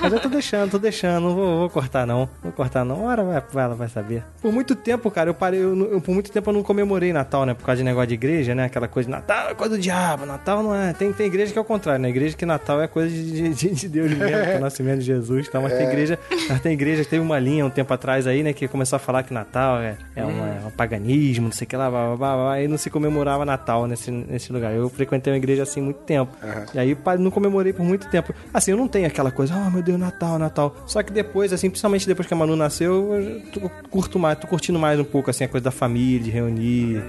Mas 0.00 0.12
eu 0.12 0.18
tô 0.18 0.28
deixando, 0.28 0.72
tô 0.72 0.78
deixando, 0.80 1.28
não 1.28 1.34
vou, 1.36 1.58
vou 1.60 1.70
cortar, 1.70 2.04
não. 2.04 2.28
Vou 2.42 2.50
cortar, 2.50 2.84
não. 2.84 3.04
Hora 3.04 3.22
vai, 3.22 3.40
ela 3.64 3.76
vai 3.76 3.88
saber. 3.88 4.24
Por 4.40 4.52
muito 4.52 4.74
tempo, 4.74 5.08
cara, 5.08 5.30
eu 5.30 5.34
parei, 5.34 5.60
eu, 5.62 5.92
eu- 5.92 6.00
por 6.00 6.12
muito 6.12 6.32
tempo 6.32 6.50
eu 6.50 6.54
não 6.54 6.64
comemorei 6.64 7.12
Natal, 7.12 7.46
né? 7.46 7.54
Por 7.54 7.64
causa 7.64 7.78
de 7.78 7.84
negócio 7.84 8.08
de 8.08 8.14
igreja, 8.14 8.56
né? 8.56 8.64
Aquela 8.64 8.88
coisa 8.88 9.06
de 9.06 9.12
Natal 9.14 9.50
é 9.50 9.54
coisa 9.54 9.76
do 9.76 9.80
diabo, 9.80 10.26
Natal 10.26 10.60
não 10.60 10.74
é. 10.74 10.92
Tem, 10.92 11.12
tem 11.12 11.26
igreja 11.26 11.52
que 11.52 11.58
é 11.58 11.62
o 11.62 11.64
contrário, 11.64 12.02
né? 12.02 12.08
Igreja 12.08 12.36
que 12.36 12.44
Natal 12.44 12.82
é 12.82 12.88
coisa 12.88 13.08
de, 13.14 13.50
de, 13.50 13.68
de 13.70 13.88
Deus 13.88 14.10
mesmo, 14.10 14.26
que 14.26 14.32
é 14.50 14.56
o 14.56 14.60
nascimento 14.60 14.98
de 14.98 15.04
Jesus, 15.04 15.48
tá? 15.48 15.60
Mas 15.60 15.72
tem 15.74 15.86
igreja, 15.86 16.18
mas 16.48 16.60
tem 16.60 16.72
igreja 16.72 17.04
que 17.04 17.10
teve 17.10 17.22
uma 17.22 17.38
linha 17.38 17.64
um 17.64 17.70
tempo 17.70 17.94
atrás 17.94 18.26
aí, 18.26 18.42
né? 18.42 18.52
Que 18.52 18.66
começou 18.66 18.96
a 18.96 18.98
falar 18.98 19.22
que 19.22 19.32
Natal 19.32 19.51
é, 19.60 19.96
é, 20.16 20.24
uma- 20.24 20.46
é 20.48 20.62
um 20.66 20.70
paganismo, 20.70 21.44
não 21.46 21.52
sei 21.52 21.64
o 21.66 21.68
que 21.68 21.76
lá, 21.76 21.90
blá, 21.90 22.06
blá, 22.08 22.16
blá, 22.16 22.36
blá, 22.44 22.60
e 22.62 22.68
não 22.68 22.78
se 22.78 22.88
comemorava 22.90 23.44
Natal 23.44 23.86
nesse, 23.86 24.10
nesse 24.10 24.52
lugar. 24.52 24.72
Eu 24.72 24.88
frequentei 24.88 25.32
uma 25.32 25.36
igreja 25.36 25.62
assim 25.62 25.80
muito 25.80 25.98
tempo. 26.00 26.32
Aham. 26.42 26.66
E 26.74 26.78
aí 26.78 26.96
não 27.18 27.30
comemorei 27.30 27.72
por 27.72 27.84
muito 27.84 28.08
tempo. 28.08 28.34
Assim, 28.52 28.70
eu 28.70 28.76
não 28.76 28.88
tenho 28.88 29.06
aquela 29.06 29.30
coisa, 29.30 29.54
ah, 29.54 29.70
meu 29.70 29.82
Deus, 29.82 29.98
Natal, 29.98 30.38
Natal. 30.38 30.74
Só 30.86 31.02
que 31.02 31.12
depois, 31.12 31.52
assim, 31.52 31.68
principalmente 31.68 32.06
depois 32.06 32.26
que 32.26 32.34
a 32.34 32.36
Manu 32.36 32.56
nasceu, 32.56 33.14
eu 33.54 33.70
curto 33.90 34.18
mais, 34.18 34.38
tô 34.38 34.46
curtindo 34.46 34.78
mais 34.78 34.98
um 34.98 35.04
pouco, 35.04 35.30
assim, 35.30 35.44
a 35.44 35.48
coisa 35.48 35.64
da 35.64 35.70
família, 35.70 36.20
de 36.20 36.30
reunir, 36.30 37.02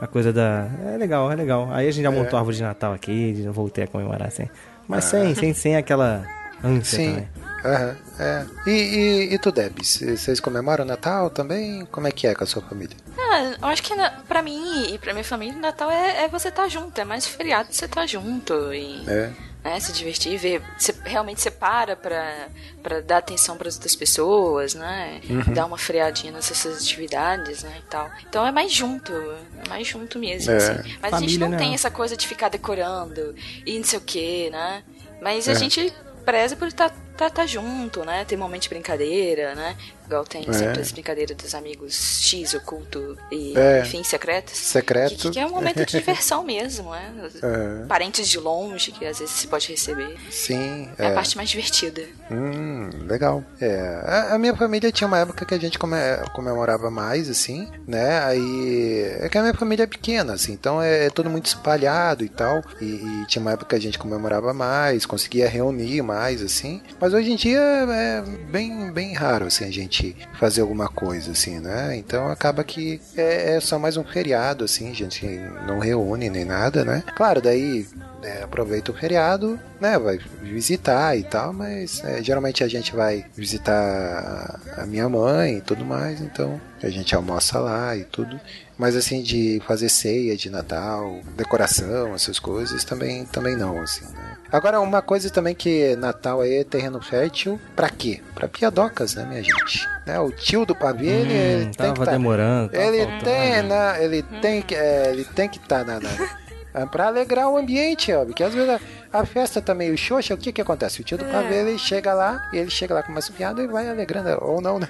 a 0.00 0.06
coisa 0.06 0.32
da. 0.32 0.68
É 0.94 0.96
legal, 0.96 1.30
é 1.32 1.34
legal. 1.34 1.68
Aí 1.72 1.88
a 1.88 1.90
gente 1.90 2.02
já 2.04 2.10
montou 2.10 2.36
a 2.36 2.40
árvore 2.40 2.56
de 2.56 2.62
Natal 2.62 2.92
aqui, 2.92 3.44
voltei 3.52 3.84
a 3.84 3.86
comemorar 3.86 4.28
assim. 4.28 4.48
Mas 4.86 5.04
sem, 5.04 5.34
sem, 5.34 5.52
sem 5.52 5.76
aquela 5.76 6.24
ânsia 6.64 6.98
Sim. 6.98 7.10
também. 7.10 7.28
Aham, 7.64 7.96
é. 8.18 8.46
E, 8.66 8.70
e, 8.70 9.34
e 9.34 9.38
tu, 9.38 9.50
Deb, 9.50 9.82
c- 9.84 10.16
vocês 10.16 10.38
comemoram 10.40 10.84
Natal 10.84 11.28
também? 11.30 11.84
Como 11.86 12.06
é 12.06 12.12
que 12.12 12.26
é 12.26 12.34
com 12.34 12.44
a 12.44 12.46
sua 12.46 12.62
família? 12.62 12.96
Ah, 13.18 13.56
eu 13.60 13.68
acho 13.68 13.82
que 13.82 13.94
na, 13.94 14.10
pra 14.10 14.42
mim 14.42 14.92
e 14.94 14.98
pra 14.98 15.12
minha 15.12 15.24
família, 15.24 15.58
Natal 15.58 15.90
é, 15.90 16.24
é 16.24 16.28
você 16.28 16.48
estar 16.48 16.68
junto. 16.68 16.98
É 17.00 17.04
mais 17.04 17.26
feriado 17.26 17.68
você 17.72 17.84
estar 17.86 18.06
junto. 18.06 18.54
E 18.72 19.04
É. 19.08 19.30
né? 19.64 19.80
Se 19.80 19.92
divertir, 19.92 20.38
ver. 20.38 20.62
Você 20.78 20.94
realmente 21.04 21.40
separa 21.40 21.96
pra, 21.96 22.46
pra 22.82 23.00
dar 23.00 23.18
atenção 23.18 23.56
pras 23.56 23.74
outras 23.74 23.96
pessoas, 23.96 24.74
né? 24.74 25.20
Uhum. 25.28 25.52
Dar 25.52 25.66
uma 25.66 25.76
freadinha 25.76 26.32
nessas 26.32 26.64
atividades, 26.80 27.64
né? 27.64 27.74
E 27.80 27.82
tal. 27.90 28.08
Então 28.28 28.46
é 28.46 28.52
mais 28.52 28.72
junto, 28.72 29.12
é 29.12 29.68
mais 29.68 29.86
junto 29.86 30.18
mesmo, 30.18 30.52
É. 30.52 30.56
assim. 30.56 30.96
Mas 31.02 31.12
a 31.12 31.18
gente 31.18 31.32
Família, 31.32 31.38
não 31.40 31.48
né? 31.50 31.56
tem 31.58 31.74
essa 31.74 31.90
coisa 31.90 32.16
de 32.16 32.26
ficar 32.26 32.48
decorando 32.48 33.34
e 33.66 33.76
não 33.76 33.84
sei 33.84 33.98
o 33.98 34.02
que, 34.02 34.48
né? 34.50 34.82
Mas 35.20 35.48
a 35.48 35.52
É. 35.52 35.54
gente 35.56 35.92
preza 36.24 36.54
por 36.56 36.68
estar 36.68 36.90
tá, 37.18 37.28
tá 37.28 37.44
junto, 37.46 38.04
né? 38.04 38.24
Tem 38.24 38.38
momento 38.38 38.62
de 38.62 38.68
brincadeira, 38.70 39.54
né? 39.54 39.76
Igual 40.06 40.24
tem 40.24 40.46
É. 40.48 40.52
sempre 40.54 40.80
as 40.80 40.90
brincadeiras 40.90 41.36
dos 41.36 41.54
amigos 41.54 42.20
X, 42.22 42.54
oculto 42.54 43.18
e, 43.30 43.52
É. 43.58 43.80
enfim, 43.82 44.02
secretos. 44.02 44.56
Secreto. 44.56 45.16
Que, 45.16 45.30
que 45.32 45.38
é 45.38 45.44
um 45.46 45.50
momento 45.50 45.84
de 45.84 45.98
diversão 45.98 46.42
mesmo, 46.44 46.90
né? 46.92 47.12
É. 47.42 47.86
Parentes 47.86 48.26
de 48.28 48.38
longe 48.38 48.90
que 48.92 49.04
às 49.04 49.18
vezes 49.18 49.34
se 49.34 49.46
pode 49.48 49.68
receber. 49.68 50.16
Sim, 50.30 50.88
É, 50.98 51.04
é. 51.04 51.08
a 51.08 51.14
parte 51.14 51.36
mais 51.36 51.48
divertida. 51.50 52.02
Hum, 52.30 52.88
legal. 53.06 53.44
É, 53.60 54.00
a, 54.04 54.34
a 54.34 54.38
minha 54.38 54.54
família 54.56 54.90
tinha 54.92 55.06
uma 55.08 55.18
época 55.18 55.44
que 55.44 55.54
a 55.54 55.58
gente 55.58 55.78
come- 55.78 55.96
comemorava 56.34 56.90
mais, 56.90 57.28
assim, 57.28 57.68
né? 57.86 58.24
Aí. 58.24 59.16
É 59.20 59.28
que 59.28 59.36
a 59.36 59.42
minha 59.42 59.54
família 59.54 59.82
é 59.84 59.86
pequena, 59.86 60.34
assim, 60.34 60.52
então 60.52 60.80
é, 60.80 61.06
é 61.06 61.10
todo 61.10 61.28
muito 61.28 61.46
espalhado 61.46 62.24
e 62.24 62.28
tal. 62.28 62.62
E, 62.80 62.84
e 62.84 63.26
tinha 63.26 63.40
uma 63.42 63.52
época 63.52 63.66
que 63.70 63.76
a 63.76 63.80
gente 63.80 63.98
comemorava 63.98 64.52
mais, 64.54 65.04
conseguia 65.06 65.48
reunir 65.48 66.02
mais, 66.02 66.42
assim. 66.42 66.82
Mas 67.00 67.07
hoje 67.14 67.32
em 67.32 67.36
dia 67.36 67.60
é 67.60 68.22
bem, 68.50 68.90
bem 68.92 69.14
raro, 69.14 69.46
assim, 69.46 69.64
a 69.64 69.72
gente 69.72 70.16
fazer 70.38 70.60
alguma 70.60 70.88
coisa, 70.88 71.32
assim, 71.32 71.58
né? 71.58 71.96
Então 71.96 72.28
acaba 72.28 72.64
que 72.64 73.00
é, 73.16 73.56
é 73.56 73.60
só 73.60 73.78
mais 73.78 73.96
um 73.96 74.04
feriado, 74.04 74.64
assim, 74.64 74.90
a 74.90 74.94
gente 74.94 75.26
não 75.66 75.78
reúne 75.78 76.30
nem 76.30 76.44
nada, 76.44 76.84
né? 76.84 77.02
Claro, 77.16 77.40
daí 77.40 77.86
é, 78.22 78.42
aproveita 78.42 78.90
o 78.90 78.94
feriado, 78.94 79.58
né? 79.80 79.98
Vai 79.98 80.18
visitar 80.42 81.16
e 81.16 81.22
tal, 81.22 81.52
mas 81.52 82.02
é, 82.04 82.22
geralmente 82.22 82.64
a 82.64 82.68
gente 82.68 82.94
vai 82.94 83.24
visitar 83.34 84.60
a 84.76 84.86
minha 84.86 85.08
mãe 85.08 85.58
e 85.58 85.60
tudo 85.60 85.84
mais, 85.84 86.20
então 86.20 86.60
a 86.82 86.88
gente 86.88 87.14
almoça 87.14 87.58
lá 87.58 87.96
e 87.96 88.04
tudo. 88.04 88.38
Mas 88.76 88.94
assim, 88.94 89.22
de 89.22 89.60
fazer 89.66 89.88
ceia 89.88 90.36
de 90.36 90.48
Natal, 90.50 91.20
decoração, 91.36 92.14
essas 92.14 92.38
coisas, 92.38 92.84
também, 92.84 93.24
também 93.24 93.56
não, 93.56 93.80
assim, 93.80 94.04
né? 94.04 94.36
Agora, 94.52 94.80
uma 94.80 95.02
coisa 95.02 95.28
também 95.30 95.54
que 95.54 95.94
Natal 95.96 96.40
aí 96.40 96.58
é 96.58 96.64
terreno 96.64 97.02
fértil, 97.02 97.60
pra 97.74 97.90
quê? 97.90 98.20
Pra 98.34 98.46
piadocas, 98.48 99.14
né, 99.14 99.26
minha 99.26 99.42
gente? 99.42 99.86
Né? 100.06 100.18
O 100.20 100.30
tio 100.30 100.64
do 100.64 100.74
pavê, 100.76 101.06
ele, 101.08 101.32
ele 101.32 101.64
Hum, 101.64 101.70
tem 101.72 101.72
tava 101.88 101.94
que 101.94 102.04
tá, 102.04 102.10
demorando. 102.12 102.68
tava 102.70 102.84
ele 102.84 102.98
faltando. 102.98 103.24
tem, 103.24 103.62
na, 103.64 104.00
ele 104.00 104.22
tem 104.40 104.62
que, 104.62 104.74
é, 104.76 105.10
ele 105.10 105.24
tem 105.24 105.48
que 105.48 105.58
estar 105.58 105.84
na, 105.84 105.98
na 106.00 106.08
é 106.74 106.86
pra 106.86 107.06
alegrar 107.06 107.48
o 107.48 107.56
ambiente, 107.56 108.12
ó, 108.12 108.24
porque 108.24 108.42
às 108.42 108.52
vezes 108.54 108.68
a, 108.68 109.20
a 109.20 109.24
festa 109.24 109.60
tá 109.60 109.74
meio 109.74 109.96
xoxa, 109.96 110.34
o 110.34 110.36
que 110.36 110.52
que 110.52 110.60
acontece? 110.60 111.00
O 111.00 111.04
tio 111.04 111.18
do 111.18 111.24
pavê, 111.24 111.60
ele 111.60 111.78
chega 111.78 112.12
lá, 112.14 112.48
e 112.52 112.58
ele 112.58 112.70
chega 112.70 112.94
lá 112.94 113.02
com 113.02 113.10
umas 113.12 113.28
piadas 113.28 113.64
e 113.64 113.68
vai 113.68 113.88
alegrando, 113.88 114.38
ou 114.42 114.60
não, 114.60 114.78
né? 114.78 114.88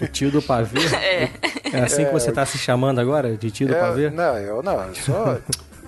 O 0.00 0.06
tio 0.06 0.30
do 0.30 0.42
pavê? 0.42 0.78
É. 0.98 1.30
É 1.72 1.80
assim 1.82 2.04
que 2.04 2.12
você 2.12 2.32
tá 2.32 2.44
se 2.46 2.56
chamando 2.58 2.98
agora? 2.98 3.36
De 3.36 3.50
tio 3.50 3.68
do 3.68 3.74
pavê? 3.74 4.06
Eu, 4.06 4.10
não, 4.10 4.38
eu 4.38 4.62
não, 4.62 4.82
eu 4.84 4.94
sou, 4.94 5.38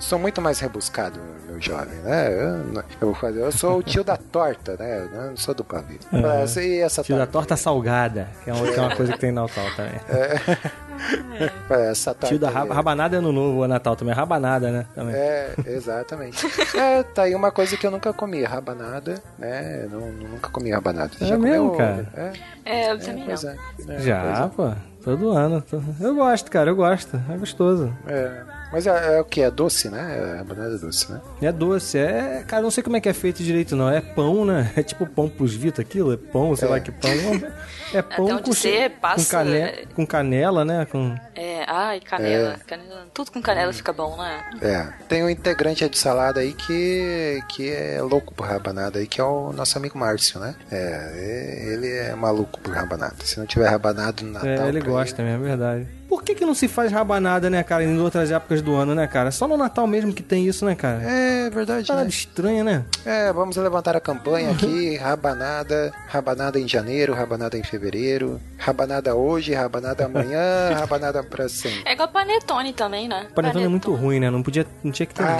sou 0.00 0.18
muito 0.18 0.40
mais 0.40 0.58
rebuscado, 0.58 1.20
meu 1.48 1.60
jovem, 1.60 1.98
né? 2.00 2.32
Eu, 2.32 2.74
eu 2.74 2.84
vou 3.02 3.14
fazer, 3.14 3.40
eu 3.40 3.52
sou 3.52 3.78
o 3.78 3.82
tio 3.82 4.02
da 4.02 4.16
torta, 4.16 4.76
né? 4.78 5.08
Eu 5.12 5.28
não 5.28 5.36
sou 5.36 5.54
do 5.54 5.62
pavê. 5.62 5.98
Mas, 6.10 6.56
e 6.56 6.80
essa 6.80 7.02
Tio 7.02 7.16
da 7.16 7.26
torta 7.26 7.56
salgada, 7.56 8.26
que 8.42 8.50
é 8.50 8.52
uma, 8.54 8.66
que 8.66 8.78
é 8.78 8.80
uma 8.82 8.96
coisa 8.96 9.12
que 9.12 9.18
tem 9.18 9.30
no 9.30 9.42
Natal 9.42 9.64
também. 9.76 9.92
Essa 11.90 12.12
torta 12.14 12.26
Tio 12.28 12.38
da 12.38 12.48
aí, 12.48 12.54
raba, 12.54 12.74
rabanada 12.74 13.16
é 13.16 13.20
no 13.20 13.32
novo, 13.32 13.60
o 13.62 13.68
Natal 13.68 13.96
também. 13.96 14.14
Rabanada, 14.14 14.70
né? 14.70 14.86
Também. 14.94 15.14
É, 15.14 15.54
exatamente. 15.66 16.46
é, 16.76 17.02
tá 17.02 17.22
aí 17.22 17.34
uma 17.34 17.50
coisa 17.50 17.76
que 17.76 17.86
eu 17.86 17.90
nunca 17.90 18.12
comi, 18.12 18.42
rabanada, 18.42 19.14
né? 19.38 19.84
Eu 19.84 19.90
não, 19.90 20.12
nunca 20.12 20.50
comi 20.50 20.70
rabanada. 20.70 21.10
Você 21.16 21.24
É 21.24 21.26
já 21.28 21.38
mesmo, 21.38 21.70
comeu? 21.70 21.78
cara? 21.78 22.06
É, 22.14 22.32
É, 22.64 22.90
eu 22.90 22.94
é, 22.96 22.98
também 22.98 23.24
não. 23.26 23.32
é. 23.32 23.52
É, 23.52 23.56
pois 23.86 24.04
Já, 24.04 24.44
é. 24.44 24.48
pô. 24.54 24.72
Todo 25.02 25.30
ano. 25.30 25.62
tô- 25.62 25.80
Eu 26.00 26.14
gosto, 26.14 26.50
cara, 26.50 26.68
eu 26.70 26.76
gosto. 26.76 27.18
É 27.32 27.36
gostoso. 27.38 27.90
É, 28.06 28.42
Mas 28.72 28.86
é, 28.86 29.16
é 29.16 29.20
o 29.20 29.24
que? 29.24 29.40
É 29.42 29.50
doce, 29.50 29.88
né? 29.88 30.16
É, 30.34 30.36
rabanada 30.38 30.74
é 30.76 30.78
doce, 30.78 31.10
né? 31.10 31.20
É 31.42 31.50
doce, 31.52 31.98
é. 31.98 32.44
Cara, 32.46 32.62
não 32.62 32.70
sei 32.70 32.82
como 32.82 32.96
é 32.96 33.00
que 33.00 33.08
é 33.08 33.12
feito 33.12 33.42
direito, 33.42 33.74
não. 33.74 33.88
É 33.90 34.00
pão, 34.00 34.44
né? 34.44 34.70
É 34.76 34.82
tipo 34.82 35.06
pão 35.06 35.28
pros 35.28 35.54
Vita 35.54 35.82
aquilo? 35.82 36.12
É 36.12 36.16
pão, 36.16 36.54
sei 36.54 36.68
É. 36.68 36.70
lá 36.70 36.80
que 36.80 36.92
pão. 36.92 37.10
É 37.92 38.02
pão 38.02 38.30
Até 38.34 38.42
com, 38.44 38.52
você 38.52 38.88
passa- 38.88 39.24
com, 39.24 39.30
cane... 39.44 39.86
com 39.96 40.06
canela, 40.06 40.64
né? 40.64 40.86
Com... 40.86 41.12
É, 41.34 41.64
ai, 41.66 41.98
canela. 41.98 42.56
canela. 42.64 43.06
Tudo 43.12 43.32
com 43.32 43.42
canela 43.42 43.72
fica 43.72 43.92
bom, 43.92 44.16
né? 44.16 44.44
É. 44.62 44.86
Tem 45.08 45.24
um 45.24 45.28
integrante 45.28 45.88
de 45.88 45.98
salada 45.98 46.38
aí 46.38 46.52
que, 46.52 47.42
que 47.48 47.68
é 47.68 48.00
louco 48.00 48.32
por 48.32 48.46
rabanada 48.46 49.00
aí, 49.00 49.08
que 49.08 49.20
é 49.20 49.24
o 49.24 49.52
nosso 49.52 49.76
amigo 49.76 49.98
Márcio, 49.98 50.38
né? 50.38 50.54
É, 50.70 51.64
ele 51.72 51.88
é 51.88 52.14
maluco 52.14 52.60
por 52.60 52.72
rabanada. 52.72 53.16
Se 53.24 53.40
não 53.40 53.46
tiver 53.46 53.66
rabanada 53.68 54.22
no 54.22 54.30
Natal. 54.34 54.48
É, 54.48 54.68
ele 54.68 54.80
gosta 54.80 55.20
mesmo, 55.24 55.44
é 55.44 55.48
verdade. 55.48 55.88
Por 56.10 56.24
que, 56.24 56.34
que 56.34 56.44
não 56.44 56.54
se 56.54 56.66
faz 56.66 56.90
rabanada, 56.90 57.48
né, 57.48 57.62
cara, 57.62 57.84
em 57.84 57.98
outras 58.00 58.32
épocas 58.32 58.60
do 58.60 58.74
ano, 58.74 58.94
né, 58.96 59.06
cara? 59.06 59.30
Só 59.30 59.46
no 59.46 59.56
Natal 59.56 59.86
mesmo 59.86 60.12
que 60.12 60.22
tem 60.24 60.44
isso, 60.44 60.66
né, 60.66 60.74
cara? 60.74 61.00
É 61.04 61.48
verdade, 61.50 61.86
Parada 61.86 62.02
né? 62.04 62.10
estranha, 62.10 62.64
né? 62.64 62.84
É, 63.06 63.32
vamos 63.32 63.56
levantar 63.56 63.94
a 63.96 64.00
campanha 64.00 64.50
aqui, 64.50 64.96
rabanada, 65.00 65.92
rabanada 66.08 66.58
em 66.58 66.66
janeiro, 66.66 67.14
rabanada 67.14 67.56
em 67.56 67.62
fevereiro, 67.62 68.40
rabanada 68.58 69.14
hoje, 69.14 69.54
rabanada 69.54 70.04
amanhã, 70.04 70.74
rabanada 70.76 71.22
pra 71.22 71.48
sempre. 71.48 71.82
É 71.86 71.92
igual 71.92 72.08
panetone 72.08 72.72
também, 72.72 73.06
né? 73.06 73.28
O 73.30 73.34
panetone 73.34 73.64
é 73.64 73.68
muito 73.68 73.94
ruim, 73.94 74.18
né? 74.18 74.30
Não 74.30 74.42
podia, 74.42 74.66
não 74.82 74.90
tinha 74.90 75.06
que 75.06 75.14
ter. 75.14 75.22
Ah, 75.22 75.38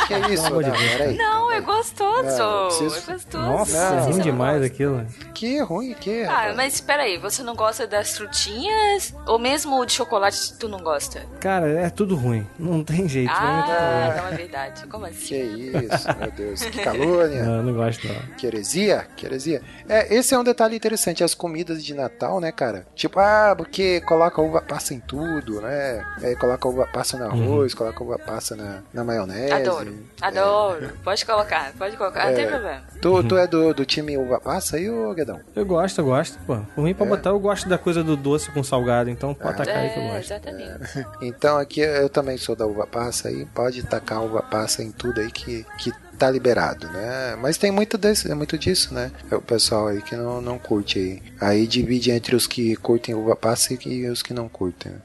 não, 0.00 0.06
que 0.06 0.14
é 0.14 0.30
isso? 0.32 0.48
Não, 0.50 0.58
peraí. 0.72 1.16
Não, 1.18 1.52
é 1.52 1.60
gostoso. 1.60 2.22
Não, 2.38 2.60
não 2.62 2.66
preciso- 2.68 2.96
É 3.10 3.12
gostoso. 3.12 3.44
Nossa, 3.44 3.90
Não, 3.90 3.98
é 3.98 4.00
ruim 4.04 4.12
não 4.14 4.20
demais 4.20 4.52
gosta? 4.60 4.66
aquilo. 4.74 5.06
Que 5.34 5.60
ruim, 5.60 5.94
que 6.00 6.22
Ah, 6.22 6.32
rapaz? 6.32 6.56
mas 6.56 6.74
espera 6.74 7.02
aí, 7.02 7.18
você 7.18 7.42
não 7.42 7.54
gosta 7.54 7.86
das 7.86 8.16
frutinhas? 8.16 9.14
Ou 9.26 9.38
mesmo 9.38 9.78
o 9.78 9.84
de 9.84 9.97
chocolate 9.98 10.54
tu 10.58 10.68
não 10.68 10.78
gosta? 10.80 11.20
Cara, 11.40 11.68
é 11.68 11.90
tudo 11.90 12.14
ruim. 12.16 12.46
Não 12.58 12.82
tem 12.84 13.08
jeito. 13.08 13.32
Ah, 13.34 13.66
né? 13.68 14.14
então 14.14 14.28
é 14.28 14.36
verdade. 14.36 14.86
Como 14.86 15.04
Que 15.06 15.10
assim? 15.10 15.70
isso, 15.94 16.08
meu 16.18 16.30
Deus, 16.30 16.62
que 16.62 16.82
calúnia. 16.82 17.42
Não, 17.42 17.62
não 17.62 17.74
gosto 17.74 18.06
não. 18.06 18.14
Que 18.36 18.46
heresia? 18.46 19.06
Que 19.16 19.26
heresia. 19.26 19.60
É, 19.88 20.14
esse 20.14 20.34
é 20.34 20.38
um 20.38 20.44
detalhe 20.44 20.76
interessante, 20.76 21.22
as 21.24 21.34
comidas 21.34 21.84
de 21.84 21.94
Natal, 21.94 22.40
né, 22.40 22.52
cara? 22.52 22.86
Tipo, 22.94 23.18
ah, 23.20 23.54
porque 23.56 24.00
coloca 24.02 24.40
uva 24.40 24.60
passa 24.60 24.94
em 24.94 25.00
tudo, 25.00 25.60
né? 25.60 26.04
É, 26.22 26.34
coloca 26.36 26.68
uva 26.68 26.86
passa 26.86 27.16
no 27.18 27.24
arroz, 27.24 27.74
coloca 27.74 28.02
uva 28.02 28.18
passa 28.18 28.54
na, 28.56 28.82
na 28.92 29.04
maionese. 29.04 29.52
Adoro, 29.52 29.94
adoro. 30.20 30.92
Pode 31.02 31.24
colocar, 31.26 31.72
pode 31.78 31.96
colocar, 31.96 32.26
não 32.28 32.34
tem 32.34 32.44
É. 32.44 32.48
problema. 32.48 32.82
Tu, 33.00 33.24
tu 33.24 33.36
é 33.36 33.46
do, 33.46 33.74
do 33.74 33.84
time 33.84 34.16
uva 34.16 34.40
passa 34.40 34.76
aí, 34.76 34.88
ô 34.88 35.12
Guedão? 35.14 35.40
Eu 35.56 35.66
gosto, 35.66 36.00
eu 36.00 36.04
gosto, 36.04 36.38
pô. 36.46 36.58
Por 36.74 36.84
mim, 36.84 36.94
pra 36.94 37.06
É. 37.06 37.08
botar, 37.08 37.30
eu 37.30 37.38
gosto 37.40 37.68
da 37.68 37.76
coisa 37.78 38.02
do 38.04 38.16
doce 38.16 38.50
com 38.50 38.62
salgado, 38.62 39.10
então 39.10 39.34
pode 39.34 39.56
tacar 39.56 39.84
aí 39.88 39.94
que 39.94 39.98
eu 39.98 40.02
É, 40.04 40.08
gosto. 40.08 40.32
exatamente. 40.32 41.06
Então 41.22 41.58
aqui 41.58 41.80
eu 41.80 42.08
também 42.08 42.36
sou 42.36 42.54
da 42.54 42.66
uva 42.66 42.86
passa 42.86 43.28
aí, 43.28 43.44
pode 43.46 43.82
tacar 43.82 44.22
uva 44.22 44.42
passa 44.42 44.82
em 44.82 44.90
tudo 44.90 45.20
aí 45.20 45.30
que, 45.30 45.64
que 45.78 45.92
tá 46.18 46.30
liberado, 46.30 46.88
né? 46.88 47.36
Mas 47.40 47.56
tem 47.56 47.70
muito, 47.70 47.96
desse, 47.96 48.32
muito 48.34 48.58
disso, 48.58 48.92
né? 48.92 49.10
É 49.30 49.36
o 49.36 49.40
pessoal 49.42 49.88
aí 49.88 50.02
que 50.02 50.16
não, 50.16 50.40
não 50.40 50.58
curte 50.58 50.98
aí. 50.98 51.22
Aí 51.40 51.66
divide 51.66 52.10
entre 52.10 52.34
os 52.34 52.46
que 52.46 52.74
curtem 52.76 53.14
uva 53.14 53.36
passa 53.36 53.74
e 53.86 54.06
os 54.08 54.22
que 54.22 54.34
não 54.34 54.48
curtem. 54.48 54.92
né? 54.92 54.98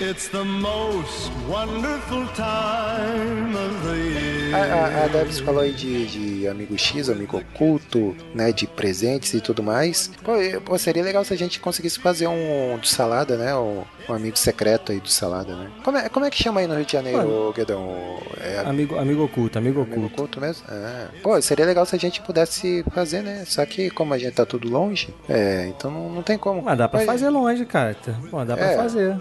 It's 0.00 0.28
the 0.28 0.44
most 0.44 1.30
wonderful 1.48 2.26
time 2.34 3.54
of 3.54 3.84
the 3.86 3.96
year. 3.96 4.31
A, 4.52 4.56
a, 4.58 5.04
a 5.04 5.08
Debs 5.08 5.38
falou 5.40 5.60
aí 5.62 5.72
de, 5.72 6.06
de 6.40 6.48
amigo 6.48 6.76
X, 6.78 7.08
amigo 7.08 7.38
oculto, 7.38 8.14
né? 8.34 8.52
De 8.52 8.66
presentes 8.66 9.32
e 9.34 9.40
tudo 9.40 9.62
mais. 9.62 10.10
Pô, 10.22 10.32
pô, 10.64 10.78
seria 10.78 11.02
legal 11.02 11.24
se 11.24 11.32
a 11.32 11.36
gente 11.36 11.58
conseguisse 11.60 11.98
fazer 11.98 12.26
um 12.26 12.78
de 12.80 12.88
salada, 12.88 13.36
né? 13.36 13.54
Um, 13.56 13.82
um 14.08 14.12
amigo 14.14 14.36
secreto 14.38 14.92
aí 14.92 15.00
do 15.00 15.08
salada, 15.08 15.54
né? 15.56 15.70
Como 15.84 15.96
é, 15.98 16.08
como 16.08 16.26
é 16.26 16.30
que 16.30 16.42
chama 16.42 16.60
aí 16.60 16.66
no 16.66 16.74
Rio 16.74 16.84
de 16.84 16.92
Janeiro, 16.92 17.52
Guedão? 17.56 18.18
É 18.40 18.58
Amigo, 18.60 18.98
amigo 18.98 19.24
oculto, 19.24 19.58
amigo 19.58 19.80
amigo 19.82 19.96
oculto. 19.96 20.14
oculto 20.14 20.40
mesmo? 20.40 20.64
É. 20.70 21.06
Pô, 21.22 21.40
seria 21.40 21.64
legal 21.66 21.86
se 21.86 21.94
a 21.96 21.98
gente 21.98 22.20
pudesse 22.22 22.84
fazer, 22.94 23.22
né? 23.22 23.44
Só 23.46 23.64
que 23.66 23.90
como 23.90 24.14
a 24.14 24.18
gente 24.18 24.34
tá 24.34 24.44
tudo 24.46 24.68
longe, 24.68 25.14
é, 25.28 25.66
então 25.68 25.90
não, 25.90 26.10
não 26.10 26.22
tem 26.22 26.36
como. 26.38 26.62
Mas 26.62 26.76
dá 26.78 26.88
pra 26.88 26.98
Mas- 27.00 27.06
fazer 27.06 27.28
longe, 27.30 27.64
cara. 27.64 27.96
Pô, 28.30 28.44
dá 28.44 28.56
pra 28.56 28.72
É. 28.72 28.76
fazer. 28.76 29.16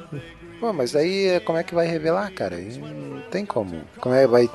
Pô, 0.60 0.72
mas 0.72 0.96
aí 0.96 1.40
como 1.44 1.58
é 1.58 1.64
que 1.64 1.74
vai 1.74 1.88
revelar, 1.88 2.32
cara? 2.32 2.56
Não 2.58 3.22
tem 3.32 3.46
como. 3.46 3.82
Como 4.00 4.14
é, 4.14 4.28
vai, 4.28 4.48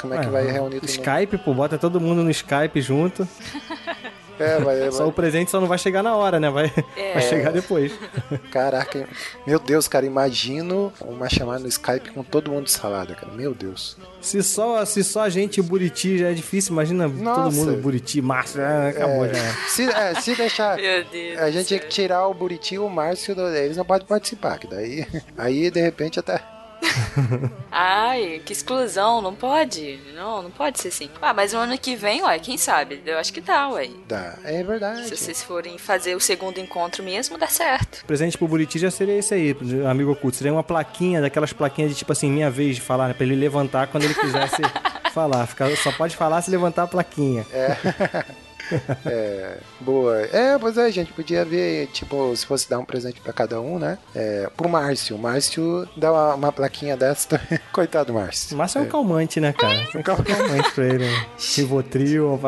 como 0.00 0.14
é 0.14 0.18
que 0.20 0.26
Ué, 0.26 0.30
vai 0.30 0.44
reunir 0.46 0.80
todo 0.80 0.88
mundo? 0.88 0.88
Skype, 0.88 1.38
pô, 1.38 1.54
bota 1.54 1.78
todo 1.78 2.00
mundo 2.00 2.22
no 2.22 2.30
Skype 2.30 2.80
junto. 2.80 3.26
É, 4.36 4.58
vai, 4.58 4.90
Só 4.90 4.98
vai- 4.98 5.06
o 5.06 5.12
presente 5.12 5.48
só 5.48 5.60
não 5.60 5.68
vai 5.68 5.78
chegar 5.78 6.02
na 6.02 6.16
hora, 6.16 6.40
né? 6.40 6.50
Vai, 6.50 6.64
É. 6.96 7.12
vai 7.12 7.22
chegar 7.22 7.52
depois. 7.52 7.92
Caraca, 8.50 9.08
meu 9.46 9.60
Deus, 9.60 9.86
cara, 9.86 10.04
imagino 10.04 10.92
uma 11.00 11.28
chamada 11.28 11.60
no 11.60 11.68
Skype 11.68 12.10
com 12.10 12.24
todo 12.24 12.50
mundo 12.50 12.64
de 12.64 12.72
salada, 12.72 13.14
cara. 13.14 13.32
Meu 13.32 13.54
Deus. 13.54 13.96
Se 14.20 14.42
só, 14.42 14.84
se 14.84 15.04
só 15.04 15.20
a 15.20 15.28
gente 15.28 15.58
e 15.58 15.60
o 15.60 15.62
Buriti 15.62 16.18
já 16.18 16.30
é 16.30 16.34
difícil, 16.34 16.72
imagina 16.72 17.04
todo 17.08 17.22
Nossa. 17.22 17.56
mundo 17.56 17.80
Buriti, 17.80 18.20
Márcio, 18.20 18.60
ah, 18.60 18.88
acabou 18.88 19.24
É, 19.26 19.34
já. 19.34 19.52
se, 19.68 19.82
é, 19.88 20.14
se 20.16 20.34
deixar. 20.34 20.78
Meu 20.82 21.04
Deus. 21.04 21.38
A 21.38 21.50
gente 21.52 21.66
tinha 21.68 21.78
céu. 21.78 21.88
que 21.88 21.94
tirar 21.94 22.26
o 22.26 22.34
Buriti 22.34 22.74
e 22.74 22.78
o 22.80 22.88
Márcio, 22.88 23.36
eles 23.54 23.76
não 23.76 23.84
podem 23.84 24.04
participar, 24.04 24.58
que 24.58 24.66
daí, 24.66 25.06
aí 25.38 25.70
de 25.70 25.80
repente 25.80 26.18
até. 26.18 26.42
Ai, 27.70 28.40
que 28.44 28.52
exclusão, 28.52 29.20
não 29.20 29.34
pode. 29.34 29.98
Não, 30.14 30.42
não 30.42 30.50
pode 30.50 30.80
ser 30.80 30.88
assim. 30.88 31.08
Ah, 31.20 31.32
mas 31.34 31.52
no 31.52 31.58
ano 31.60 31.76
que 31.78 31.96
vem, 31.96 32.22
ué, 32.22 32.38
quem 32.38 32.56
sabe? 32.56 33.02
Eu 33.04 33.18
acho 33.18 33.32
que 33.32 33.40
dá, 33.40 33.68
ué. 33.70 33.88
Dá. 34.08 34.38
É 34.44 34.62
verdade. 34.62 35.04
Se 35.08 35.16
vocês 35.16 35.42
forem 35.42 35.76
fazer 35.78 36.14
o 36.14 36.20
segundo 36.20 36.58
encontro 36.60 37.02
mesmo, 37.02 37.36
dá 37.38 37.46
certo. 37.46 38.04
Presente 38.06 38.36
pro 38.38 38.46
Buriti 38.48 38.78
já 38.78 38.90
seria 38.90 39.18
esse 39.18 39.34
aí, 39.34 39.56
amigo 39.88 40.12
oculto. 40.12 40.36
Seria 40.36 40.52
uma 40.52 40.62
plaquinha, 40.62 41.20
daquelas 41.20 41.52
plaquinhas 41.52 41.90
de 41.90 41.96
tipo 41.96 42.12
assim, 42.12 42.30
minha 42.30 42.50
vez 42.50 42.76
de 42.76 42.82
falar, 42.82 43.08
né? 43.08 43.14
Pra 43.14 43.24
ele 43.24 43.34
levantar 43.36 43.86
quando 43.88 44.04
ele 44.04 44.14
quisesse 44.14 44.62
falar. 45.12 45.46
Ficar- 45.46 45.74
só 45.76 45.90
pode 45.92 46.16
falar 46.16 46.42
se 46.42 46.50
levantar 46.50 46.84
a 46.84 46.86
plaquinha. 46.86 47.46
É, 47.52 48.24
boa. 49.80 50.20
É, 50.32 50.58
pois 50.58 50.76
é, 50.78 50.86
a 50.86 50.90
gente 50.90 51.12
podia 51.12 51.44
ver, 51.44 51.88
tipo, 51.88 52.34
se 52.36 52.46
fosse 52.46 52.68
dar 52.68 52.78
um 52.78 52.84
presente 52.84 53.20
pra 53.20 53.32
cada 53.32 53.60
um, 53.60 53.78
né? 53.78 53.98
É, 54.14 54.48
pro 54.56 54.68
Márcio. 54.68 55.16
O 55.16 55.18
Márcio 55.18 55.88
dá 55.96 56.12
uma, 56.12 56.34
uma 56.34 56.52
plaquinha 56.52 56.96
dessa 56.96 57.28
também. 57.30 57.58
Coitado 57.72 58.12
do 58.12 58.14
Márcio. 58.14 58.56
Márcio 58.56 58.78
é 58.78 58.82
um 58.82 58.88
calmante, 58.88 59.40
né, 59.40 59.52
cara? 59.52 59.88
É 59.94 59.98
um 59.98 60.02
calmante 60.02 60.72
pra 60.74 60.84
ele. 60.84 61.04
Um 61.04 61.24
Rivotril. 61.56 62.40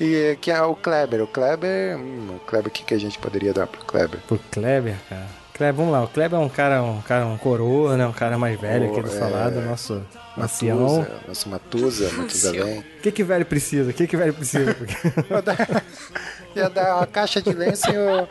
E 0.00 0.36
que 0.40 0.50
é 0.50 0.60
o 0.62 0.74
Kleber. 0.74 1.22
O 1.22 1.28
Kleber. 1.28 1.96
Hum, 1.96 2.36
o 2.36 2.40
Kleber, 2.40 2.68
o 2.68 2.70
que, 2.70 2.84
que 2.84 2.94
a 2.94 2.98
gente 2.98 3.18
poderia 3.20 3.52
dar 3.52 3.68
pro 3.68 3.84
Kleber? 3.84 4.18
Pro 4.26 4.40
Kleber, 4.50 4.96
cara. 5.08 5.41
Kleber, 5.54 5.74
vamos 5.74 5.92
lá. 5.92 6.02
O 6.04 6.08
Kleber 6.08 6.38
é 6.38 6.42
um 6.42 6.48
cara, 6.48 6.82
um 6.82 7.00
cara, 7.02 7.26
um 7.26 7.36
coroa, 7.36 7.96
né? 7.96 8.06
Um 8.06 8.12
cara 8.12 8.38
mais 8.38 8.58
velho 8.60 8.90
aqui 8.90 9.02
do 9.02 9.08
É. 9.08 9.10
salado, 9.18 9.60
nosso. 9.60 10.02
Matusa, 10.36 11.10
nosso 11.28 11.48
Matusa, 11.50 12.10
Matusalém. 12.12 12.78
O 12.78 13.02
que 13.02 13.12
que 13.12 13.22
velho 13.22 13.44
precisa? 13.44 13.90
O 13.90 13.92
que 13.94 14.06
que 14.06 14.16
velho 14.16 14.32
precisa? 14.32 14.74
Ia 16.56 16.68
dar 16.68 16.96
uma 16.96 17.06
caixa 17.06 17.40
de 17.40 17.50
lenço 17.52 17.86
e 17.90 17.96
um, 17.98 18.26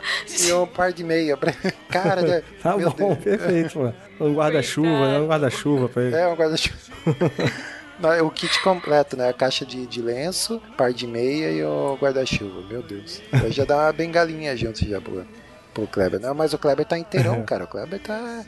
e 0.48 0.52
um 0.52 0.66
par 0.66 0.92
de 0.92 1.02
meia. 1.04 1.36
pra- 1.36 1.52
Cara, 1.88 2.22
né? 2.22 2.42
Tá 2.62 2.76
Meu 2.76 2.90
bom, 2.90 3.14
Deus. 3.14 3.18
perfeito, 3.18 3.72
pô. 4.18 4.24
Um 4.24 4.34
guarda-chuva, 4.34 4.88
né? 5.12 5.18
Um 5.20 5.26
guarda-chuva 5.26 5.88
pra 5.88 6.02
ele. 6.02 6.14
É, 6.16 6.26
um 6.28 6.34
guarda-chuva. 6.34 6.76
É 8.04 8.20
O 8.20 8.30
kit 8.30 8.60
completo, 8.62 9.16
né? 9.16 9.28
A 9.28 9.32
caixa 9.32 9.64
de, 9.64 9.86
de 9.86 10.02
lenço, 10.02 10.60
par 10.76 10.92
de 10.92 11.06
meia 11.06 11.52
e 11.52 11.62
o 11.62 11.96
guarda-chuva. 12.00 12.62
Meu 12.68 12.82
Deus. 12.82 13.22
Aí 13.32 13.52
já 13.52 13.64
dá 13.64 13.76
uma 13.76 13.92
bengalinha 13.92 14.56
junto 14.56 14.84
já 14.84 15.00
pro, 15.00 15.24
pro 15.72 15.86
Kleber. 15.86 16.20
Não, 16.20 16.34
mas 16.34 16.52
o 16.52 16.58
Kleber 16.58 16.86
tá 16.86 16.98
inteirão, 16.98 17.42
cara. 17.46 17.64
O 17.64 17.68
Kleber 17.68 18.00
tá. 18.00 18.44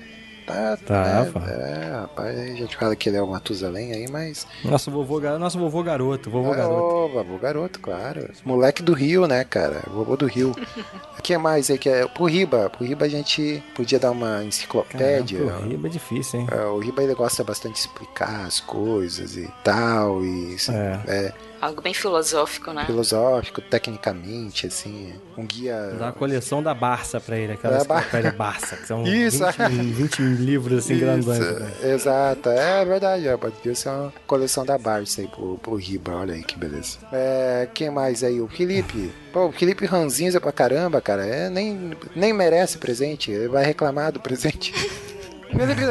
Tá, 0.47 0.77
Tá, 0.77 1.25
né? 1.25 1.33
É, 1.49 2.01
rapaz, 2.01 2.39
a 2.39 2.47
gente 2.47 2.77
fala 2.77 2.95
que 2.95 3.09
ele 3.09 3.17
é 3.17 3.23
o 3.23 3.27
Matusalém 3.27 3.93
aí, 3.93 4.07
mas. 4.11 4.47
Nosso 4.63 4.91
vovô, 4.91 5.19
nosso 5.39 5.59
vovô 5.59 5.83
garoto, 5.83 6.31
vovô 6.31 6.53
é, 6.53 6.57
garoto. 6.57 6.83
ô, 6.85 7.09
vovô 7.09 7.39
garoto, 7.39 7.81
claro. 7.81 8.31
Moleque 8.45 8.83
do 8.83 8.93
Rio, 8.93 9.27
né, 9.27 9.43
cara? 9.45 9.83
Vovô 9.89 10.17
do 10.17 10.27
Rio. 10.27 10.55
O 11.19 11.23
que 11.25 11.39
mais 11.39 11.71
aí 11.71 11.79
que 11.79 11.89
é? 11.89 12.07
Pro 12.07 12.27
Riba. 12.27 12.69
Pro 12.69 12.85
Riba 12.85 13.07
a 13.07 13.09
gente 13.09 13.63
podia 13.75 13.99
dar 13.99 14.11
uma 14.11 14.45
enciclopédia. 14.45 15.39
Caramba, 15.39 15.59
pro 15.59 15.69
Riba 15.71 15.89
é 15.89 15.91
difícil, 15.91 16.41
hein? 16.41 16.47
É, 16.53 16.67
o 16.67 16.79
Riba 16.79 17.03
ele 17.03 17.15
gosta 17.15 17.43
bastante 17.43 17.73
de 17.73 17.79
explicar 17.81 18.45
as 18.45 18.61
coisas 18.61 19.35
e 19.35 19.51
tal, 19.65 20.23
e 20.23 20.55
assim, 20.55 20.75
é. 20.75 21.33
Algo 21.65 21.81
bem 21.81 21.95
filosófico, 21.95 22.73
né? 22.73 22.85
filosófico, 22.85 23.63
tecnicamente, 23.63 24.67
assim, 24.67 25.15
um 25.35 25.47
guia. 25.47 25.95
Dá 25.99 26.07
uma 26.07 26.13
coleção 26.13 26.63
da 26.63 26.75
Barça 26.75 27.19
pra 27.19 27.39
ele, 27.39 27.55
aquela 27.55 27.77
É, 27.77 27.79
enciclopédia 27.79 28.33
Barça, 28.33 28.77
que 28.77 28.87
são 28.87 29.03
Isso. 29.09 29.43
20, 29.71 29.93
20 29.95 30.23
livros 30.23 30.85
assim 30.85 30.99
grandões. 30.99 31.39
Né? 31.39 31.73
exato, 31.85 32.51
é 32.51 32.85
verdade, 32.85 33.27
ó, 33.31 33.39
pode 33.39 33.75
ser 33.75 33.89
uma 33.89 34.13
coleção 34.27 34.67
da 34.67 34.77
Barça 34.77 35.23
aí 35.23 35.27
pro, 35.27 35.57
pro 35.57 35.75
Riba, 35.77 36.13
olha 36.15 36.35
aí 36.35 36.45
que 36.45 36.59
beleza. 36.59 36.99
É, 37.11 37.67
quem 37.73 37.89
mais 37.89 38.23
aí? 38.23 38.43
O 38.43 38.47
Felipe. 38.49 39.11
Pô, 39.33 39.47
o 39.47 39.53
Felipe 39.53 39.87
ranzinza 39.87 40.39
pra 40.39 40.53
caramba, 40.53 41.01
cara, 41.01 41.25
é, 41.25 41.49
nem, 41.49 41.97
nem 42.15 42.35
merece 42.35 42.77
presente, 42.77 43.31
ele 43.31 43.49
vai 43.49 43.65
reclamar 43.65 44.13
do 44.13 44.21
presente. 44.21 44.75
O 45.53 45.57
Felipe, 45.59 45.83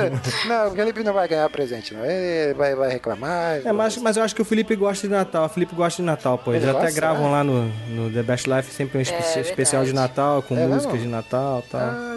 não, 0.47 0.67
o 0.67 0.71
Felipe 0.75 1.03
não 1.03 1.13
vai 1.13 1.27
ganhar 1.27 1.49
presente, 1.49 1.93
não. 1.93 2.03
Ele 2.05 2.53
vai, 2.53 2.75
vai 2.75 2.89
reclamar. 2.89 3.61
É, 3.63 3.71
mas, 3.71 3.95
mas 3.97 4.17
eu 4.17 4.23
acho 4.23 4.35
que 4.35 4.41
o 4.41 4.45
Felipe 4.45 4.75
gosta 4.75 5.07
de 5.07 5.13
Natal. 5.13 5.45
O 5.45 5.49
Felipe 5.49 5.73
gosta 5.75 6.01
de 6.01 6.05
Natal, 6.05 6.37
pô. 6.37 6.51
Eles 6.51 6.63
Ele 6.63 6.71
até 6.71 6.81
gosta, 6.87 6.95
gravam 6.95 7.25
né? 7.25 7.31
lá 7.31 7.43
no, 7.43 7.65
no 7.89 8.11
The 8.11 8.23
Best 8.23 8.49
Life 8.49 8.71
sempre 8.73 8.97
um 8.97 9.01
espe- 9.01 9.15
É, 9.15 9.39
especial 9.41 9.85
de. 9.85 9.93
Natal, 9.93 10.41
com 10.41 10.57
É 10.57 10.65
músicas 10.67 10.99
de 11.01 11.07
Natal 11.07 11.63
e 11.65 11.69
tal. 11.69 11.81
Ah. 11.81 12.15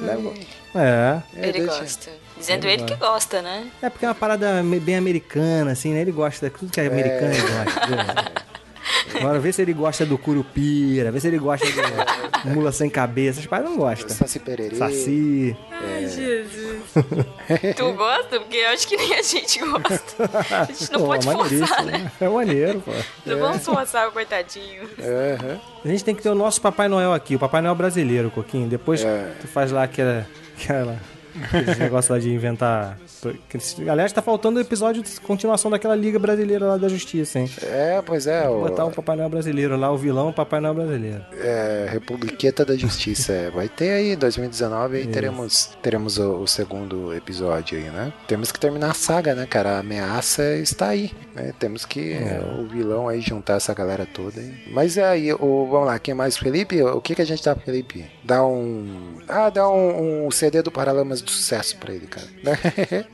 É. 0.74 0.78
É, 0.78 1.22
Ele 1.48 1.52
deixa- 1.60 1.78
gosta. 1.80 2.10
Dizendo 2.38 2.66
ele 2.66 2.84
que 2.84 2.94
gosta, 2.96 3.40
né? 3.40 3.66
É 3.80 3.88
porque 3.88 4.04
é 4.04 4.08
uma 4.08 4.14
parada 4.14 4.62
bem 4.82 4.96
americana, 4.96 5.72
assim, 5.72 5.94
né? 5.94 6.00
Ele 6.02 6.12
gosta, 6.12 6.50
tudo 6.50 6.70
que 6.70 6.78
é 6.80 6.86
americano 6.86 7.32
ele 7.32 7.40
gosta. 7.48 8.46
Agora, 9.14 9.38
vê 9.38 9.52
se 9.52 9.62
ele 9.62 9.72
gosta 9.72 10.04
do 10.04 10.18
Curupira, 10.18 11.10
vê 11.12 11.20
se 11.20 11.28
ele 11.28 11.38
gosta 11.38 11.66
do 11.66 12.50
Mula 12.54 12.72
Sem 12.72 12.88
Cabeça. 12.90 13.38
Essas 13.40 13.46
paradas 13.46 13.70
não 13.72 13.78
gosta. 13.78 14.08
Saci 14.08 14.38
Pererê. 14.38 14.76
Saci. 14.76 15.56
Ai, 15.70 16.06
Jesus. 16.08 16.82
tu 17.76 17.92
gosta? 17.94 18.40
Porque 18.40 18.56
eu 18.56 18.68
acho 18.70 18.86
que 18.88 18.96
nem 18.96 19.14
a 19.14 19.22
gente 19.22 19.58
gosta. 19.60 20.30
A 20.60 20.64
gente 20.64 20.92
não 20.92 21.00
Pô, 21.00 21.06
pode 21.06 21.26
maneiríssimo, 21.26 21.66
forçar, 21.66 21.84
né? 21.84 21.98
né? 21.98 22.12
É 22.20 22.28
maneiro, 22.28 22.80
pô. 22.80 22.92
Não 23.24 23.38
vamos 23.38 23.64
forçar 23.64 24.08
o 24.08 24.12
coitadinho. 24.12 24.82
Aham. 24.98 25.60
A 25.84 25.88
gente 25.88 26.04
tem 26.04 26.14
que 26.14 26.22
ter 26.22 26.30
o 26.30 26.34
nosso 26.34 26.60
Papai 26.60 26.88
Noel 26.88 27.12
aqui, 27.12 27.36
o 27.36 27.38
Papai 27.38 27.60
Noel 27.62 27.74
brasileiro, 27.74 28.30
Coquinho. 28.30 28.68
Depois 28.68 29.02
É. 29.04 29.32
tu 29.40 29.46
faz 29.48 29.70
lá 29.70 29.84
aquela. 29.84 30.26
aquela 30.58 30.98
aquele 31.42 31.74
negócio 31.76 32.12
lá 32.12 32.18
de 32.20 32.30
inventar. 32.32 32.98
Aliás, 33.90 34.12
tá 34.12 34.22
faltando 34.22 34.58
o 34.58 34.62
episódio 34.62 35.02
de 35.02 35.20
continuação 35.20 35.70
daquela 35.70 35.94
Liga 35.94 36.18
Brasileira 36.18 36.66
lá 36.66 36.76
da 36.76 36.88
Justiça, 36.88 37.38
hein? 37.38 37.50
É, 37.62 38.00
pois 38.04 38.26
é, 38.26 38.48
o, 38.48 38.60
Botar 38.60 38.84
o 38.84 38.90
Papai 38.90 39.16
Noel 39.16 39.28
brasileiro 39.28 39.76
lá, 39.76 39.90
o 39.90 39.96
vilão, 39.96 40.32
Papai 40.32 40.60
Noel 40.60 40.74
brasileiro. 40.74 41.22
é, 41.40 41.86
Republiqueta 41.90 42.64
da 42.64 42.76
Justiça. 42.76 43.32
é. 43.32 43.50
Vai 43.50 43.68
ter 43.68 43.90
aí, 43.90 44.16
2019, 44.16 44.96
aí 44.98 45.06
teremos, 45.06 45.76
teremos 45.82 46.18
o, 46.18 46.40
o 46.42 46.46
segundo 46.46 47.12
episódio 47.14 47.78
aí, 47.78 47.84
né? 47.84 48.12
Temos 48.26 48.52
que 48.52 48.60
terminar 48.60 48.90
a 48.90 48.94
saga, 48.94 49.34
né, 49.34 49.46
cara? 49.46 49.76
A 49.76 49.78
ameaça 49.80 50.42
está 50.56 50.88
aí, 50.88 51.12
né? 51.34 51.52
Temos 51.58 51.84
que 51.84 52.12
É. 52.12 52.40
o 52.58 52.66
vilão 52.66 53.08
aí 53.08 53.20
juntar 53.20 53.54
essa 53.56 53.72
galera 53.74 54.06
toda 54.06 54.40
aí. 54.40 54.52
Mas 54.70 54.96
é 54.96 55.04
aí, 55.04 55.32
o, 55.32 55.66
vamos 55.70 55.86
lá, 55.86 55.98
quem 55.98 56.14
mais? 56.14 56.36
Felipe? 56.36 56.82
O 56.82 57.00
que, 57.00 57.14
que 57.14 57.22
a 57.22 57.26
gente 57.26 57.42
pro 57.42 57.64
Felipe? 57.64 58.04
Dá 58.26 58.44
um... 58.44 59.18
Ah, 59.28 59.48
dá 59.50 59.68
um, 59.68 60.26
um 60.26 60.30
CD 60.32 60.60
do 60.60 60.72
Paralamas 60.72 61.22
do 61.22 61.30
Sucesso 61.30 61.76
pra 61.78 61.94
ele, 61.94 62.08
cara. 62.08 62.26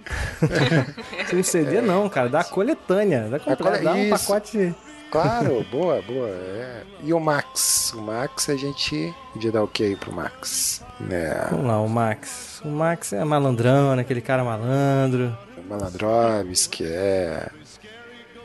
Sem 1.28 1.42
CD 1.42 1.80
não, 1.82 2.08
cara, 2.08 2.28
dá 2.28 2.40
a 2.40 2.44
coletânea. 2.44 3.28
Dá, 3.28 3.38
completo, 3.38 3.62
cole- 3.64 3.78
dá 3.80 3.92
um 3.92 3.96
isso. 3.98 4.26
pacote. 4.26 4.74
Claro, 5.10 5.64
boa, 5.70 6.00
boa. 6.02 6.28
é. 6.28 6.82
E 7.02 7.12
o 7.12 7.20
Max? 7.20 7.92
O 7.94 8.00
Max 8.00 8.48
a 8.48 8.56
gente 8.56 9.14
podia 9.34 9.52
dar 9.52 9.62
o 9.62 9.68
que 9.68 9.84
aí 9.84 9.96
pro 9.96 10.12
Max? 10.12 10.82
Né? 10.98 11.46
Vamos 11.50 11.66
lá, 11.66 11.80
o 11.80 11.88
Max. 11.88 12.62
O 12.64 12.68
Max 12.68 13.12
é 13.12 13.22
malandrão, 13.24 13.94
né? 13.94 14.02
Aquele 14.02 14.20
cara 14.22 14.42
malandro. 14.42 15.36
Malandrovski, 15.68 16.84
é. 16.86 17.48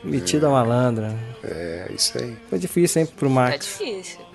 Metido 0.04 0.46
a 0.46 0.50
malandro. 0.50 1.06
É 1.42 1.90
isso 1.94 2.18
aí. 2.18 2.36
Foi 2.50 2.58
difícil, 2.58 3.02
hein, 3.02 3.08
pro 3.16 3.28
Tá 3.28 3.34
Max. 3.34 3.64
difícil, 3.64 4.18
mas... 4.20 4.27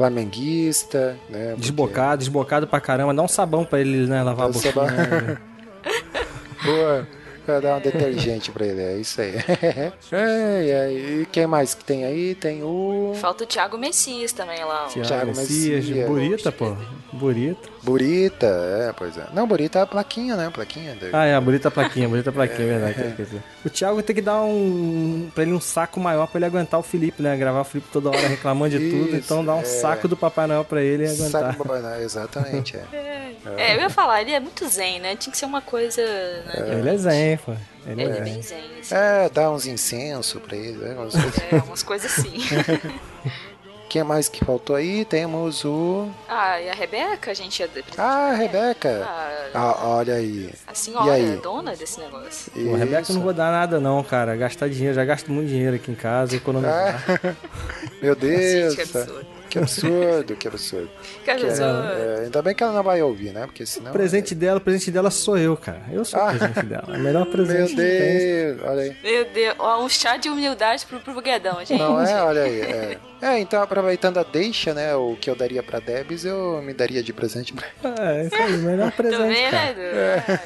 Flamenguista, 0.00 1.16
né? 1.28 1.48
porque- 1.50 1.60
Desbocado, 1.60 2.18
desbocado 2.18 2.66
pra 2.66 2.80
caramba. 2.80 3.12
Dá 3.12 3.22
um 3.22 3.28
sabão 3.28 3.64
pra 3.66 3.80
ele, 3.80 4.06
né? 4.06 4.22
Lavar 4.22 4.46
a 4.46 4.48
Dá 4.50 4.50
um 4.50 4.52
boquinha. 4.52 4.72
sabão. 4.72 4.86
né? 4.90 5.38
Boa. 6.64 7.08
Vai 7.46 7.60
dar 7.60 7.76
um 7.76 7.80
detergente 7.80 8.50
pra 8.52 8.64
ele, 8.64 8.80
é 8.80 8.96
isso 8.98 9.20
aí. 9.20 9.34
é, 10.12 10.70
é, 10.70 10.92
e 10.92 11.26
quem 11.32 11.46
mais 11.46 11.74
que 11.74 11.84
tem 11.84 12.04
aí? 12.04 12.34
Tem 12.34 12.62
o. 12.62 13.12
Falta 13.20 13.44
o 13.44 13.46
Thiago 13.46 13.76
Messias 13.76 14.32
também 14.32 14.62
lá. 14.64 14.84
ó. 14.84 14.88
Thiago 14.88 15.08
Thiago 15.08 15.26
Messias, 15.28 15.84
Messias. 15.86 16.06
Burita, 16.08 16.52
pô. 16.52 16.76
Burita. 17.12 17.68
Burita, 17.82 18.46
é, 18.46 18.92
pois 18.92 19.16
é. 19.16 19.24
Não, 19.32 19.46
Burita 19.46 19.78
é 19.78 19.82
a 19.82 19.86
plaquinha, 19.86 20.36
né? 20.36 20.46
A 20.46 20.50
plaquinha. 20.50 20.94
dele. 20.94 21.10
Ah, 21.14 21.24
é, 21.24 21.34
a 21.34 21.40
Burita 21.40 21.70
plaquinha, 21.70 22.06
a 22.06 22.08
Burita 22.08 22.30
plaquinha, 22.30 22.74
é 22.74 22.78
verdade. 22.78 23.08
esqueci. 23.10 23.40
O 23.64 23.70
Thiago 23.70 24.02
tem 24.02 24.14
que 24.14 24.22
dar 24.22 24.42
um. 24.42 25.30
pra 25.34 25.42
ele 25.42 25.52
um 25.52 25.60
saco 25.60 25.98
maior 25.98 26.26
pra 26.26 26.38
ele 26.38 26.46
aguentar 26.46 26.78
o 26.78 26.82
Felipe, 26.82 27.22
né? 27.22 27.36
Gravar 27.36 27.60
o 27.60 27.64
Felipe 27.64 27.88
toda 27.92 28.10
hora 28.10 28.28
reclamando 28.28 28.78
de 28.78 28.90
tudo. 28.90 29.06
Isso, 29.08 29.16
Então 29.16 29.44
dá 29.44 29.54
um 29.54 29.60
é. 29.60 29.64
saco 29.64 30.06
do 30.06 30.16
Papai 30.16 30.46
Noel 30.46 30.64
pra 30.64 30.82
ele 30.82 31.06
aguentar. 31.08 31.56
Papai 31.56 31.80
Noel, 31.80 32.02
exatamente, 32.02 32.76
é. 32.76 33.30
É, 33.56 33.74
eu 33.74 33.80
ia 33.80 33.88
falar, 33.88 34.20
ele 34.20 34.32
é 34.32 34.38
muito 34.40 34.68
zen, 34.68 35.00
né? 35.00 35.16
Tinha 35.16 35.32
que 35.32 35.38
ser 35.38 35.46
uma 35.46 35.62
coisa. 35.62 36.02
Né? 36.02 36.78
Ele 36.78 36.90
é 36.90 36.96
zen, 36.98 37.38
pô. 37.38 37.52
Ele 37.86 38.02
Ele 38.02 38.12
é 38.12 38.16
é. 38.18 38.20
bem 38.20 38.42
zen. 38.42 38.58
assim. 38.78 38.94
É, 38.94 39.30
dá 39.30 39.50
uns 39.50 39.64
incensos 39.64 40.38
pra 40.42 40.54
ele, 40.54 40.76
né? 40.76 40.94
umas 40.94 41.14
coisas. 41.14 41.38
É, 41.50 41.56
umas 41.66 41.82
coisas 41.82 42.18
assim. 42.18 42.34
Quem 43.90 44.04
mais 44.04 44.28
que 44.28 44.44
faltou 44.44 44.76
aí? 44.76 45.04
Temos 45.04 45.64
o. 45.64 46.08
Ah, 46.28 46.60
e 46.60 46.70
a 46.70 46.74
Rebeca, 46.74 47.32
a 47.32 47.34
gente 47.34 47.60
é. 47.60 47.68
Ah, 47.98 48.30
a 48.30 48.34
Rebeca. 48.34 49.02
Ah, 49.04 49.48
Ah, 49.52 49.88
olha 49.88 50.14
aí. 50.14 50.48
a 50.64 50.72
E 50.72 50.78
senhora, 50.78 51.12
aí? 51.12 51.32
a 51.32 51.40
dona 51.40 51.74
desse 51.74 51.98
negócio. 51.98 52.52
Pô, 52.52 52.74
Rebeca 52.76 53.10
eu 53.10 53.14
não 53.16 53.22
vou 53.22 53.32
dar 53.32 53.50
nada 53.50 53.80
não, 53.80 54.00
cara. 54.04 54.36
Gastar 54.36 54.68
dinheiro, 54.68 54.94
já 54.94 55.04
gasto 55.04 55.32
muito 55.32 55.48
dinheiro 55.48 55.74
aqui 55.74 55.90
em 55.90 55.96
casa, 55.96 56.36
economizar. 56.36 57.04
Ah, 57.08 57.34
meu 58.00 58.14
Deus. 58.14 58.74
Gente, 58.74 58.76
que 58.76 58.82
absurdo. 58.98 59.26
Que 59.50 59.58
absurdo, 59.58 60.36
que 60.36 60.46
absurdo. 60.46 60.90
Que 61.24 61.30
absurdo. 61.32 61.62
É, 61.64 62.20
ainda 62.26 62.40
bem 62.42 62.54
que 62.54 62.62
ela 62.62 62.72
não 62.72 62.84
vai 62.84 63.02
ouvir, 63.02 63.32
né? 63.32 63.44
Porque 63.46 63.66
senão. 63.66 63.90
O 63.90 63.92
presente 63.92 64.36
dela, 64.36 64.58
o 64.58 64.60
presente 64.60 64.92
dela 64.92 65.10
sou 65.10 65.36
eu, 65.36 65.56
cara. 65.56 65.82
Eu 65.90 66.04
sou 66.04 66.20
o 66.20 66.22
Ah. 66.22 66.28
presente 66.28 66.62
dela. 66.66 66.84
É 66.90 66.96
o 66.96 67.00
melhor 67.00 67.24
Meu 67.24 67.32
presente 67.32 67.74
tem. 67.74 67.76
Deus, 67.76 68.60
olha 68.62 68.82
aí. 68.82 68.96
Meu 69.02 69.24
Deus, 69.24 69.56
um 69.80 69.88
chá 69.88 70.16
de 70.16 70.28
humildade 70.30 70.86
pro, 70.86 71.00
pro 71.00 71.20
Guedão, 71.20 71.58
gente. 71.64 71.76
Não 71.76 72.00
é? 72.00 72.22
Olha 72.22 72.42
aí. 72.44 72.60
É. 72.60 72.98
É, 73.22 73.38
então 73.38 73.62
aproveitando 73.62 74.18
a 74.18 74.22
deixa, 74.22 74.72
né? 74.72 74.94
O 74.94 75.14
que 75.20 75.28
eu 75.28 75.34
daria 75.36 75.62
pra 75.62 75.78
Debs, 75.78 76.24
eu 76.24 76.62
me 76.62 76.72
daria 76.72 77.02
de 77.02 77.12
presente 77.12 77.52
pra 77.52 77.66
É, 78.02 78.24
isso 78.26 78.34
aí, 78.34 78.54
o 78.54 78.58
melhor 78.62 78.90
Tô 78.92 78.96
presente, 79.02 79.28
vendo, 79.28 79.50
cara. 79.50 79.70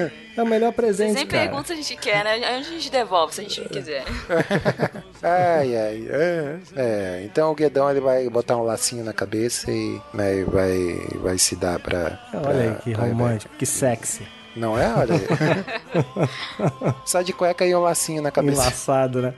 Edu? 0.01 0.13
É 0.37 0.43
o 0.43 0.47
melhor 0.47 0.73
presente, 0.73 1.15
nem 1.15 1.27
cara. 1.27 1.43
perguntam 1.45 1.67
se 1.67 1.73
a 1.73 1.77
gente 1.77 1.97
quer, 1.97 2.25
né? 2.25 2.33
A 2.45 2.61
gente 2.63 2.91
devolve 2.91 3.33
se 3.35 3.41
a 3.41 3.45
gente 3.45 3.61
não 3.61 3.69
quiser. 3.69 4.03
Ai, 5.23 5.75
ai, 5.77 6.07
é. 6.11 6.57
É, 6.77 7.23
então 7.25 7.51
o 7.51 7.55
Guedão 7.55 7.91
ele 7.91 8.01
vai 8.01 8.29
botar 8.29 8.57
um 8.57 8.63
lacinho 8.63 9.03
na 9.05 9.13
cabeça 9.15 9.71
e 9.71 9.99
né, 10.13 10.45
vai, 10.45 10.99
vai 11.23 11.39
se 11.39 11.57
dar 11.57 11.79
pra. 11.79 12.19
Olha 12.35 12.61
aí, 12.61 12.71
pra- 12.73 12.75
que 12.83 12.93
pra 12.93 13.05
romântico, 13.07 13.55
que 13.57 13.65
sexy. 13.65 14.27
Não 14.57 14.79
é? 14.79 14.87
Olha 14.95 15.15
aí. 15.17 15.27
Só 17.05 17.23
de 17.23 17.33
cueca 17.33 17.67
e 17.67 17.75
um 17.75 17.81
lacinho 17.81 18.23
na 18.23 18.31
cabeça. 18.31 18.63
Enlaçado, 18.63 19.21
né? 19.23 19.35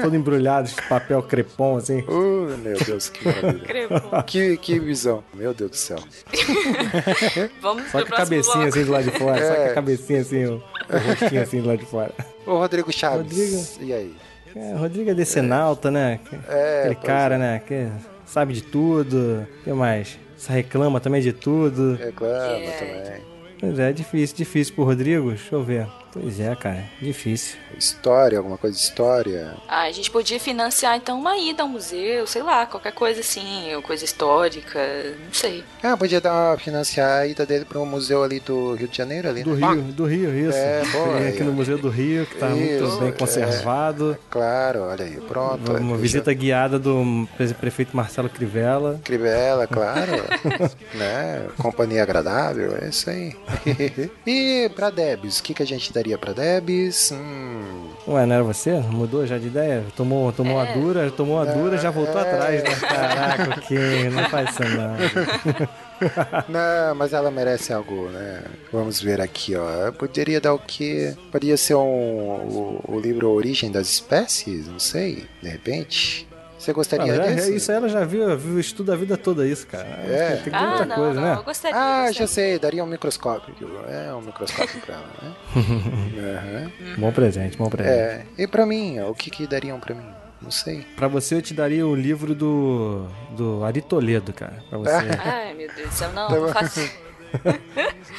Todo 0.00 0.14
embrulhado, 0.16 0.68
de 0.68 0.74
papel 0.88 1.22
crepom, 1.22 1.76
assim. 1.76 2.00
Uh, 2.02 2.56
meu 2.58 2.76
Deus, 2.84 3.08
que 3.08 3.24
maravilha. 3.24 3.64
Crepom. 3.64 4.22
Que, 4.24 4.56
que 4.56 4.78
visão. 4.80 5.22
Meu 5.34 5.54
Deus 5.54 5.70
do 5.70 5.76
céu. 5.76 5.98
Vamos 7.60 7.90
Só 7.90 8.04
com 8.04 8.14
a 8.14 8.16
cabecinha 8.16 8.54
bloco. 8.54 8.68
assim 8.68 8.84
do 8.84 8.92
lado 8.92 9.04
de 9.04 9.10
fora. 9.18 9.46
Só 9.48 9.54
com 9.54 9.60
É. 9.62 9.70
a 9.70 9.74
cabecinha 9.74 10.20
assim, 10.20 10.44
o, 10.46 10.54
o 10.56 10.98
rostinho 11.08 11.42
assim 11.42 11.60
do 11.60 11.68
lado 11.68 11.78
de 11.78 11.86
fora. 11.86 12.10
Ô, 12.46 12.58
Rodrigo 12.58 12.92
Chaves. 12.92 13.18
Rodrigo. 13.22 13.64
E 13.80 13.92
aí? 13.92 14.14
É, 14.56 14.74
Rodrigo 14.76 15.10
é 15.10 15.14
decenalta, 15.14 15.90
né? 15.90 16.20
É, 16.48 16.80
Aquele 16.80 16.94
pois 16.96 17.06
cara, 17.06 17.34
é. 17.36 17.38
né? 17.38 17.62
Que 17.66 17.88
sabe 18.26 18.52
de 18.52 18.62
tudo. 18.62 19.46
O 19.60 19.64
que 19.64 19.72
mais? 19.72 20.18
Se 20.36 20.50
reclama 20.52 21.00
também 21.00 21.20
de 21.22 21.32
tudo. 21.32 21.94
Reclama 21.96 22.34
É. 22.34 22.70
também. 23.12 23.33
Pois 23.58 23.78
é, 23.78 23.92
difícil, 23.92 24.36
difícil 24.36 24.74
pro 24.74 24.84
Rodrigo. 24.84 25.28
Deixa 25.30 25.54
eu 25.54 25.62
ver. 25.62 26.03
Pois 26.14 26.38
é, 26.38 26.54
cara, 26.54 26.84
difícil. 27.02 27.56
História, 27.76 28.38
alguma 28.38 28.56
coisa 28.56 28.76
de 28.76 28.82
história. 28.82 29.56
Ah, 29.66 29.82
a 29.82 29.90
gente 29.90 30.12
podia 30.12 30.38
financiar 30.38 30.96
então 30.96 31.18
uma 31.18 31.36
ida 31.36 31.64
ao 31.64 31.68
museu, 31.68 32.24
sei 32.24 32.40
lá, 32.40 32.64
qualquer 32.66 32.92
coisa 32.92 33.20
assim, 33.20 33.74
ou 33.74 33.82
coisa 33.82 34.04
histórica, 34.04 34.78
não 35.26 35.32
sei. 35.32 35.64
Ah, 35.82 35.96
podia 35.96 36.20
dar 36.20 36.50
uma, 36.52 36.56
financiar 36.56 37.22
a 37.22 37.26
ida 37.26 37.44
dele 37.44 37.64
para 37.64 37.80
um 37.80 37.86
museu 37.86 38.22
ali 38.22 38.38
do 38.38 38.74
Rio 38.74 38.86
de 38.86 38.96
Janeiro 38.96 39.28
ali, 39.28 39.42
Do 39.42 39.56
né? 39.56 39.66
Rio, 39.66 39.82
do 39.82 40.04
Rio, 40.06 40.48
isso. 40.48 40.56
É, 40.56 40.82
Tem 40.82 41.14
aí, 41.14 41.28
aqui 41.30 41.42
no. 41.42 41.54
Museu 41.54 41.78
do 41.78 41.88
Rio, 41.88 42.26
que 42.26 42.36
tá 42.36 42.48
muito 42.48 42.96
bem 42.98 43.08
é. 43.08 43.12
conservado. 43.12 44.16
Claro, 44.30 44.82
olha 44.82 45.04
aí, 45.04 45.20
pronto. 45.20 45.72
Uma 45.72 45.96
visita 45.96 46.32
guiada 46.32 46.78
do 46.78 47.26
pre- 47.36 47.54
prefeito 47.54 47.96
Marcelo 47.96 48.28
Crivella. 48.28 49.00
Crivella, 49.02 49.66
claro. 49.66 50.12
né? 50.94 51.46
Companhia 51.58 52.02
agradável, 52.02 52.76
é 52.80 52.88
isso 52.88 53.08
aí. 53.08 53.36
e 54.26 54.70
pra 54.74 54.90
Debs, 54.90 55.38
o 55.38 55.42
que, 55.42 55.54
que 55.54 55.62
a 55.62 55.66
gente 55.66 55.92
daria 56.04 56.18
pra 56.18 56.32
Debs? 56.34 57.12
Hum, 57.12 57.88
Ué, 58.06 58.26
não 58.26 58.34
era 58.34 58.44
você? 58.44 58.72
Mudou 58.74 59.26
já 59.26 59.38
de 59.38 59.46
ideia? 59.46 59.82
Tomou, 59.96 60.30
tomou 60.32 60.60
a 60.60 60.66
É. 60.68 60.74
dura, 60.74 61.10
tomou 61.10 61.40
a 61.40 61.46
dura, 61.46 61.78
já 61.78 61.90
voltou 61.90 62.20
É. 62.20 62.22
atrás, 62.30 62.62
né? 62.62 62.74
Caraca, 62.76 63.60
que 63.62 64.10
não 64.10 64.28
faz 64.28 64.50
isso 64.50 64.62
não. 64.62 65.64
não, 66.48 66.94
mas 66.94 67.14
ela 67.14 67.30
merece 67.30 67.72
algo, 67.72 68.08
né? 68.10 68.42
Vamos 68.70 69.00
ver 69.00 69.20
aqui, 69.22 69.56
ó. 69.56 69.90
Poderia 69.92 70.40
dar 70.40 70.52
o 70.52 70.58
quê? 70.58 71.14
Poderia 71.32 71.56
ser 71.56 71.74
um, 71.76 71.80
o, 71.80 72.80
o 72.86 73.00
livro 73.00 73.30
Origem 73.30 73.70
das 73.72 73.88
Espécies? 73.88 74.66
Não 74.68 74.78
sei, 74.78 75.24
de 75.42 75.48
repente. 75.48 76.28
Você 76.64 76.72
gostaria 76.72 77.12
Ah, 77.12 77.16
já- 77.16 77.22
desse? 77.26 77.56
isso 77.56 77.70
aí 77.70 77.76
ela 77.76 77.88
já 77.90 78.04
viu, 78.04 78.36
viu 78.38 78.58
estuda 78.58 78.94
a 78.94 78.96
vida 78.96 79.16
toda 79.18 79.46
isso, 79.46 79.66
cara. 79.66 79.84
É. 79.86 80.36
Tem 80.42 80.52
Ah, 80.54 80.66
muita 80.68 80.84
não, 80.86 80.96
coisa, 80.96 81.20
não, 81.20 81.28
né? 81.28 81.36
eu 81.38 81.42
gostaria. 81.44 81.76
Ah, 81.76 81.88
gostaria. 82.06 82.12
já 82.14 82.26
sei, 82.26 82.58
daria 82.58 82.82
um 82.82 82.86
microscópio. 82.86 83.54
É, 83.86 84.14
um 84.14 84.22
microscópio 84.22 84.80
pra 84.80 84.94
ela, 84.94 85.06
né? 85.22 85.34
Aham. 86.38 86.72
Bom 86.98 87.12
presente, 87.12 87.56
bom 87.58 87.68
presente. 87.68 87.94
É, 87.94 88.24
e 88.38 88.46
pra 88.46 88.64
mim, 88.64 88.98
o 89.00 89.14
que 89.14 89.30
que 89.30 89.46
dariam 89.46 89.78
pra 89.78 89.94
mim? 89.94 90.06
Não 90.40 90.50
sei. 90.50 90.86
Pra 90.96 91.06
você 91.08 91.34
eu 91.36 91.42
te 91.42 91.52
daria 91.54 91.86
o 91.86 91.94
livro 91.94 92.34
do, 92.34 93.06
do 93.36 93.64
Ari 93.64 93.80
Toledo, 93.82 94.32
cara. 94.32 94.62
Pra 94.68 94.78
você, 94.78 94.90
Ai, 95.22 95.54
meu 95.54 95.68
Deus 95.74 95.88
do 95.88 95.94
céu, 95.94 96.12
não, 96.12 96.28
não 96.30 96.48
faço. 96.48 96.80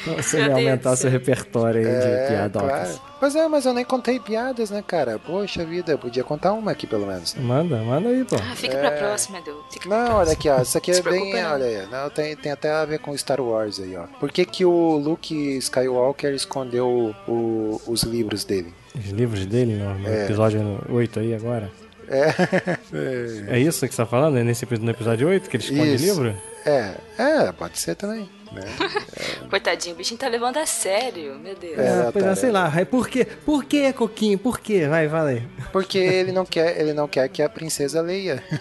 você 0.06 0.38
Deus 0.38 0.49
aumentar 0.54 0.95
seu 0.95 1.10
repertório 1.10 1.80
aí 1.88 1.99
de 1.99 2.08
É, 2.08 2.28
piadocas. 2.28 2.69
claro. 2.69 3.01
Pois 3.19 3.36
é, 3.36 3.47
mas 3.47 3.65
eu 3.65 3.73
nem 3.73 3.84
contei 3.86 4.19
piadas, 4.19 4.69
né, 4.69 4.84
cara? 4.86 5.17
Poxa 5.17 5.65
vida, 5.65 5.93
eu 5.93 5.97
podia 5.97 6.23
contar 6.23 6.54
uma 6.54 6.71
aqui 6.71 6.86
pelo 6.86 7.08
menos. 7.08 7.34
né? 7.34 7.41
Manda, 7.43 7.78
manda 7.78 8.10
aí, 8.10 8.23
pô. 8.23 8.36
Ah, 8.36 8.56
fica 8.56 8.78
pra 8.78 8.91
próxima, 8.91 9.39
Edu. 9.39 9.63
Fica 9.71 9.89
Não, 9.89 9.97
olha 9.97 10.08
próxima. 10.15 10.34
aqui, 10.34 10.49
ó. 10.49 10.62
Isso 10.62 10.78
aqui 10.78 10.91
é 10.91 11.01
bem. 11.01 11.34
não. 11.34 11.51
Olha 11.54 11.65
aí. 11.65 11.88
Não, 11.89 12.10
tem, 12.10 12.36
tem 12.36 12.51
até 12.51 12.71
a 12.71 12.86
ver 12.86 12.99
com 12.99 13.17
Star 13.17 13.41
Wars 13.41 13.80
aí, 13.80 13.95
ó. 13.95 14.04
Por 14.19 14.32
que, 14.32 14.45
que 14.45 14.63
o 14.65 14.97
Luke 14.97 15.34
Skywalker 15.58 16.34
escondeu 16.34 17.15
o- 17.28 17.82
os 17.88 18.04
livros 18.04 18.43
dele? 18.43 18.73
Os 18.93 19.10
livros 19.10 19.45
dele 19.45 19.75
no, 19.75 19.93
no 19.95 20.13
episódio 20.13 20.80
8 20.89 21.19
aí 21.19 21.34
agora. 21.34 21.71
É. 22.08 23.56
É 23.56 23.60
isso 23.60 23.88
que 23.88 23.93
você 23.95 24.01
tá 24.04 24.06
falando? 24.06 24.38
É 24.38 24.43
nesse, 24.43 24.65
no 24.80 24.91
episódio 24.91 25.28
8 25.28 25.49
que 25.49 25.58
ele 25.58 25.63
esconde 25.63 25.95
Isso. 25.95 26.06
livro? 26.06 26.36
É, 26.65 26.93
é, 27.17 27.51
pode 27.51 27.80
ser 27.80 27.95
também. 27.95 28.30
Né? 28.56 28.63
Coitadinho, 29.50 29.94
o 29.94 29.98
bichinho 29.98 30.20
tá 30.20 30.28
levando 30.28 30.58
a 30.58 30.65
sério, 30.65 31.38
meu 31.38 31.56
Deus. 31.56 31.78
É. 31.78 32.08
Ah, 32.08 32.10
pois 32.12 32.26
é, 32.26 32.36
sei 32.36 32.50
é. 32.50 32.54
lá. 32.54 32.72
Por 32.89 33.08
quê? 33.08 33.28
Por 33.46 33.65
quê, 33.65 33.94
Coquinho? 33.94 34.39
Por 34.39 34.60
quê? 34.60 34.88
Vai, 34.88 35.08
aí. 35.08 35.44
Porque 35.72 35.98
ele 35.98 36.32
não 36.32 36.46
quer, 36.46 36.80
ele 36.80 36.94
não 36.94 37.08
quer 37.08 37.28
que 37.30 37.41
a 37.41 37.50
princesa 37.50 38.02
leia. 38.02 38.41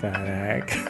Caraca. 0.00 0.81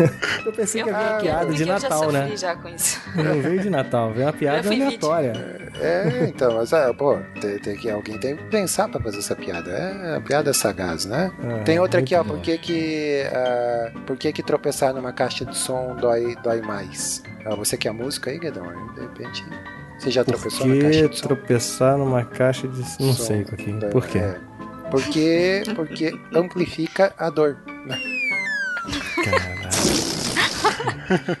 Eu 0.46 0.52
pensei 0.52 0.82
que 0.82 0.88
Eu, 0.88 0.96
havia 0.96 1.08
uma 1.08 1.16
eu- 1.16 1.22
piada 1.22 1.44
eu 1.44 1.52
de 1.54 1.64
já 1.64 1.72
Natal, 1.74 1.98
sofri 1.98 2.12
né? 2.12 2.36
já 2.36 2.56
com 2.56 2.68
isso. 2.68 3.00
Não 3.14 3.40
veio 3.42 3.60
de 3.60 3.70
Natal, 3.70 4.12
veio 4.12 4.26
uma 4.26 4.32
piada 4.32 4.68
aleatória. 4.68 5.32
É, 5.80 6.24
então, 6.28 6.54
mas 6.56 6.72
é, 6.72 6.92
pô, 6.92 7.18
tem, 7.40 7.58
tem 7.58 7.76
que, 7.76 7.90
alguém 7.90 8.18
tem 8.18 8.36
que 8.36 8.42
pensar 8.44 8.88
pra 8.88 9.00
fazer 9.00 9.18
essa 9.18 9.36
piada. 9.36 9.70
É 9.70 10.12
uma 10.12 10.20
piada 10.20 10.52
sagaz, 10.52 11.04
né? 11.06 11.30
Ah, 11.42 11.62
tem 11.64 11.78
outra 11.78 12.00
aqui, 12.00 12.14
ó. 12.14 12.24
Por 12.24 12.38
que 12.40 12.58
que, 12.58 13.22
ah, 13.32 13.92
por 14.06 14.16
que 14.16 14.32
que 14.32 14.42
tropeçar 14.42 14.92
numa 14.94 15.12
caixa 15.12 15.44
de 15.44 15.56
som 15.56 15.94
dói, 15.96 16.36
dói 16.42 16.60
mais? 16.60 17.22
Ah, 17.44 17.54
você 17.54 17.76
quer 17.76 17.92
música 17.92 18.30
aí, 18.30 18.38
Guedão? 18.38 18.64
De 18.94 19.00
repente, 19.00 19.44
você 19.98 20.10
já 20.10 20.24
Por 20.24 20.32
tropeçou 20.34 20.66
na 20.66 20.82
caixa 20.82 21.02
que 21.02 21.08
de 21.08 21.16
som? 21.18 21.26
tropeçar 21.26 21.96
numa 21.98 22.24
caixa 22.24 22.66
de. 22.68 22.78
Não 22.80 23.12
Som 23.12 23.24
sei, 23.24 23.44
Coquinho. 23.44 23.78
dói- 23.80 23.90
Por 23.90 24.06
quê? 24.06 24.18
é. 24.18 24.36
Porque, 24.90 25.62
porque 25.76 26.12
amplifica 26.34 27.14
a 27.16 27.30
dor. 27.30 27.56
né? 27.86 27.96
Caralho. 29.24 29.60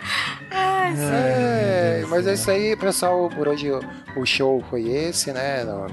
É, 0.92 2.04
mas 2.08 2.26
é 2.26 2.34
isso 2.34 2.50
aí, 2.50 2.76
pessoal. 2.76 3.30
Por 3.30 3.46
hoje 3.48 3.70
o, 3.70 3.80
show 4.26 4.62
foi 4.68 4.88
esse, 4.88 5.32
né? 5.32 5.62
Não, 5.64 5.86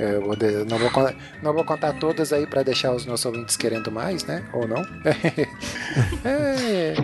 é, 0.00 0.14
eu 0.14 0.22
vou 0.22 0.34
de- 0.34 0.64
não, 0.64 0.78
vou, 0.78 0.90
con- 0.90 1.12
não 1.42 1.52
vou 1.52 1.64
contar 1.64 1.92
todas 1.94 2.32
aí 2.32 2.46
pra 2.46 2.62
deixar 2.62 2.92
os 2.94 3.04
nossos 3.04 3.26
ouvintes 3.26 3.56
querendo 3.56 3.90
mais, 3.92 4.24
né? 4.24 4.42
Ou 4.52 4.66
não? 4.66 4.82
É. 6.24 6.94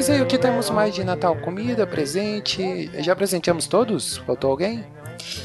Mas 0.00 0.08
aí, 0.08 0.22
o 0.22 0.26
que 0.26 0.38
temos 0.38 0.70
mais 0.70 0.94
de 0.94 1.04
Natal? 1.04 1.36
Comida, 1.36 1.86
presente. 1.86 2.90
Já 3.02 3.14
presenteamos 3.14 3.66
todos? 3.66 4.16
Faltou 4.16 4.50
alguém? 4.50 4.82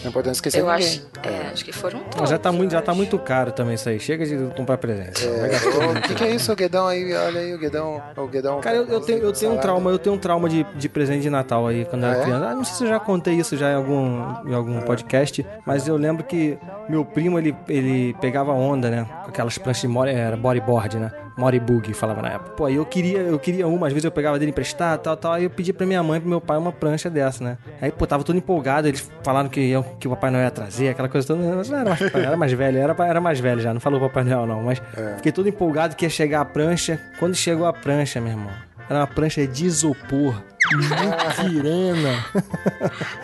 Não 0.01 0.13
podemos 0.13 0.37
esquecer 0.37 0.61
Eu 0.61 0.67
ninguém. 0.67 0.87
acho, 0.87 1.07
é, 1.23 1.49
acho 1.51 1.65
que 1.65 1.73
foram 1.73 1.99
Mas 2.05 2.15
todos. 2.15 2.29
já 2.29 2.37
tá, 2.37 2.53
muito, 2.53 2.71
já 2.71 2.81
tá 2.81 2.93
muito 2.93 3.19
caro 3.19 3.51
também 3.51 3.75
isso 3.75 3.89
aí. 3.89 3.99
Chega 3.99 4.25
de 4.25 4.55
comprar 4.55 4.77
presente. 4.77 5.25
É, 5.27 5.97
o 5.97 6.01
que, 6.03 6.15
que 6.15 6.23
é 6.23 6.29
isso, 6.35 6.53
o 6.53 6.55
Guedão 6.55 6.87
aí? 6.87 7.13
Olha 7.13 7.41
aí 7.41 7.53
o 7.53 7.59
Guedão. 7.59 8.01
O 8.15 8.27
Guedão 8.27 8.61
Cara, 8.61 8.77
eu, 8.77 8.87
eu 8.87 9.01
tenho, 9.01 9.19
eu 9.23 9.33
tenho 9.33 9.51
um 9.51 9.57
trauma, 9.57 9.91
eu 9.91 9.99
tenho 9.99 10.15
um 10.15 10.19
trauma 10.19 10.47
de, 10.47 10.63
de 10.63 10.87
presente 10.87 11.23
de 11.23 11.29
Natal 11.29 11.67
aí 11.67 11.83
quando 11.83 12.03
eu 12.03 12.09
era 12.11 12.19
é? 12.19 12.23
criança. 12.23 12.45
Ah, 12.47 12.55
não 12.55 12.63
sei 12.63 12.75
se 12.75 12.83
eu 12.85 12.87
já 12.87 12.99
contei 13.01 13.33
isso 13.33 13.57
já 13.57 13.73
em 13.73 13.75
algum, 13.75 14.49
em 14.49 14.53
algum 14.53 14.79
podcast, 14.83 15.45
mas 15.65 15.85
eu 15.85 15.97
lembro 15.97 16.23
que 16.23 16.57
meu 16.87 17.03
primo, 17.03 17.37
ele, 17.37 17.53
ele 17.67 18.13
pegava 18.21 18.53
onda, 18.53 18.89
né? 18.89 19.05
Com 19.25 19.31
aquelas 19.31 19.57
pranchas 19.57 19.91
de 19.91 20.09
era 20.09 20.37
bodyboard, 20.37 20.97
né? 20.97 21.24
Moribug, 21.37 21.93
falava 21.93 22.21
na 22.21 22.29
época. 22.29 22.51
Pô, 22.51 22.65
aí 22.65 22.75
eu 22.75 22.85
queria, 22.85 23.19
eu 23.19 23.37
queria 23.37 23.67
uma, 23.67 23.87
às 23.87 23.93
vezes 23.93 24.05
eu 24.05 24.11
pegava 24.11 24.39
dele 24.39 24.51
emprestado, 24.51 25.01
tal, 25.01 25.17
tal, 25.17 25.33
aí 25.33 25.43
eu 25.43 25.49
pedi 25.49 25.73
pra 25.73 25.85
minha 25.85 26.01
mãe 26.01 26.17
e 26.17 26.21
pro 26.21 26.29
meu 26.29 26.39
pai 26.39 26.57
uma 26.57 26.71
prancha 26.71 27.09
dessa, 27.09 27.43
né? 27.43 27.57
Aí, 27.81 27.91
pô, 27.91 28.07
tava 28.07 28.23
todo 28.23 28.37
empolgado, 28.37 28.87
eles 28.87 29.11
falaram 29.23 29.49
que, 29.49 29.59
iam- 29.59 29.83
que 29.99 30.07
o 30.07 30.11
Papai 30.11 30.31
Noel 30.31 30.45
ia 30.45 30.51
trazer, 30.51 30.89
aquela 30.89 31.09
coisa 31.09 31.27
toda. 31.27 31.41
Mas 31.55 31.69
não 31.69 31.77
era 31.79 31.89
mais, 31.89 32.01
era 32.15 32.37
mais 32.37 32.51
velho, 32.53 32.77
era, 32.77 32.95
era 33.05 33.21
mais 33.21 33.39
velho 33.39 33.59
já, 33.61 33.73
não 33.73 33.81
falou 33.81 33.99
Papai 33.99 34.23
Noel 34.23 34.45
não, 34.45 34.63
mas 34.63 34.81
fiquei 35.17 35.31
todo 35.31 35.49
empolgado 35.49 35.95
que 35.95 36.05
ia 36.05 36.09
chegar 36.09 36.41
a 36.41 36.45
prancha. 36.45 36.99
Quando 37.19 37.35
chegou 37.35 37.65
a 37.65 37.73
prancha, 37.73 38.21
meu 38.21 38.31
irmão, 38.31 38.51
era 38.89 38.99
uma 38.99 39.07
prancha 39.07 39.45
de 39.45 39.65
isopor. 39.65 40.41
Muquirana. 40.75 42.25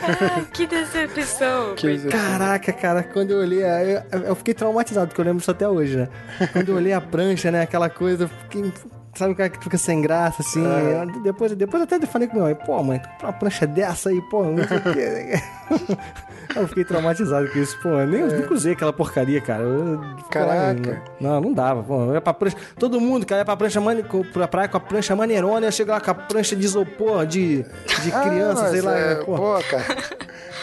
Ai, 0.02 0.48
que 0.54 0.68
decepção. 0.68 1.76
Que 1.76 1.98
Caraca, 2.10 2.72
cara, 2.74 3.04
quando 3.04 3.32
eu 3.32 3.40
olhei, 3.40 3.64
eu, 3.64 4.20
eu 4.20 4.36
fiquei 4.36 4.54
traumatizado, 4.54 5.08
porque 5.08 5.22
eu 5.22 5.26
lembro 5.26 5.42
isso 5.42 5.52
até 5.52 5.68
hoje, 5.68 5.98
né? 5.98 6.10
Quando 6.52 6.70
eu 6.70 6.76
olhei 6.76 6.94
a 6.94 7.02
prancha, 7.02 7.52
né, 7.52 7.62
aquela 7.62 7.90
coisa, 7.90 8.26
eu 8.26 8.30
fiquei, 8.30 8.72
sabe 9.14 9.34
o 9.34 9.36
cara 9.36 9.50
que 9.50 9.64
fica 9.64 9.78
sem 9.78 10.02
graça, 10.02 10.42
assim. 10.42 10.64
eu- 10.64 11.22
depois, 11.22 11.52
depois 11.54 11.84
até 11.84 12.00
falei 12.06 12.28
com 12.28 12.36
meu 12.36 12.44
mãe, 12.46 12.56
pô, 12.56 12.82
mãe, 12.84 13.02
uma 13.22 13.34
prancha 13.34 13.66
dessa 13.68 14.10
aí, 14.10 14.22
pô, 14.30 14.44
não 14.44 14.68
sei 14.68 14.78
o 14.78 14.82
quê. 14.94 15.42
Eu 16.54 16.68
fiquei 16.68 16.84
traumatizado 16.84 17.48
com 17.50 17.60
isso, 17.60 17.80
pô. 17.82 17.90
Nem, 18.04 18.24
nunca 18.26 18.54
usei 18.54 18.74
aquela 18.74 18.92
porcaria, 18.92 19.40
cara. 19.40 19.64
Eu- 19.64 20.02
Caraca. 20.30 21.02
Não, 21.18 21.40
não 21.40 21.54
dava, 21.54 21.82
pô. 21.82 22.04
Eu 22.08 22.14
ia 22.16 22.20
pra 22.20 22.34
prancha. 22.34 22.58
Todo 22.78 23.00
mundo, 23.00 23.26
cara, 23.26 23.40
ia 23.42 23.46
pra 23.46 23.56
prancha 23.56 23.80
com- 24.10 24.24
pra 24.24 24.50
praia 24.50 24.68
com 24.68 24.76
a 24.76 24.80
prancha 24.82 25.16
maneirona, 25.16 25.68
eu 25.68 25.72
chego 25.72 25.92
lá 25.92 26.02
com 26.02 26.12
a 26.12 26.14
prancha 26.14 26.54
de 26.54 26.66
isopor, 26.66 27.26
de, 27.26 27.64
de 28.04 28.12
Ah, 28.14 28.20
criança, 28.22 28.70
sei 28.70 28.82
lá. 28.82 28.98
é, 28.98 29.16
pô. 29.16 29.36
pô, 29.38 29.60
cara. 29.70 29.86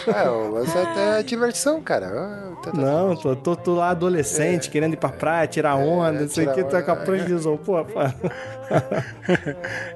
É, 0.06 0.28
o 0.28 0.50
lance 0.52 0.76
é 0.76 0.82
até 0.82 1.22
diversão, 1.22 1.80
cara. 1.82 2.06
Ah, 2.08 2.56
tá- 2.62 2.70
tá- 2.72 2.76
Não, 2.78 3.16
tô, 3.16 3.34
tô, 3.36 3.56
tô 3.56 3.74
lá 3.74 3.90
adolescente, 3.90 4.70
querendo 4.70 4.94
ir 4.94 4.96
pra 4.96 5.08
praia, 5.10 5.46
tirar 5.46 5.76
onda, 5.76 6.20
não 6.20 6.28
sei 6.28 6.46
o 6.46 6.52
que, 6.54 6.64
tá 6.64 6.78
a 6.78 6.96
prancha 6.96 7.24
de 7.26 7.32
isopor, 7.34 7.84
pô. 7.84 7.98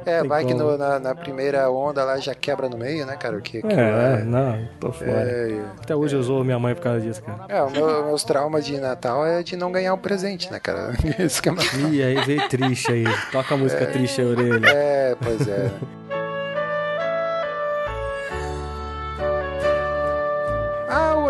É, 0.07 0.21
Tem 0.21 0.29
vai 0.29 0.45
que 0.47 0.55
no- 0.55 0.77
na, 0.79 0.99
na 0.99 1.15
primeira 1.15 1.71
onda 1.71 2.05
lá 2.05 2.17
já 2.19 2.35
quebra 2.35 2.69
no 2.69 2.77
meio, 2.79 3.05
né, 3.07 3.17
cara? 3.17 3.37
O 3.37 3.41
que, 3.43 3.61
que 3.61 3.67
É, 3.73 4.23
não, 4.25 4.67
tô 4.81 4.91
fora. 4.93 5.11
É, 5.11 5.61
Até 5.83 5.95
hoje 5.95 6.17
eu 6.17 6.23
zoo 6.23 6.43
minha 6.43 6.59
mãe 6.59 6.75
por 6.75 6.83
causa 6.83 7.01
disso, 7.01 7.23
cara. 7.23 7.45
é, 7.49 7.63
o 7.63 7.71
meu- 7.71 8.07
meus 8.07 8.25
traumas 8.25 8.65
de 8.65 8.79
Natal 8.81 9.27
é 9.27 9.43
de 9.43 9.57
não 9.57 9.71
ganhar 9.71 9.93
um 9.95 9.99
presente, 9.99 10.51
né, 10.51 10.59
cara? 10.59 10.93
Isso 11.19 11.43
que 11.43 11.49
é 11.51 11.53
mais... 11.53 11.73
Ih, 11.75 12.03
aí 12.03 12.15
veio 12.25 12.49
triste 12.49 12.91
aí. 12.93 13.05
Toca 13.31 13.55
a 13.55 13.57
música 13.59 13.87
triste 13.87 14.21
aí, 14.23 14.27
orelha. 14.27 14.67
É, 14.69 15.17
pois 15.23 15.47
é. 15.47 15.71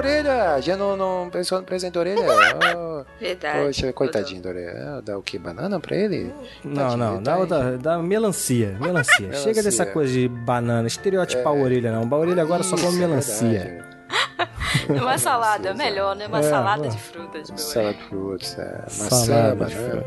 Orelha! 0.02 0.60
Já 0.60 0.76
não, 0.76 0.96
não 0.96 1.30
pensou 1.30 1.58
no 1.58 1.64
presente 1.64 1.92
da 1.94 2.00
Orelha? 2.00 2.22
Oh, 2.74 3.04
Verdade. 3.20 3.58
poxa, 3.66 3.92
coitadinho 3.92 4.40
da 4.42 4.50
Orelha. 4.50 4.72
Ah, 4.98 5.00
Dá 5.04 5.18
o 5.18 5.22
que? 5.22 5.38
Banana 5.38 5.80
pra 5.80 5.96
ele? 5.96 6.32
Não, 6.64 6.96
não, 6.96 7.22
dá, 7.22 7.36
outra, 7.38 7.76
dá 7.78 7.98
melancia, 7.98 8.76
melancia. 8.80 9.32
Chega 9.32 9.46
Melancia. 9.46 9.62
dessa 9.62 9.86
coisa 9.86 10.12
de 10.12 10.28
banana, 10.28 10.86
estereotipar 10.86 11.48
a 11.48 11.52
orelha, 11.52 11.90
não. 11.92 12.08
A 12.12 12.18
orelha 12.18 12.42
agora 12.42 12.62
só 12.62 12.76
come 12.76 12.88
Isso, 12.88 12.96
é 13.02 13.06
melancia. 13.06 13.48
verdade. 13.48 15.02
Uma 15.02 15.18
salada, 15.18 15.68
é 15.70 15.74
melhor, 15.74 16.14
né? 16.16 16.26
Uma 16.26 16.40
É, 16.40 16.42
salada 16.42 16.86
é. 16.86 16.90
de 16.90 16.98
frutas. 16.98 17.48
meu 17.50 17.58
Salad 17.58 17.96
fruits, 18.08 18.58
é, 18.58 18.78
maçã, 18.82 19.10
Salada, 19.26 19.54
banana. 19.56 20.04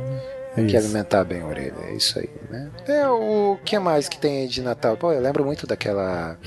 Tem 0.56 0.68
que 0.68 0.76
Isso. 0.78 0.86
alimentar 0.86 1.24
bem 1.26 1.42
a 1.42 1.46
orelha, 1.48 1.76
é 1.84 1.94
isso 1.94 2.18
aí, 2.18 2.30
né? 2.50 2.72
É, 2.88 3.08
o 3.10 3.58
que 3.66 3.78
mais 3.78 4.08
que 4.08 4.18
tem 4.18 4.48
de 4.48 4.62
Natal? 4.62 4.96
Pô, 4.96 5.12
eu 5.12 5.20
lembro 5.22 5.44
muito 5.44 5.68
daquela. 5.68 6.38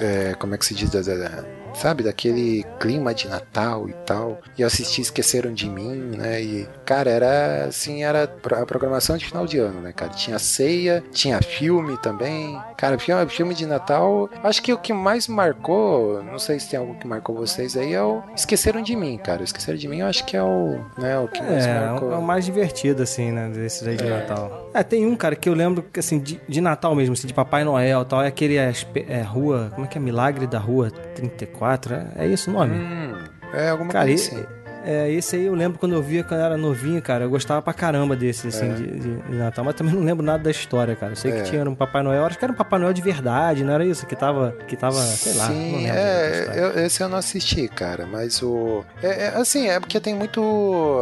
é, 0.00 0.34
como 0.34 0.54
é 0.54 0.58
que 0.58 0.66
se 0.66 0.74
diz? 0.74 0.90
Da- 0.90 1.00
da- 1.00 1.44
sabe? 1.74 2.02
Daquele 2.02 2.64
clima 2.78 3.14
de 3.14 3.28
Natal 3.28 3.88
e 3.88 3.92
tal. 4.04 4.40
E 4.56 4.62
eu 4.62 4.66
assisti 4.66 5.00
Esqueceram 5.00 5.52
de 5.52 5.68
Mim, 5.68 6.16
né? 6.16 6.42
E, 6.42 6.68
cara, 6.84 7.10
era 7.10 7.64
assim, 7.66 8.04
era 8.04 8.24
a 8.24 8.66
programação 8.66 9.16
de 9.16 9.24
final 9.24 9.46
de 9.46 9.58
ano, 9.58 9.80
né, 9.80 9.92
cara? 9.92 10.12
Tinha 10.12 10.38
ceia, 10.38 11.02
tinha 11.12 11.40
filme 11.42 11.96
também. 11.98 12.60
Cara, 12.76 12.98
filme, 12.98 13.26
filme 13.28 13.54
de 13.54 13.66
Natal. 13.66 14.28
Acho 14.42 14.62
que 14.62 14.72
o 14.72 14.78
que 14.78 14.92
mais 14.92 15.28
marcou, 15.28 16.22
não 16.22 16.38
sei 16.38 16.58
se 16.58 16.68
tem 16.68 16.78
algo 16.78 16.94
que 16.94 17.06
marcou 17.06 17.34
vocês 17.34 17.76
aí, 17.76 17.92
é 17.94 18.02
o 18.02 18.22
Esqueceram 18.34 18.82
de 18.82 18.94
Mim, 18.96 19.18
cara. 19.18 19.42
Esqueceram 19.42 19.78
de 19.78 19.88
Mim 19.88 19.98
eu 20.00 20.06
acho 20.06 20.24
que 20.24 20.36
é 20.36 20.42
o, 20.42 20.78
né, 20.98 21.18
o 21.18 21.28
que 21.28 21.42
mais 21.42 21.66
É, 21.66 21.80
marcou. 21.80 22.12
é 22.12 22.16
o 22.16 22.22
mais 22.22 22.44
divertido, 22.44 23.02
assim, 23.02 23.30
né? 23.30 23.48
Desses 23.48 23.86
aí 23.86 23.96
de 23.96 24.04
Natal. 24.04 24.70
É, 24.74 24.82
tem 24.82 25.06
um, 25.06 25.14
cara, 25.16 25.36
que 25.36 25.48
eu 25.48 25.54
lembro, 25.54 25.84
assim, 25.96 26.18
de, 26.18 26.40
de 26.48 26.60
Natal 26.60 26.94
mesmo, 26.94 27.12
assim, 27.12 27.26
de 27.26 27.34
Papai 27.34 27.64
Noel 27.64 28.02
e 28.02 28.04
tal. 28.04 28.22
É 28.22 28.26
aquele 28.28 28.56
é, 28.56 28.72
é, 29.08 29.22
rua. 29.22 29.70
Como 29.74 29.86
é 29.86 29.88
que 29.88 29.98
é? 29.98 30.00
Milagre 30.00 30.46
da 30.46 30.58
Rua 30.58 30.90
34? 30.90 31.61
É, 31.66 32.06
é 32.16 32.26
isso 32.26 32.50
o 32.50 32.54
nome? 32.54 32.74
Hum, 32.76 33.14
é 33.52 33.68
alguma 33.68 33.92
Cara, 33.92 34.06
coisa 34.06 34.36
assim. 34.36 34.61
É, 34.84 35.10
esse 35.10 35.36
aí 35.36 35.46
eu 35.46 35.54
lembro 35.54 35.78
quando 35.78 35.94
eu 35.94 36.02
via 36.02 36.22
quando 36.24 36.40
eu 36.40 36.46
era 36.46 36.56
novinho, 36.56 37.00
cara. 37.02 37.24
Eu 37.24 37.30
gostava 37.30 37.60
pra 37.62 37.72
caramba 37.72 38.14
desse, 38.16 38.48
assim, 38.48 38.70
É. 38.70 38.74
de, 38.74 38.86
de- 38.98 39.32
Natal. 39.36 39.64
Mas 39.64 39.74
também 39.74 39.94
não 39.94 40.02
lembro 40.02 40.24
nada 40.24 40.42
da 40.42 40.50
história, 40.50 40.94
cara. 40.96 41.12
Eu 41.12 41.16
sei 41.16 41.32
É. 41.32 41.42
que 41.42 41.50
tinha 41.50 41.68
um 41.68 41.74
Papai 41.74 42.02
Noel. 42.02 42.24
Acho 42.24 42.38
que 42.38 42.44
era 42.44 42.52
um 42.52 42.56
Papai 42.56 42.78
Noel 42.78 42.92
de 42.92 43.02
verdade, 43.02 43.64
não 43.64 43.72
era 43.72 43.84
isso? 43.84 44.06
Que 44.06 44.14
tava, 44.16 44.52
que 44.66 44.76
tava 44.76 44.96
sei 45.00 45.34
lá. 45.34 45.46
Sim, 45.48 45.86
é, 45.88 46.52
eu- 46.56 46.84
esse 46.84 47.02
eu 47.02 47.08
não 47.08 47.18
assisti, 47.18 47.68
cara, 47.68 48.06
mas 48.06 48.42
o. 48.42 48.84
É, 49.02 49.26
é, 49.26 49.28
assim, 49.36 49.68
é 49.68 49.78
porque 49.80 49.98
tem 50.00 50.14
muito. 50.14 51.00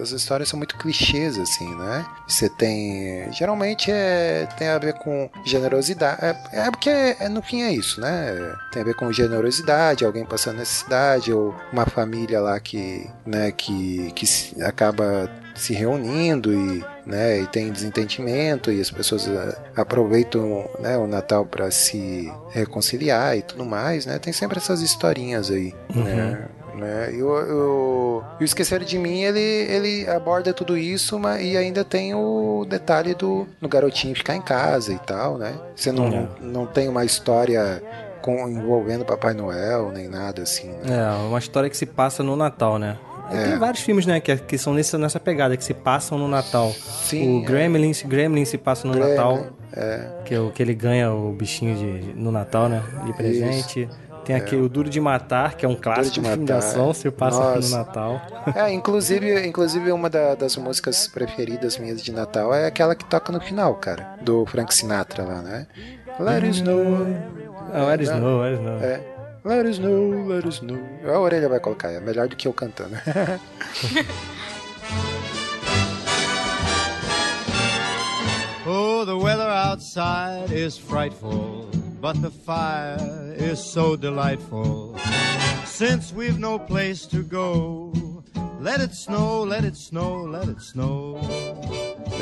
As 0.00 0.10
histórias 0.12 0.48
são 0.48 0.56
muito 0.58 0.76
clichês, 0.76 1.38
assim, 1.38 1.74
né? 1.76 2.04
Você 2.26 2.48
tem. 2.48 3.30
Geralmente 3.32 3.90
é, 3.90 4.46
tem 4.58 4.68
a 4.68 4.78
ver 4.78 4.94
com 4.94 5.28
generosidade. 5.44 6.18
É, 6.24 6.36
é 6.66 6.70
porque 6.70 6.90
é, 6.90 7.28
no 7.28 7.42
fim 7.42 7.62
é 7.62 7.72
isso, 7.72 8.00
né? 8.00 8.54
Tem 8.72 8.82
a 8.82 8.84
ver 8.84 8.94
com 8.94 9.10
generosidade, 9.12 10.04
alguém 10.04 10.24
passando 10.24 10.58
necessidade, 10.58 11.32
ou 11.32 11.54
uma 11.72 11.86
família 11.86 12.40
lá 12.40 12.58
que, 12.60 13.08
né, 13.26 13.50
que, 13.52 14.12
que 14.14 14.26
acaba 14.62 15.30
se 15.54 15.74
reunindo 15.74 16.52
e, 16.52 16.84
né, 17.04 17.40
e 17.40 17.46
tem 17.46 17.70
desentendimento 17.70 18.70
e 18.72 18.80
as 18.80 18.90
pessoas 18.90 19.28
ah, 19.28 19.56
aproveitam 19.76 20.68
né, 20.78 20.96
o 20.96 21.06
Natal 21.06 21.44
para 21.44 21.70
se 21.70 22.32
reconciliar 22.50 23.36
e 23.36 23.42
tudo 23.42 23.64
mais, 23.64 24.06
né? 24.06 24.18
Tem 24.18 24.32
sempre 24.32 24.58
essas 24.58 24.80
historinhas 24.80 25.50
aí, 25.50 25.74
né? 25.94 26.48
né? 26.74 27.12
E 27.12 27.22
o, 27.22 28.22
Esquecer 28.40 28.82
de 28.84 28.98
Mim, 28.98 29.22
ele, 29.22 29.38
ele 29.38 30.08
aborda 30.08 30.52
tudo 30.52 30.78
isso 30.78 31.18
mas, 31.18 31.42
e 31.44 31.56
ainda 31.56 31.84
tem 31.84 32.14
o 32.14 32.64
detalhe 32.68 33.14
do, 33.14 33.46
garotinho 33.68 34.14
ficar 34.16 34.34
em 34.34 34.40
casa 34.40 34.92
e 34.92 34.98
tal, 35.00 35.36
né? 35.36 35.54
Você 35.76 35.92
não, 35.92 36.06
É. 36.06 36.28
não 36.40 36.66
tem 36.66 36.88
uma 36.88 37.04
história 37.04 37.82
com, 38.20 38.48
envolvendo 38.48 39.04
Papai 39.04 39.34
Noel, 39.34 39.90
nem 39.92 40.08
nada 40.08 40.42
assim, 40.42 40.68
né? 40.68 40.78
É, 40.88 41.26
uma 41.26 41.38
história 41.38 41.68
que 41.70 41.76
se 41.76 41.86
passa 41.86 42.22
no 42.22 42.36
Natal, 42.36 42.78
né? 42.78 42.96
É. 43.32 43.44
Tem 43.50 43.58
vários 43.58 43.80
filmes, 43.82 44.06
né, 44.06 44.18
que, 44.18 44.36
que 44.36 44.58
são 44.58 44.74
nessa, 44.74 44.98
nessa 44.98 45.20
pegada, 45.20 45.56
que 45.56 45.64
se 45.64 45.72
passam 45.74 46.18
no 46.18 46.26
Natal. 46.26 46.72
Sim, 47.04 47.38
o 47.38 47.44
Gremlins, 47.44 48.02
Gremlins 48.02 48.48
se 48.48 48.58
passa 48.58 48.88
no 48.88 48.94
Natal, 48.94 49.46
É, 49.72 50.08
que, 50.24 50.34
é 50.34 50.40
o, 50.40 50.50
que 50.50 50.60
ele 50.60 50.74
ganha 50.74 51.12
o 51.12 51.30
bichinho 51.32 51.76
de, 51.76 52.12
no 52.14 52.32
Natal, 52.32 52.68
né, 52.68 52.82
de 53.06 53.12
presente. 53.12 53.88
Tem 54.24 54.34
aqui 54.36 54.54
o 54.54 54.68
Duro 54.68 54.90
de 54.90 55.00
Matar, 55.00 55.54
que 55.54 55.64
é 55.64 55.68
um 55.68 55.74
clássico 55.74 56.20
de 56.20 56.20
filme 56.28 56.44
de 56.44 56.52
Matar. 56.52 56.58
ação, 56.68 56.92
se 56.92 57.10
passa 57.10 57.54
no. 57.56 57.68
Natal. 57.68 58.20
É, 58.54 58.70
inclusive, 58.72 59.46
inclusive 59.46 59.90
uma 59.92 60.10
da- 60.10 60.34
das 60.34 60.56
músicas 60.56 61.08
preferidas 61.08 61.78
minhas 61.78 62.02
de 62.02 62.12
Natal 62.12 62.52
é 62.54 62.66
aquela 62.66 62.94
que 62.94 63.04
toca 63.04 63.32
no 63.32 63.40
final, 63.40 63.74
cara, 63.76 64.16
do 64.22 64.44
Frank 64.44 64.74
Sinatra 64.74 65.24
lá, 65.24 65.40
né? 65.40 65.66
Let 66.18 66.42
it 66.44 66.48
snow. 66.58 67.06
Ah, 67.72 67.84
Let 67.86 68.00
It 68.02 68.06
Snow, 68.08 68.40
Let 68.40 68.52
It 68.54 68.60
Snow. 68.60 68.78
É. 68.80 69.20
Let 69.42 69.64
it 69.66 69.74
snow, 69.76 70.26
let 70.28 70.44
it 70.44 70.54
snow. 70.54 70.78
A 71.02 71.18
orelha 71.18 71.48
vai 71.48 71.58
colocar, 71.60 71.90
é 71.90 71.98
melhor 71.98 72.28
do 72.28 72.36
que 72.36 72.46
eu 72.46 72.52
cantando. 72.52 72.94
Oh, 78.66 79.04
the 79.04 79.16
weather 79.16 79.48
outside 79.48 80.52
is 80.52 80.76
frightful, 80.76 81.70
but 82.00 82.20
the 82.20 82.30
fire 82.30 83.34
is 83.36 83.58
so 83.58 83.96
delightful. 83.96 84.96
Since 85.64 86.12
we've 86.12 86.38
no 86.38 86.58
place 86.58 87.06
to 87.06 87.22
go, 87.22 87.92
let 88.60 88.80
it 88.80 88.92
snow, 88.94 89.42
let 89.42 89.64
it 89.64 89.76
snow, 89.76 90.22
let 90.22 90.48
it 90.48 90.60
snow. 90.60 91.18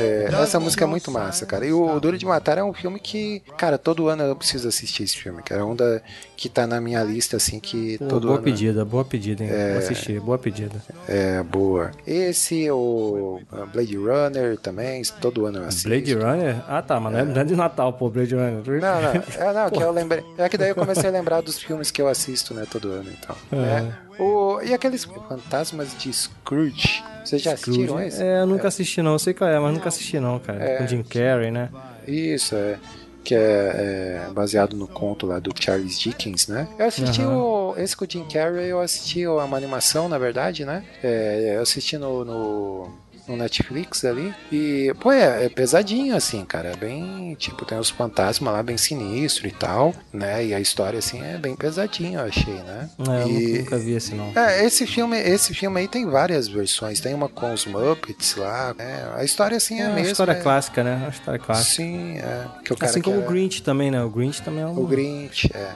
É, 0.00 0.28
essa 0.42 0.58
música 0.60 0.84
é 0.84 0.86
muito 0.86 1.10
massa, 1.10 1.44
cara. 1.46 1.66
E 1.66 1.72
o 1.72 1.98
Duro 2.00 2.16
de 2.18 2.24
Matar 2.26 2.58
é 2.58 2.62
um 2.62 2.72
filme 2.72 2.98
que, 3.00 3.40
cara, 3.56 3.76
todo 3.78 4.08
ano 4.08 4.22
eu 4.22 4.36
preciso 4.36 4.68
assistir 4.68 5.02
esse 5.04 5.16
filme, 5.16 5.42
cara. 5.42 5.60
É 5.62 5.64
um 5.64 5.74
da, 5.74 6.00
que 6.36 6.48
tá 6.48 6.66
na 6.66 6.80
minha 6.80 7.02
lista, 7.02 7.36
assim, 7.36 7.58
que 7.60 7.98
Pô, 7.98 8.06
todo 8.06 8.26
boa 8.28 8.34
ano 8.36 8.44
pedida, 8.44 8.84
boa 8.84 9.04
pedida, 9.04 9.44
hein? 9.44 9.50
Vou 9.50 9.78
assistir, 9.78 10.20
boa 10.20 10.38
pedida. 10.38 10.76
é 11.08 11.42
boa. 11.42 11.90
Esse, 12.06 12.70
o 12.70 13.40
Blade 13.72 13.96
Runner 13.96 14.56
também, 14.58 15.02
todo 15.20 15.46
ano 15.46 15.58
eu 15.58 15.64
assisto. 15.64 15.88
Blade 15.88 16.14
Runner? 16.14 16.56
Ah, 16.68 16.82
tá, 16.82 16.98
mas 17.00 17.12
não 17.12 17.20
é- 17.20 17.24
não 17.24 17.40
é 17.40 17.44
de 17.44 17.56
Natal, 17.56 17.92
pô, 17.92 18.08
Blade 18.10 18.34
Runner. 18.34 18.62
Não, 18.80 19.02
não, 19.02 19.10
é, 19.48 19.52
não, 19.52 19.70
que 19.70 19.82
eu 19.82 19.90
lembrei. 19.90 20.24
É 20.36 20.48
que 20.48 20.56
daí 20.56 20.70
eu 20.70 20.74
comecei 20.74 21.08
a 21.08 21.12
lembrar 21.12 21.40
dos 21.40 21.58
filmes 21.58 21.90
que 21.90 22.00
eu 22.00 22.08
assisto, 22.08 22.54
né, 22.54 22.64
todo 22.70 22.90
ano 22.90 23.10
então. 23.10 23.36
né? 23.50 23.96
O, 24.18 24.60
e 24.62 24.74
aqueles 24.74 25.04
fantasmas 25.04 25.96
de 25.96 26.12
Scrooge? 26.12 27.04
Vocês 27.24 27.42
já 27.42 27.52
assistiram 27.52 27.94
Scrooge. 27.94 28.06
esse? 28.08 28.22
É, 28.22 28.40
eu 28.40 28.46
nunca 28.46 28.68
assisti 28.68 29.02
não, 29.02 29.12
eu 29.12 29.18
sei 29.18 29.34
qual 29.34 29.48
é, 29.48 29.58
mas 29.58 29.74
nunca 29.74 29.88
assisti 29.88 30.18
não, 30.18 30.38
cara. 30.38 30.78
Com 30.78 30.86
Jim 30.86 31.02
Carrey, 31.02 31.50
né? 31.50 31.68
Isso, 32.06 32.54
é. 32.54 32.78
Que 33.22 33.34
é, 33.34 33.38
é 33.38 34.32
baseado 34.32 34.74
no 34.74 34.88
conto 34.88 35.26
lá 35.26 35.38
do 35.38 35.52
Charles 35.58 35.98
Dickens, 35.98 36.48
né? 36.48 36.66
Eu 36.78 36.86
assisti 36.86 37.20
o. 37.20 37.74
Esse 37.76 37.94
com 37.94 38.04
o 38.04 38.10
Jim 38.10 38.24
Carrey, 38.24 38.68
eu 38.68 38.80
assisti 38.80 39.26
uma 39.26 39.56
animação, 39.56 40.08
na 40.08 40.16
verdade, 40.16 40.64
né? 40.64 40.82
É, 41.02 41.54
eu 41.56 41.62
assisti 41.62 41.98
no. 41.98 42.24
no 42.24 42.88
no 43.28 43.36
Netflix 43.36 44.04
ali. 44.04 44.34
E, 44.50 44.92
pô, 45.00 45.12
é, 45.12 45.44
é 45.44 45.48
pesadinho, 45.48 46.16
assim, 46.16 46.44
cara. 46.44 46.70
É 46.70 46.76
bem, 46.76 47.34
tipo, 47.38 47.64
tem 47.64 47.78
os 47.78 47.90
fantasmas 47.90 48.52
lá 48.52 48.62
bem 48.62 48.76
sinistro 48.76 49.46
e 49.46 49.50
tal, 49.52 49.94
né? 50.12 50.44
E 50.46 50.54
a 50.54 50.60
história, 50.60 50.98
assim, 50.98 51.22
é 51.22 51.36
bem 51.38 51.54
pesadinha, 51.54 52.20
eu 52.20 52.24
achei, 52.26 52.54
né? 52.54 52.88
É, 52.98 53.22
eu 53.22 53.28
E- 53.28 53.32
nunca, 53.48 53.58
nunca 53.60 53.78
vi 53.78 53.92
esse 53.92 54.14
não. 54.14 54.32
É, 54.34 54.64
esse 54.64 54.86
filme, 54.86 55.16
esse 55.18 55.54
filme 55.54 55.80
aí 55.80 55.88
tem 55.88 56.06
várias 56.08 56.48
versões. 56.48 57.00
Tem 57.00 57.14
uma 57.14 57.28
com 57.28 57.52
os 57.52 57.64
Muppets 57.66 58.34
lá. 58.36 58.74
né? 58.78 59.08
A 59.16 59.24
história, 59.24 59.56
assim, 59.56 59.78
é, 59.80 59.84
É 59.84 59.86
a 59.86 59.90
mesma. 59.90 60.10
história 60.12 60.32
é- 60.32 60.40
clássica, 60.40 60.82
né? 60.82 60.96
Uma 60.96 61.08
história 61.10 61.38
clássica. 61.40 61.70
Sim, 61.76 62.18
é. 62.18 62.46
Que 62.64 62.72
o 62.72 62.76
cara 62.76 62.90
Assim 62.90 63.00
como 63.02 63.18
o 63.18 63.22
Grinch 63.22 63.62
também, 63.62 63.90
né? 63.90 64.02
O 64.02 64.08
Grinch 64.08 64.40
também 64.42 64.62
é 64.62 64.66
um 64.66 64.78
O 64.78 64.86
Grinch, 64.86 65.50
é. 65.54 65.72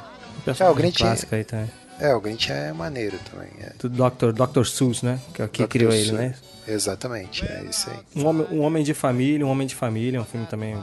É, 0.58 0.68
o 0.68 0.74
Grinch- 0.74 0.98
clássico 0.98 1.34
aí 1.34 1.44
também. 1.44 1.70
É, 2.00 2.14
o 2.14 2.20
Grinch 2.20 2.50
é 2.50 2.72
maneiro 2.72 3.18
também. 3.30 3.48
É. 3.60 3.72
Do 3.78 3.88
Dr. 3.88 4.32
Dr. 4.32 4.64
Seuss, 4.64 5.02
né? 5.02 5.20
Que 5.34 5.42
é 5.42 5.44
o 5.44 5.48
que 5.48 5.66
criou 5.66 5.92
ele, 5.92 6.04
Seuss. 6.06 6.18
né? 6.18 6.34
Exatamente, 6.66 7.44
é 7.44 7.64
isso 7.68 7.90
aí. 7.90 7.96
Um 8.22 8.26
homem, 8.26 8.46
um 8.50 8.60
homem 8.60 8.84
de 8.84 8.94
família, 8.94 9.44
um 9.46 9.50
homem 9.50 9.66
de 9.66 9.74
família, 9.74 10.20
um 10.20 10.24
filme 10.24 10.46
também 10.46 10.76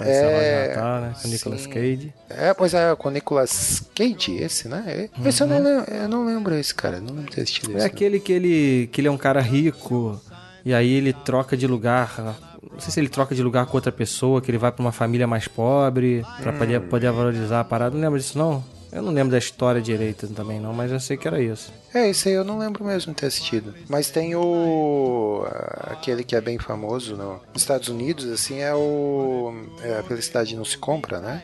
É, 0.00 0.68
de 0.68 0.76
Natal, 0.76 1.00
né? 1.02 1.14
Com 1.20 1.28
Nicolas 1.28 1.60
sim. 1.62 1.70
Cage. 1.70 2.14
É, 2.30 2.54
pois 2.54 2.72
é, 2.74 2.94
com 2.96 3.08
o 3.08 3.10
Nicolas 3.10 3.82
Cage, 3.94 4.36
esse, 4.36 4.68
né? 4.68 4.84
É, 4.86 5.28
Esse 5.28 5.42
eu, 5.42 5.46
não 5.46 5.62
lembro, 5.62 5.92
eu 5.94 6.08
não 6.08 6.24
lembro 6.26 6.54
esse, 6.54 6.74
cara. 6.74 7.00
Não 7.00 7.14
lembro 7.14 7.30
ter 7.32 7.42
assistido 7.42 7.68
Uhum. 7.70 7.74
É 7.74 7.78
esse. 7.78 7.86
aquele 7.86 8.20
que 8.20 8.32
ele, 8.32 8.88
que 8.92 9.00
ele 9.00 9.08
é 9.08 9.10
um 9.10 9.18
cara 9.18 9.40
rico 9.40 10.20
e 10.64 10.72
aí 10.72 10.90
ele 10.92 11.12
troca 11.12 11.56
de 11.56 11.66
lugar. 11.66 12.36
Não 12.72 12.80
sei 12.80 12.90
se 12.92 13.00
ele 13.00 13.08
troca 13.08 13.34
de 13.34 13.42
lugar 13.42 13.66
com 13.66 13.76
outra 13.76 13.92
pessoa, 13.92 14.40
que 14.40 14.50
ele 14.50 14.58
vai 14.58 14.70
pra 14.72 14.80
uma 14.82 14.92
família 14.92 15.26
mais 15.26 15.46
pobre 15.48 16.24
pra 16.42 16.52
Hum. 16.52 16.58
poder, 16.58 16.80
poder 16.82 17.10
valorizar 17.12 17.60
a 17.60 17.64
parada. 17.64 17.94
Não 17.94 18.00
lembro 18.02 18.18
disso, 18.18 18.38
não? 18.38 18.64
Eu 18.90 19.02
não 19.02 19.12
lembro 19.12 19.30
da 19.32 19.38
história 19.38 19.80
direita 19.82 20.26
também, 20.28 20.58
não, 20.58 20.72
mas 20.72 20.90
eu 20.90 20.98
sei 20.98 21.16
que 21.16 21.28
era 21.28 21.40
isso. 21.42 21.70
É, 21.92 22.08
esse 22.08 22.28
aí 22.28 22.34
eu 22.34 22.44
não 22.44 22.58
lembro 22.58 22.84
mesmo 22.84 23.12
de 23.12 23.20
ter 23.20 23.26
assistido. 23.26 23.74
Mas 23.88 24.10
tem 24.10 24.34
o. 24.34 25.44
aquele 25.82 26.24
que 26.24 26.34
é 26.34 26.40
bem 26.40 26.58
famoso 26.58 27.16
no- 27.16 27.40
nos 27.52 27.62
Estados 27.62 27.88
Unidos, 27.88 28.26
assim, 28.30 28.60
é 28.60 28.74
o. 28.74 29.52
É, 29.82 29.98
a 29.98 30.02
Felicidade 30.02 30.56
Não 30.56 30.64
Se 30.64 30.78
Compra, 30.78 31.20
né? 31.20 31.42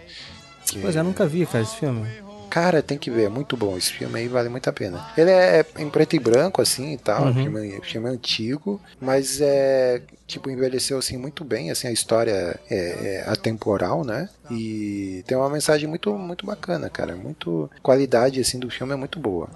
Que- 0.67 0.79
Pois 0.81 0.97
é, 0.97 1.01
eu 1.01 1.05
nunca 1.05 1.27
vi, 1.27 1.45
cara, 1.45 1.63
esse 1.63 1.77
filme. 1.77 2.09
Cara, 2.55 2.81
tem 2.81 2.97
que 2.97 3.11
ver, 3.11 3.25
é 3.25 3.29
muito 3.29 3.57
bom. 3.57 3.77
Esse 3.77 3.93
filme 3.93 4.17
aí 4.17 4.29
vale 4.29 4.49
muito 4.49 4.71
a 4.71 4.73
pena. 4.73 5.05
Ele 5.19 5.29
é, 5.29 5.59
é 5.59 5.83
em 5.83 5.91
preto 5.91 6.15
e 6.15 6.21
branco, 6.21 6.63
assim 6.63 6.93
e 6.93 6.97
tal. 6.97 7.25
Uhum. 7.25 7.35
Filme, 7.35 7.81
filme 7.83 8.09
antigo, 8.09 8.81
mas 9.01 9.41
é. 9.41 10.01
Tipo, 10.25 10.49
envelheceu 10.49 10.97
assim 10.97 11.17
muito 11.17 11.45
bem, 11.45 11.73
assim, 11.73 11.89
a 11.89 11.93
história 11.93 12.57
é, 12.71 12.77
é 12.77 13.25
atemporal, 13.27 14.05
né? 14.05 14.29
E 14.53 15.25
tem 15.27 15.37
uma 15.37 15.51
mensagem 15.51 15.89
muito, 15.89 16.17
muito 16.17 16.47
bacana, 16.47 16.89
cara. 16.89 17.17
Muito. 17.17 17.69
Qualidade 17.83 18.41
assim 18.41 18.61
do 18.61 18.71
filme 18.71 18.93
é 18.93 18.97
muito 18.97 19.19
boa. 19.19 19.51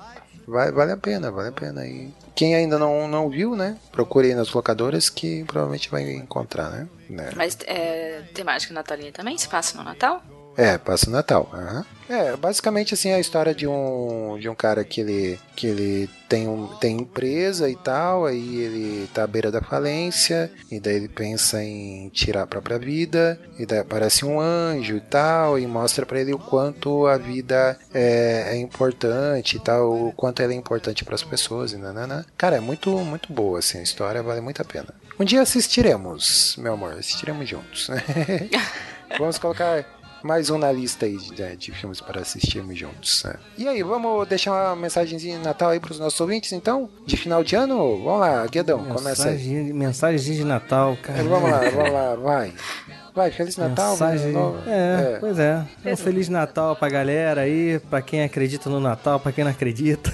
Vai, 0.44 0.72
vale 0.72 0.90
a 0.90 0.96
pena, 0.96 1.30
vale 1.30 1.50
a 1.50 1.52
pena. 1.52 1.86
E 1.86 2.12
quem 2.34 2.56
ainda 2.56 2.80
não, 2.80 3.06
não 3.06 3.30
viu, 3.30 3.54
né? 3.54 3.76
Procure 3.92 4.26
aí 4.26 4.34
nas 4.34 4.52
locadoras 4.52 5.08
que 5.08 5.44
provavelmente 5.44 5.88
vai 5.88 6.02
encontrar, 6.14 6.68
né? 6.70 6.88
né? 7.08 7.30
Mas 7.36 7.56
é 7.64 8.22
temática 8.34 8.74
natalina 8.74 9.12
também? 9.12 9.38
Se 9.38 9.46
passa 9.48 9.78
no 9.78 9.84
Natal? 9.84 10.20
É, 10.58 10.76
passa 10.76 11.08
o 11.08 11.12
Natal. 11.12 11.48
aham. 11.54 11.86
É, 12.08 12.34
basicamente 12.36 12.94
assim 12.94 13.10
é 13.10 13.16
a 13.16 13.20
história 13.20 13.54
de 13.54 13.66
um 13.66 14.38
de 14.40 14.48
um 14.48 14.54
cara 14.54 14.82
que 14.82 15.02
ele 15.02 15.38
que 15.54 15.66
ele 15.66 16.08
tem 16.26 16.48
um 16.48 16.66
tem 16.78 16.96
empresa 16.96 17.68
e 17.68 17.76
tal, 17.76 18.24
aí 18.24 18.56
ele 18.56 19.06
tá 19.12 19.24
à 19.24 19.26
beira 19.26 19.50
da 19.50 19.60
falência 19.60 20.50
e 20.70 20.80
daí 20.80 20.96
ele 20.96 21.08
pensa 21.08 21.62
em 21.62 22.08
tirar 22.08 22.44
a 22.44 22.46
própria 22.46 22.78
vida 22.78 23.38
e 23.58 23.66
daí 23.66 23.80
aparece 23.80 24.24
um 24.24 24.40
anjo 24.40 24.96
e 24.96 25.00
tal 25.00 25.58
e 25.58 25.66
mostra 25.66 26.06
pra 26.06 26.18
ele 26.18 26.32
o 26.32 26.38
quanto 26.38 27.06
a 27.06 27.18
vida 27.18 27.78
é, 27.92 28.52
é 28.52 28.56
importante 28.56 29.56
e 29.56 29.60
tal, 29.60 30.08
o 30.08 30.12
quanto 30.12 30.40
ela 30.40 30.54
é 30.54 30.56
importante 30.56 31.04
para 31.04 31.14
as 31.14 31.22
pessoas 31.22 31.72
e 31.72 31.76
nanana. 31.76 32.24
Cara, 32.38 32.56
é 32.56 32.60
muito 32.60 32.90
muito 33.00 33.30
boa 33.32 33.58
assim 33.58 33.80
a 33.80 33.82
história, 33.82 34.22
vale 34.22 34.40
muito 34.40 34.62
a 34.62 34.64
pena. 34.64 34.94
Um 35.20 35.24
dia 35.26 35.42
assistiremos, 35.42 36.56
meu 36.56 36.72
amor, 36.72 36.94
assistiremos 36.94 37.46
juntos. 37.46 37.90
né? 37.90 38.02
Vamos 39.18 39.38
colocar 39.38 39.84
mais 40.22 40.50
um 40.50 40.58
na 40.58 40.70
lista 40.72 41.06
aí 41.06 41.16
de, 41.16 41.56
de 41.56 41.72
filmes 41.72 42.00
para 42.00 42.20
assistirmos 42.20 42.78
juntos. 42.78 43.22
né? 43.24 43.34
E 43.56 43.66
aí, 43.68 43.82
vamos 43.82 44.26
deixar 44.28 44.52
uma 44.52 44.76
mensagenzinha 44.76 45.38
de 45.38 45.44
Natal 45.44 45.70
aí 45.70 45.80
para 45.80 45.92
os 45.92 45.98
nossos 45.98 46.20
ouvintes, 46.20 46.52
então? 46.52 46.88
De 47.06 47.16
final 47.16 47.42
de 47.44 47.54
ano? 47.56 48.02
Vamos 48.02 48.20
lá, 48.20 48.46
Guedão, 48.46 48.84
começa 48.84 49.28
aí. 49.28 49.72
Mensagem 49.72 50.34
de 50.34 50.44
Natal, 50.44 50.96
cara. 51.02 51.22
Vamos 51.24 51.50
lá, 51.50 51.60
vamos 51.70 51.92
lá, 51.92 52.14
vai. 52.22 52.52
Vai, 53.14 53.32
Feliz 53.32 53.56
Natal, 53.56 53.92
Mensagem... 53.92 54.32
É, 54.68 55.14
É. 55.14 55.16
pois 55.18 55.38
é. 55.40 55.64
Um 55.84 55.96
Feliz 55.96 56.28
Natal 56.28 56.76
pra 56.76 56.88
galera 56.88 57.40
aí, 57.40 57.80
pra 57.90 58.00
quem 58.00 58.22
acredita 58.22 58.70
no 58.70 58.78
Natal, 58.78 59.18
pra 59.18 59.32
quem 59.32 59.42
não 59.42 59.50
acredita. 59.50 60.12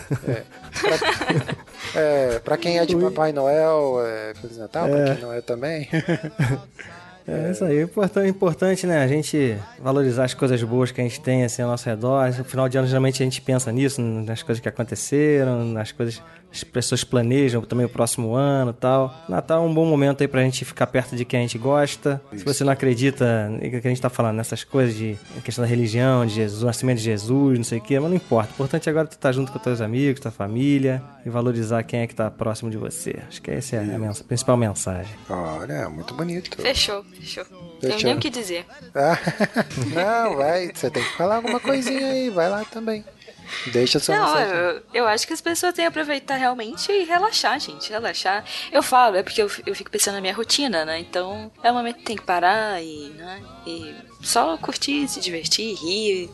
É, 1.94 2.38
pra 2.42 2.56
quem 2.56 2.78
é 2.78 2.86
de 2.86 2.96
Papai 2.96 3.30
Noel, 3.32 3.96
é, 4.02 4.32
Feliz 4.40 4.56
Natal, 4.56 4.88
pra 4.88 5.04
quem 5.14 5.22
não 5.22 5.32
é 5.34 5.40
também. 5.42 5.88
É 7.26 7.50
isso 7.50 7.64
aí, 7.64 7.82
importante, 7.82 8.28
importante, 8.28 8.86
né? 8.86 9.02
A 9.02 9.08
gente 9.08 9.56
valorizar 9.80 10.24
as 10.24 10.34
coisas 10.34 10.62
boas 10.62 10.90
que 10.90 11.00
a 11.00 11.04
gente 11.04 11.20
tem 11.20 11.42
assim 11.42 11.62
ao 11.62 11.70
nosso 11.70 11.88
redor. 11.88 12.26
No 12.36 12.44
final 12.44 12.68
de 12.68 12.76
ano, 12.76 12.86
geralmente 12.86 13.22
a 13.22 13.24
gente 13.24 13.40
pensa 13.40 13.72
nisso, 13.72 14.02
nas 14.02 14.42
coisas 14.42 14.60
que 14.60 14.68
aconteceram, 14.68 15.64
nas 15.64 15.90
coisas 15.90 16.22
as 16.54 16.62
pessoas 16.64 17.02
planejam 17.04 17.60
também 17.62 17.84
o 17.84 17.88
próximo 17.88 18.34
ano 18.34 18.70
e 18.70 18.74
tal. 18.74 19.12
Natal 19.28 19.64
é 19.64 19.66
um 19.68 19.74
bom 19.74 19.84
momento 19.84 20.20
aí 20.22 20.28
pra 20.28 20.40
gente 20.42 20.64
ficar 20.64 20.86
perto 20.86 21.16
de 21.16 21.24
quem 21.24 21.40
a 21.40 21.42
gente 21.42 21.58
gosta. 21.58 22.20
Se 22.36 22.44
você 22.44 22.62
não 22.64 22.72
acredita 22.72 23.48
no 23.48 23.58
que 23.58 23.76
a 23.76 23.90
gente 23.90 24.00
tá 24.00 24.08
falando, 24.08 24.36
nessas 24.36 24.62
coisas 24.64 24.94
de 24.94 25.16
questão 25.44 25.62
da 25.64 25.68
religião, 25.68 26.24
de 26.24 26.34
Jesus, 26.34 26.62
o 26.62 26.66
nascimento 26.66 26.98
de 26.98 27.04
Jesus, 27.04 27.58
não 27.58 27.64
sei 27.64 27.78
o 27.78 27.80
que, 27.80 27.98
mas 27.98 28.08
não 28.08 28.16
importa. 28.16 28.50
O 28.50 28.54
importante 28.54 28.88
agora 28.88 29.06
é 29.06 29.08
tu 29.10 29.12
estar 29.14 29.32
junto 29.32 29.50
com 29.50 29.58
teus 29.58 29.80
amigos, 29.80 30.20
tua 30.20 30.30
família 30.30 31.02
e 31.26 31.28
valorizar 31.30 31.82
quem 31.82 32.00
é 32.00 32.06
que 32.06 32.14
tá 32.14 32.30
próximo 32.30 32.70
de 32.70 32.76
você. 32.76 33.16
Acho 33.28 33.42
que 33.42 33.50
essa 33.50 33.76
é 33.76 33.80
a 33.80 33.98
mens- 33.98 34.22
principal 34.22 34.56
mensagem. 34.56 35.12
Olha, 35.28 35.88
muito 35.90 36.14
bonito. 36.14 36.56
Fechou, 36.62 37.02
fechou. 37.18 37.44
Tenho 37.80 37.94
Fechou. 37.94 38.08
nem 38.08 38.16
o 38.16 38.20
que 38.20 38.30
dizer. 38.30 38.64
Ah, 38.94 39.18
não, 40.28 40.36
vai, 40.36 40.70
você 40.72 40.88
tem 40.90 41.02
que 41.02 41.16
falar 41.16 41.36
alguma 41.36 41.58
coisinha 41.60 42.06
aí, 42.06 42.30
vai 42.30 42.48
lá 42.48 42.64
também. 42.64 43.04
Deixa 43.66 43.98
sua 43.98 44.16
Não, 44.16 44.38
eu, 44.38 44.82
eu 44.92 45.06
acho 45.06 45.26
que 45.26 45.32
as 45.32 45.40
pessoas 45.40 45.72
têm 45.72 45.84
que 45.84 45.88
aproveitar 45.88 46.36
realmente 46.36 46.90
e 46.90 47.04
relaxar, 47.04 47.58
gente. 47.60 47.90
Relaxar. 47.90 48.44
Eu 48.72 48.82
falo, 48.82 49.16
é 49.16 49.22
porque 49.22 49.42
eu, 49.42 49.50
eu 49.66 49.74
fico 49.74 49.90
pensando 49.90 50.14
na 50.14 50.20
minha 50.20 50.34
rotina, 50.34 50.84
né? 50.84 50.98
Então 50.98 51.50
é 51.62 51.70
um 51.70 51.74
momento 51.74 51.96
que 51.98 52.04
tem 52.04 52.16
que 52.16 52.22
parar 52.22 52.82
e, 52.82 53.10
né? 53.16 53.42
E 53.66 53.94
só 54.22 54.56
curtir, 54.56 55.08
se 55.08 55.20
divertir, 55.20 55.74
rir, 55.76 56.30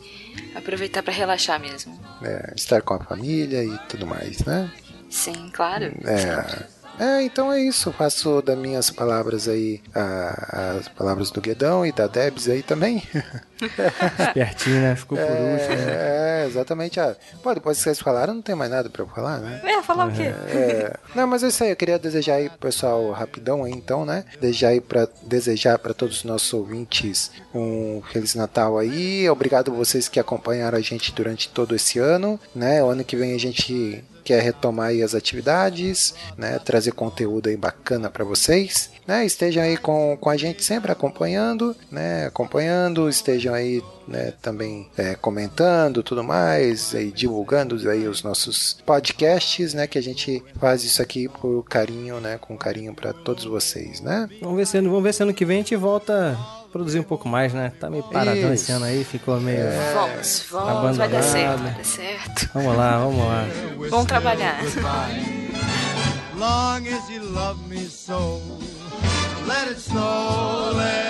aproveitar 0.55 1.03
pra 1.03 1.13
relaxar 1.13 1.59
mesmo. 1.59 1.99
É, 2.21 2.53
estar 2.55 2.81
com 2.81 2.93
a 2.93 2.99
família 2.99 3.63
e 3.63 3.77
tudo 3.89 4.05
mais, 4.07 4.39
né? 4.45 4.71
Sim, 5.09 5.49
claro. 5.53 5.85
É. 6.05 6.80
É, 6.99 7.21
então 7.23 7.51
é 7.51 7.59
isso. 7.59 7.91
Faço 7.91 8.41
das 8.41 8.57
minhas 8.57 8.89
palavras 8.89 9.47
aí 9.47 9.81
a- 9.95 10.77
as 10.79 10.87
palavras 10.87 11.31
do 11.31 11.41
Guedão 11.41 11.85
e 11.85 11.91
da 11.91 12.07
Debs 12.07 12.47
aí 12.47 12.61
também. 12.63 13.01
Pertinho, 14.33 14.81
né? 14.81 14.95
Ficou 14.95 15.17
por 15.17 15.25
último. 15.27 15.75
né? 15.75 16.43
É, 16.43 16.45
exatamente. 16.47 16.99
Ah, 16.99 17.15
pô, 17.43 17.53
depois 17.53 17.77
que 17.77 17.83
vocês 17.83 17.99
falaram, 17.99 18.33
não 18.35 18.41
tem 18.41 18.55
mais 18.55 18.71
nada 18.71 18.89
pra 18.89 19.03
eu 19.03 19.07
falar, 19.07 19.39
né? 19.39 19.61
É, 19.63 19.81
falar 19.83 20.07
o 20.07 20.11
quê? 20.11 20.23
É, 20.23 20.97
não, 21.15 21.27
mas 21.27 21.43
é 21.43 21.47
isso 21.47 21.63
aí. 21.63 21.69
Eu 21.71 21.75
queria 21.75 21.99
desejar 21.99 22.35
aí, 22.35 22.49
pro 22.49 22.57
pessoal, 22.59 23.11
rapidão 23.11 23.63
aí, 23.63 23.71
então, 23.71 24.05
né? 24.05 24.25
Desejar 24.39 24.69
aí 24.69 24.81
pra, 24.81 25.07
desejar 25.23 25.77
para 25.79 25.93
todos 25.93 26.17
os 26.17 26.23
nossos 26.23 26.51
ouvintes 26.53 27.31
um 27.53 28.01
Feliz 28.11 28.35
Natal 28.35 28.77
aí. 28.77 29.29
Obrigado 29.29 29.71
vocês 29.73 30.07
que 30.07 30.19
acompanharam 30.19 30.77
a 30.77 30.81
gente 30.81 31.11
durante 31.13 31.49
todo 31.49 31.75
esse 31.75 31.99
ano, 31.99 32.39
né? 32.55 32.83
O 32.83 32.87
ano 32.89 33.03
que 33.03 33.15
vem 33.15 33.33
a 33.35 33.39
gente 33.39 34.03
quer 34.23 34.41
retomar 34.41 34.87
aí 34.87 35.03
as 35.03 35.15
atividades, 35.15 36.13
né? 36.37 36.59
Trazer 36.59 36.91
conteúdo 36.91 37.49
aí 37.49 37.57
bacana 37.57 38.09
para 38.09 38.23
vocês, 38.23 38.91
né? 39.07 39.25
Estejam 39.25 39.63
aí 39.63 39.77
com, 39.77 40.17
com 40.19 40.29
a 40.29 40.37
gente 40.37 40.63
sempre 40.63 40.91
acompanhando, 40.91 41.75
né? 41.91 42.27
Acompanhando, 42.27 43.09
estejam 43.09 43.53
aí 43.53 43.81
né, 44.07 44.33
também 44.41 44.89
é, 44.97 45.15
comentando 45.15 46.03
tudo 46.03 46.23
mais, 46.23 46.93
divulgando 47.13 47.89
aí 47.89 48.07
os 48.07 48.23
nossos 48.23 48.77
podcasts, 48.85 49.73
né? 49.73 49.87
Que 49.87 49.97
a 49.97 50.03
gente 50.03 50.43
faz 50.59 50.83
isso 50.83 51.01
aqui 51.01 51.27
por 51.27 51.63
carinho, 51.63 52.19
né? 52.19 52.37
Com 52.37 52.57
carinho 52.57 52.93
para 52.93 53.13
todos 53.13 53.45
vocês, 53.45 54.01
né? 54.01 54.29
Vamos 54.41 54.57
ver, 54.57 54.67
se, 54.67 54.79
vamos 54.81 55.03
ver 55.03 55.13
se 55.13 55.23
ano 55.23 55.33
que 55.33 55.45
vem 55.45 55.57
a 55.57 55.59
gente 55.59 55.75
volta 55.75 56.37
produzir 56.71 56.99
um 56.99 57.03
pouco 57.03 57.27
mais, 57.27 57.53
né? 57.53 57.71
Tá 57.79 57.89
meio 57.89 58.03
paradão 58.03 58.53
Isso. 58.53 58.63
esse 58.63 58.71
ano 58.71 58.85
aí, 58.85 59.03
ficou 59.03 59.39
meio. 59.39 59.65
Vamos, 59.93 60.45
vamos, 60.49 60.97
vai 60.97 61.09
dar 61.09 61.19
abandonado. 61.19 61.23
certo, 61.23 61.63
vai 61.63 61.73
dar 61.73 61.85
certo. 61.85 62.49
Vamos 62.53 62.77
lá, 62.77 62.97
vamos 62.97 63.25
lá. 63.25 63.45
Vamos 63.89 64.05
trabalhar. 64.05 64.59
Long 66.37 66.87
as 66.87 67.09
you 67.09 67.23
love 67.23 67.59
me 67.69 67.85
so. 67.85 68.41
Let 69.47 69.67
it 69.67 69.79
snow, 69.79 70.71
let 70.75 71.00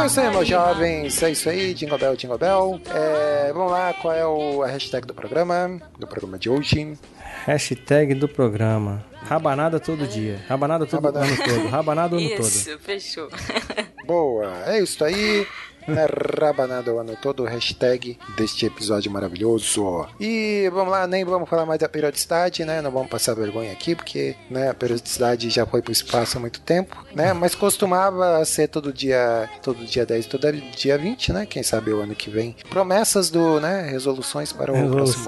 Então 0.00 0.04
é 0.04 0.06
isso 0.06 0.20
aí, 0.20 0.30
meus 0.30 0.48
jovens. 0.48 1.22
É 1.22 1.30
isso 1.30 1.48
aí, 1.50 1.74
Jingle 1.74 1.98
Bell, 1.98 2.16
Jingle 2.16 2.38
Bell. 2.38 2.80
É, 2.86 3.52
vamos 3.52 3.70
lá, 3.70 3.92
qual 3.92 4.14
é 4.14 4.26
o, 4.26 4.62
a 4.62 4.66
hashtag 4.68 5.06
do 5.06 5.12
programa? 5.12 5.78
Do 5.98 6.06
programa 6.06 6.38
de 6.38 6.48
hoje? 6.48 6.96
Hashtag 7.44 8.14
do 8.14 8.26
programa. 8.26 9.04
Rabanada 9.22 9.78
todo 9.78 10.06
dia. 10.06 10.40
Rabanada 10.48 10.86
todo 10.86 11.04
Rabanada. 11.04 11.26
ano 11.26 11.44
todo. 11.44 11.68
Rabanada 11.68 12.16
o 12.16 12.18
ano 12.18 12.30
todo. 12.34 12.40
Isso, 12.40 12.78
fechou. 12.78 13.28
Boa, 14.06 14.50
é 14.64 14.82
isso 14.82 15.04
aí. 15.04 15.46
Né, 15.88 16.06
ano 17.00 17.16
todo, 17.20 17.44
hashtag 17.44 18.18
deste 18.36 18.66
episódio 18.66 19.10
maravilhoso. 19.10 20.06
E 20.18 20.70
vamos 20.72 20.92
lá, 20.92 21.06
nem 21.06 21.24
vamos 21.24 21.48
falar 21.48 21.66
mais 21.66 21.80
da 21.80 21.88
periodicidade, 21.88 22.64
né? 22.64 22.80
Não 22.80 22.90
vamos 22.90 23.08
passar 23.08 23.34
vergonha 23.34 23.72
aqui, 23.72 23.94
porque 23.94 24.36
né, 24.50 24.70
a 24.70 24.74
periodicidade 24.74 25.48
já 25.50 25.66
foi 25.66 25.82
pro 25.82 25.92
espaço 25.92 26.36
há 26.36 26.40
muito 26.40 26.60
tempo, 26.60 26.96
né? 27.14 27.32
Mas 27.32 27.54
costumava 27.54 28.44
ser 28.44 28.68
todo 28.68 28.92
dia, 28.92 29.48
todo 29.62 29.84
dia 29.84 30.06
10, 30.06 30.26
todo 30.26 30.52
dia 30.52 30.98
20, 30.98 31.32
né? 31.32 31.46
Quem 31.46 31.62
sabe 31.62 31.92
o 31.92 32.00
ano 32.00 32.14
que 32.14 32.30
vem. 32.30 32.54
Promessas 32.68 33.30
do, 33.30 33.60
né? 33.60 33.88
Resoluções 33.90 34.52
para 34.52 34.72
o 34.72 34.90
próximo 34.90 35.24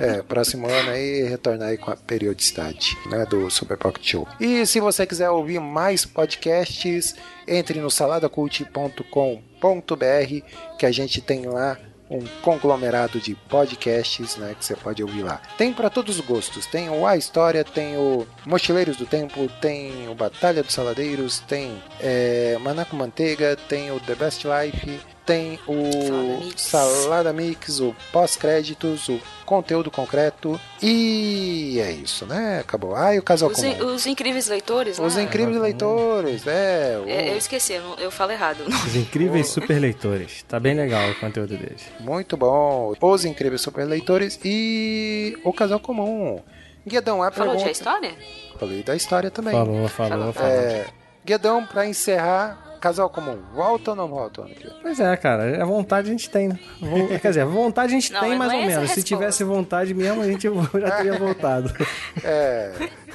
É, 0.00 0.22
próximo 0.22 0.68
ano 0.68 0.90
aí 0.90 1.22
retornar 1.22 1.68
aí 1.68 1.78
com 1.78 1.90
a 1.90 1.96
periodicidade 1.96 2.96
né, 3.06 3.24
do 3.26 3.48
Super 3.50 3.76
Pocket 3.76 4.04
Show. 4.04 4.28
E 4.40 4.66
se 4.66 4.80
você 4.80 5.06
quiser 5.06 5.30
ouvir 5.30 5.60
mais 5.60 6.04
podcasts, 6.04 7.14
entre 7.46 7.80
no 7.80 7.90
saladacult.com.br 7.90 10.76
que 10.78 10.86
a 10.86 10.92
gente 10.92 11.20
tem 11.20 11.46
lá 11.46 11.78
um 12.08 12.24
conglomerado 12.42 13.18
de 13.18 13.34
podcasts, 13.34 14.36
né, 14.36 14.54
que 14.58 14.64
você 14.64 14.76
pode 14.76 15.02
ouvir 15.02 15.22
lá. 15.22 15.40
Tem 15.58 15.72
para 15.72 15.90
todos 15.90 16.18
os 16.18 16.24
gostos. 16.24 16.66
Tem 16.66 16.88
o 16.88 17.06
A 17.06 17.16
História, 17.16 17.64
tem 17.64 17.96
o 17.96 18.26
Mochileiros 18.44 18.96
do 18.96 19.06
Tempo, 19.06 19.48
tem 19.60 20.08
o 20.08 20.14
Batalha 20.14 20.62
dos 20.62 20.72
Saladeiros, 20.72 21.40
tem 21.40 21.82
é, 22.00 22.56
Manaco 22.60 22.94
Manteiga, 22.94 23.56
tem 23.68 23.90
o 23.90 23.98
The 23.98 24.14
Best 24.14 24.46
Life, 24.46 25.00
tem 25.26 25.58
o 25.66 25.90
Salada 25.92 26.38
Mix. 26.38 26.62
Salada 26.62 27.32
Mix, 27.32 27.80
o 27.80 27.94
pós-créditos, 28.12 29.08
o 29.08 29.20
conteúdo 29.44 29.90
concreto 29.90 30.58
e 30.82 31.78
é 31.80 31.90
isso, 31.90 32.24
né? 32.26 32.60
Acabou. 32.60 32.94
Ah, 32.94 33.14
e 33.14 33.18
o 33.18 33.22
casal 33.22 33.50
Os, 33.50 33.56
comum. 33.56 33.68
in- 33.72 33.80
os 33.82 34.06
incríveis 34.06 34.46
leitores, 34.48 34.98
Os 34.98 35.16
lá, 35.16 35.22
incríveis 35.22 35.58
leitores, 35.60 36.46
é. 36.46 36.98
o- 37.04 37.08
É, 37.08 37.30
eu 37.32 37.36
esqueci, 37.36 37.72
eu, 37.74 37.96
eu 37.98 38.10
falo 38.10 38.32
errado. 38.32 38.58
Os 38.86 38.94
incríveis 38.96 39.48
super 39.48 39.78
leitores. 39.80 40.44
Tá 40.48 40.58
bem 40.60 40.74
legal 40.74 41.10
o 41.10 41.14
conteúdo 41.16 41.56
deles. 41.56 41.82
Muito 42.00 42.36
bom. 42.36 42.94
Os 43.00 43.24
incríveis 43.24 43.60
super 43.60 43.84
leitores 43.84 44.38
e 44.44 45.36
o 45.44 45.52
casal 45.52 45.80
comum. 45.80 46.40
Guedão, 46.86 47.22
a 47.22 47.32
Falou 47.32 47.56
de 47.56 47.64
pergunta. 47.64 47.68
a 47.68 47.72
história? 47.72 48.14
Falei 48.58 48.82
da 48.82 48.94
história 48.94 49.30
também. 49.30 49.52
Falou, 49.52 49.88
falou, 49.88 50.32
falou. 50.32 50.50
É, 50.52 50.86
Guedão, 51.24 51.66
pra 51.66 51.84
encerrar, 51.86 52.65
casal 52.76 53.08
comum, 53.10 53.38
volta 53.54 53.90
ou 53.90 53.96
não 53.96 54.08
volta? 54.08 54.42
ano 54.42 54.54
que 54.54 54.64
vem? 54.64 54.76
Pois 54.82 55.00
é, 55.00 55.16
cara. 55.16 55.62
A 55.62 55.66
vontade 55.66 56.08
a 56.08 56.10
gente 56.10 56.28
tem, 56.30 56.48
né? 56.48 56.58
Quer 57.20 57.28
dizer, 57.28 57.40
a 57.42 57.46
vontade 57.46 57.92
a 57.92 57.94
gente 58.00 58.12
Não, 58.12 58.20
tem 58.20 58.36
mais 58.36 58.52
ou 58.52 58.58
é 58.60 58.66
menos. 58.66 58.90
Se 58.92 59.02
tivesse 59.02 59.42
vontade 59.44 59.92
mesmo, 59.94 60.22
a 60.22 60.26
gente 60.26 60.46
já 60.80 60.90
teria 60.96 61.18
voltado. 61.18 61.72
É, 62.22 62.72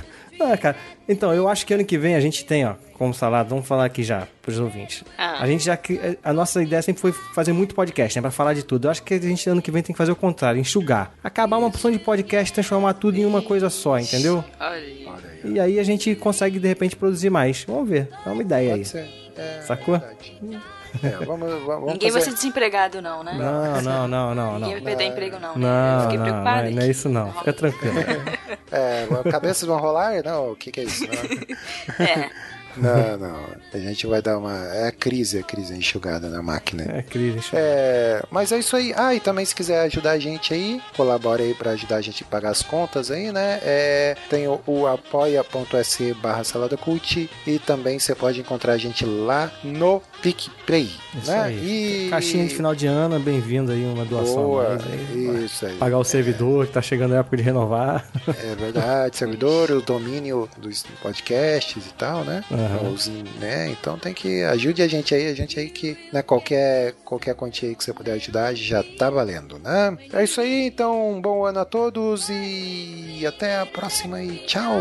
Ah, 0.43 0.57
cara. 0.57 0.76
Então, 1.07 1.32
eu 1.36 1.47
acho 1.47 1.68
que 1.68 1.74
ano 1.74 1.86
que 1.86 1.99
vem 1.99 2.16
a 2.16 2.20
gente 2.20 2.43
tem, 2.43 2.66
ó, 2.66 2.74
como 2.93 3.14
salada, 3.14 3.47
vamos 3.47 3.68
falar 3.68 3.86
aqui 3.86 4.01
já 4.01 4.28
pros 4.41 4.57
ouvintes. 4.57 5.03
Ah. 5.16 5.38
A 5.39 5.45
gente 5.45 5.64
já 5.64 5.78
cri- 5.78 5.99
a 6.24 6.34
nossa 6.34 6.64
ideia 6.64 6.82
sempre 6.82 6.99
foi 6.99 7.12
fazer 7.12 7.53
muito 7.53 7.76
podcast, 7.76 8.18
né, 8.18 8.22
Pra 8.24 8.32
falar 8.32 8.55
de 8.55 8.64
tudo. 8.64 8.88
Eu 8.88 8.91
acho 8.91 9.03
que 9.03 9.14
a 9.14 9.20
gente 9.20 9.47
ano 9.47 9.62
que 9.62 9.70
vem 9.70 9.84
tem 9.84 9.93
que 9.93 9.97
fazer 9.97 10.12
o 10.12 10.16
contrário, 10.16 10.59
enxugar. 10.59 11.14
Acabar 11.24 11.57
uma 11.57 11.70
porção 11.70 11.91
de 11.91 11.99
podcast, 11.99 12.51
transformar 12.53 12.93
tudo 12.95 13.20
em 13.20 13.26
uma 13.26 13.43
coisa 13.43 13.70
só, 13.70 13.99
entendeu? 13.99 14.43
Olha 14.59 14.72
aí. 14.72 15.07
aí. 15.43 15.51
E 15.53 15.59
aí 15.59 15.80
a 15.80 15.84
gente 15.84 16.16
consegue 16.16 16.57
de 16.59 16.68
repente 16.68 16.95
produzir 16.95 17.30
mais. 17.30 17.64
Vamos 17.68 17.88
ver. 17.88 18.09
É 18.26 18.30
uma 18.30 18.41
ideia 18.41 18.74
aí. 18.74 18.80
Pode 18.80 18.89
ser. 18.89 19.21
É, 19.42 19.62
Sacou? 19.62 19.96
É, 19.96 21.10
vamos, 21.26 21.64
vamos, 21.64 21.94
Ninguém 21.94 22.12
vai 22.12 22.20
fazer- 22.22 22.32
ser 22.32 22.36
desempregado, 22.36 23.02
não, 23.02 23.24
né? 23.24 23.34
Não, 23.34 23.82
não, 23.82 24.08
não, 24.08 24.36
não, 24.36 24.60
não. 24.60 24.60
Ninguém 24.60 24.74
vai 24.74 24.82
perder 24.84 25.04
emprego, 25.06 25.39
não. 25.39 25.58
né? 25.58 25.60
Não, 25.68 26.02
fiquei 26.02 26.18
não, 26.18 26.26
não, 26.26 26.32
é- 26.42 26.44
não 26.44 26.52
é 26.82 26.82
aqui. 26.82 26.92
isso 26.92 27.10
não. 27.10 27.34
Fica 27.34 27.54
tranquilo. 27.54 27.96
É, 28.74 29.06
cabeças 29.30 29.68
vão 29.68 29.78
rolar? 29.78 30.24
Não, 30.24 30.52
o 30.52 30.56
que, 30.56 30.72
que 30.72 30.80
é 30.80 30.84
isso? 30.86 31.04
Não. 31.06 31.12
É. 32.06 32.30
Não, 32.78 33.18
não. 33.18 33.40
A 33.74 33.78
gente 33.78 34.06
vai 34.08 34.22
dar 34.22 34.38
uma. 34.38 34.54
É 34.74 34.88
a 34.88 34.92
crise, 34.92 35.40
a 35.40 35.44
crise 35.44 35.76
enxugada 35.76 36.30
na 36.30 36.42
máquina. 36.42 36.84
É 36.84 37.02
crise. 37.02 37.38
eu- 37.52 37.60
É, 37.60 38.24
mas 38.30 38.52
é 38.52 38.60
isso 38.60 38.76
aí. 38.76 38.94
Ah, 38.96 39.14
e 39.16 39.20
também 39.20 39.46
se 39.46 39.56
quiser 39.56 39.82
ajudar 39.82 40.12
a 40.12 40.20
gente 40.20 40.54
aí, 40.54 40.82
colabore 40.96 41.44
aí 41.44 41.54
pra 41.54 41.72
ajudar 41.72 41.98
a 41.98 42.02
gente 42.02 42.24
a 42.24 42.28
pagar 42.28 42.50
as 42.52 42.62
contas 42.62 43.10
aí, 43.12 43.32
né? 43.32 43.60
É, 43.64 44.16
tem 44.30 44.48
o, 44.48 44.60
o 44.68 44.88
apoia.se 44.88 46.14
barra 46.16 46.44
salada 46.44 46.78
cult 46.78 47.30
e 47.48 47.60
também 47.60 48.00
você 48.00 48.14
pode 48.16 48.40
encontrar 48.40 48.74
a 48.74 48.78
gente 48.78 49.06
lá 49.06 49.52
no 49.64 50.02
PicPay, 50.22 50.90
Isso 51.16 51.32
né? 51.32 51.42
aí. 51.42 52.06
E... 52.06 52.10
Caixinha 52.10 52.46
de 52.46 52.54
final 52.56 52.76
de 52.76 52.86
ano, 52.88 53.20
bem-vindo 53.20 53.72
aí, 53.72 53.84
uma 53.86 54.06
doação. 54.06 54.36
Boa, 54.44 54.78
aí. 54.78 55.46
isso 55.46 55.66
aí. 55.66 55.78
Pagar 55.78 55.98
o 55.98 56.04
servidor, 56.04 56.68
que 56.68 56.74
tá 56.74 56.82
chegando 56.82 57.14
a 57.16 57.18
época 57.20 57.38
de 57.38 57.44
renovar. 57.44 58.08
É 58.28 58.56
verdade, 58.56 59.18
servidor, 59.18 59.72
o 59.72 59.82
domínio 59.82 60.48
dos 60.58 60.84
podcasts 61.02 61.86
e 61.88 61.94
tal, 61.94 62.24
né? 62.24 62.44
Os, 62.93 63.07
né? 63.39 63.70
Então 63.70 63.97
tem 63.97 64.14
que 64.14 64.43
ajude 64.43 64.82
a 64.82 64.88
gente 64.88 65.14
aí, 65.14 65.28
a 65.28 65.34
gente 65.34 65.59
aí 65.59 65.70
que 65.70 65.97
né, 66.12 66.22
qualquer 66.22 66.93
qualquer 67.05 67.36
quantia 67.36 67.70
aí 67.70 67.76
que 67.76 67.84
você 67.84 67.93
puder 67.93 68.14
ajudar 68.14 68.53
já 68.55 68.84
tá 68.84 69.09
valendo, 69.09 69.59
né? 69.59 69.97
É 70.14 70.24
isso 70.24 70.41
aí, 70.41 70.68
então 70.68 71.12
um 71.12 71.22
bom 71.22 71.45
ano 71.45 71.59
a 71.59 71.66
todos 71.66 72.30
e 72.30 73.24
até 73.28 73.59
a 73.59 73.66
próxima 73.66 74.22
e 74.22 74.38
tchau. 74.45 74.74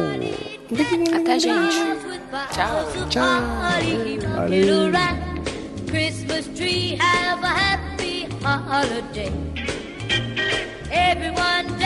Até, 1.14 1.38
gente. 1.38 1.76
Tchau. 3.10 3.26
Valeu. 4.36 4.90
Christmas 5.90 6.46
tree, 6.54 6.96
have 7.00 7.42
a 7.42 7.48
happy 7.48 8.28
holiday. 8.44 9.32
Everyone 10.92 11.79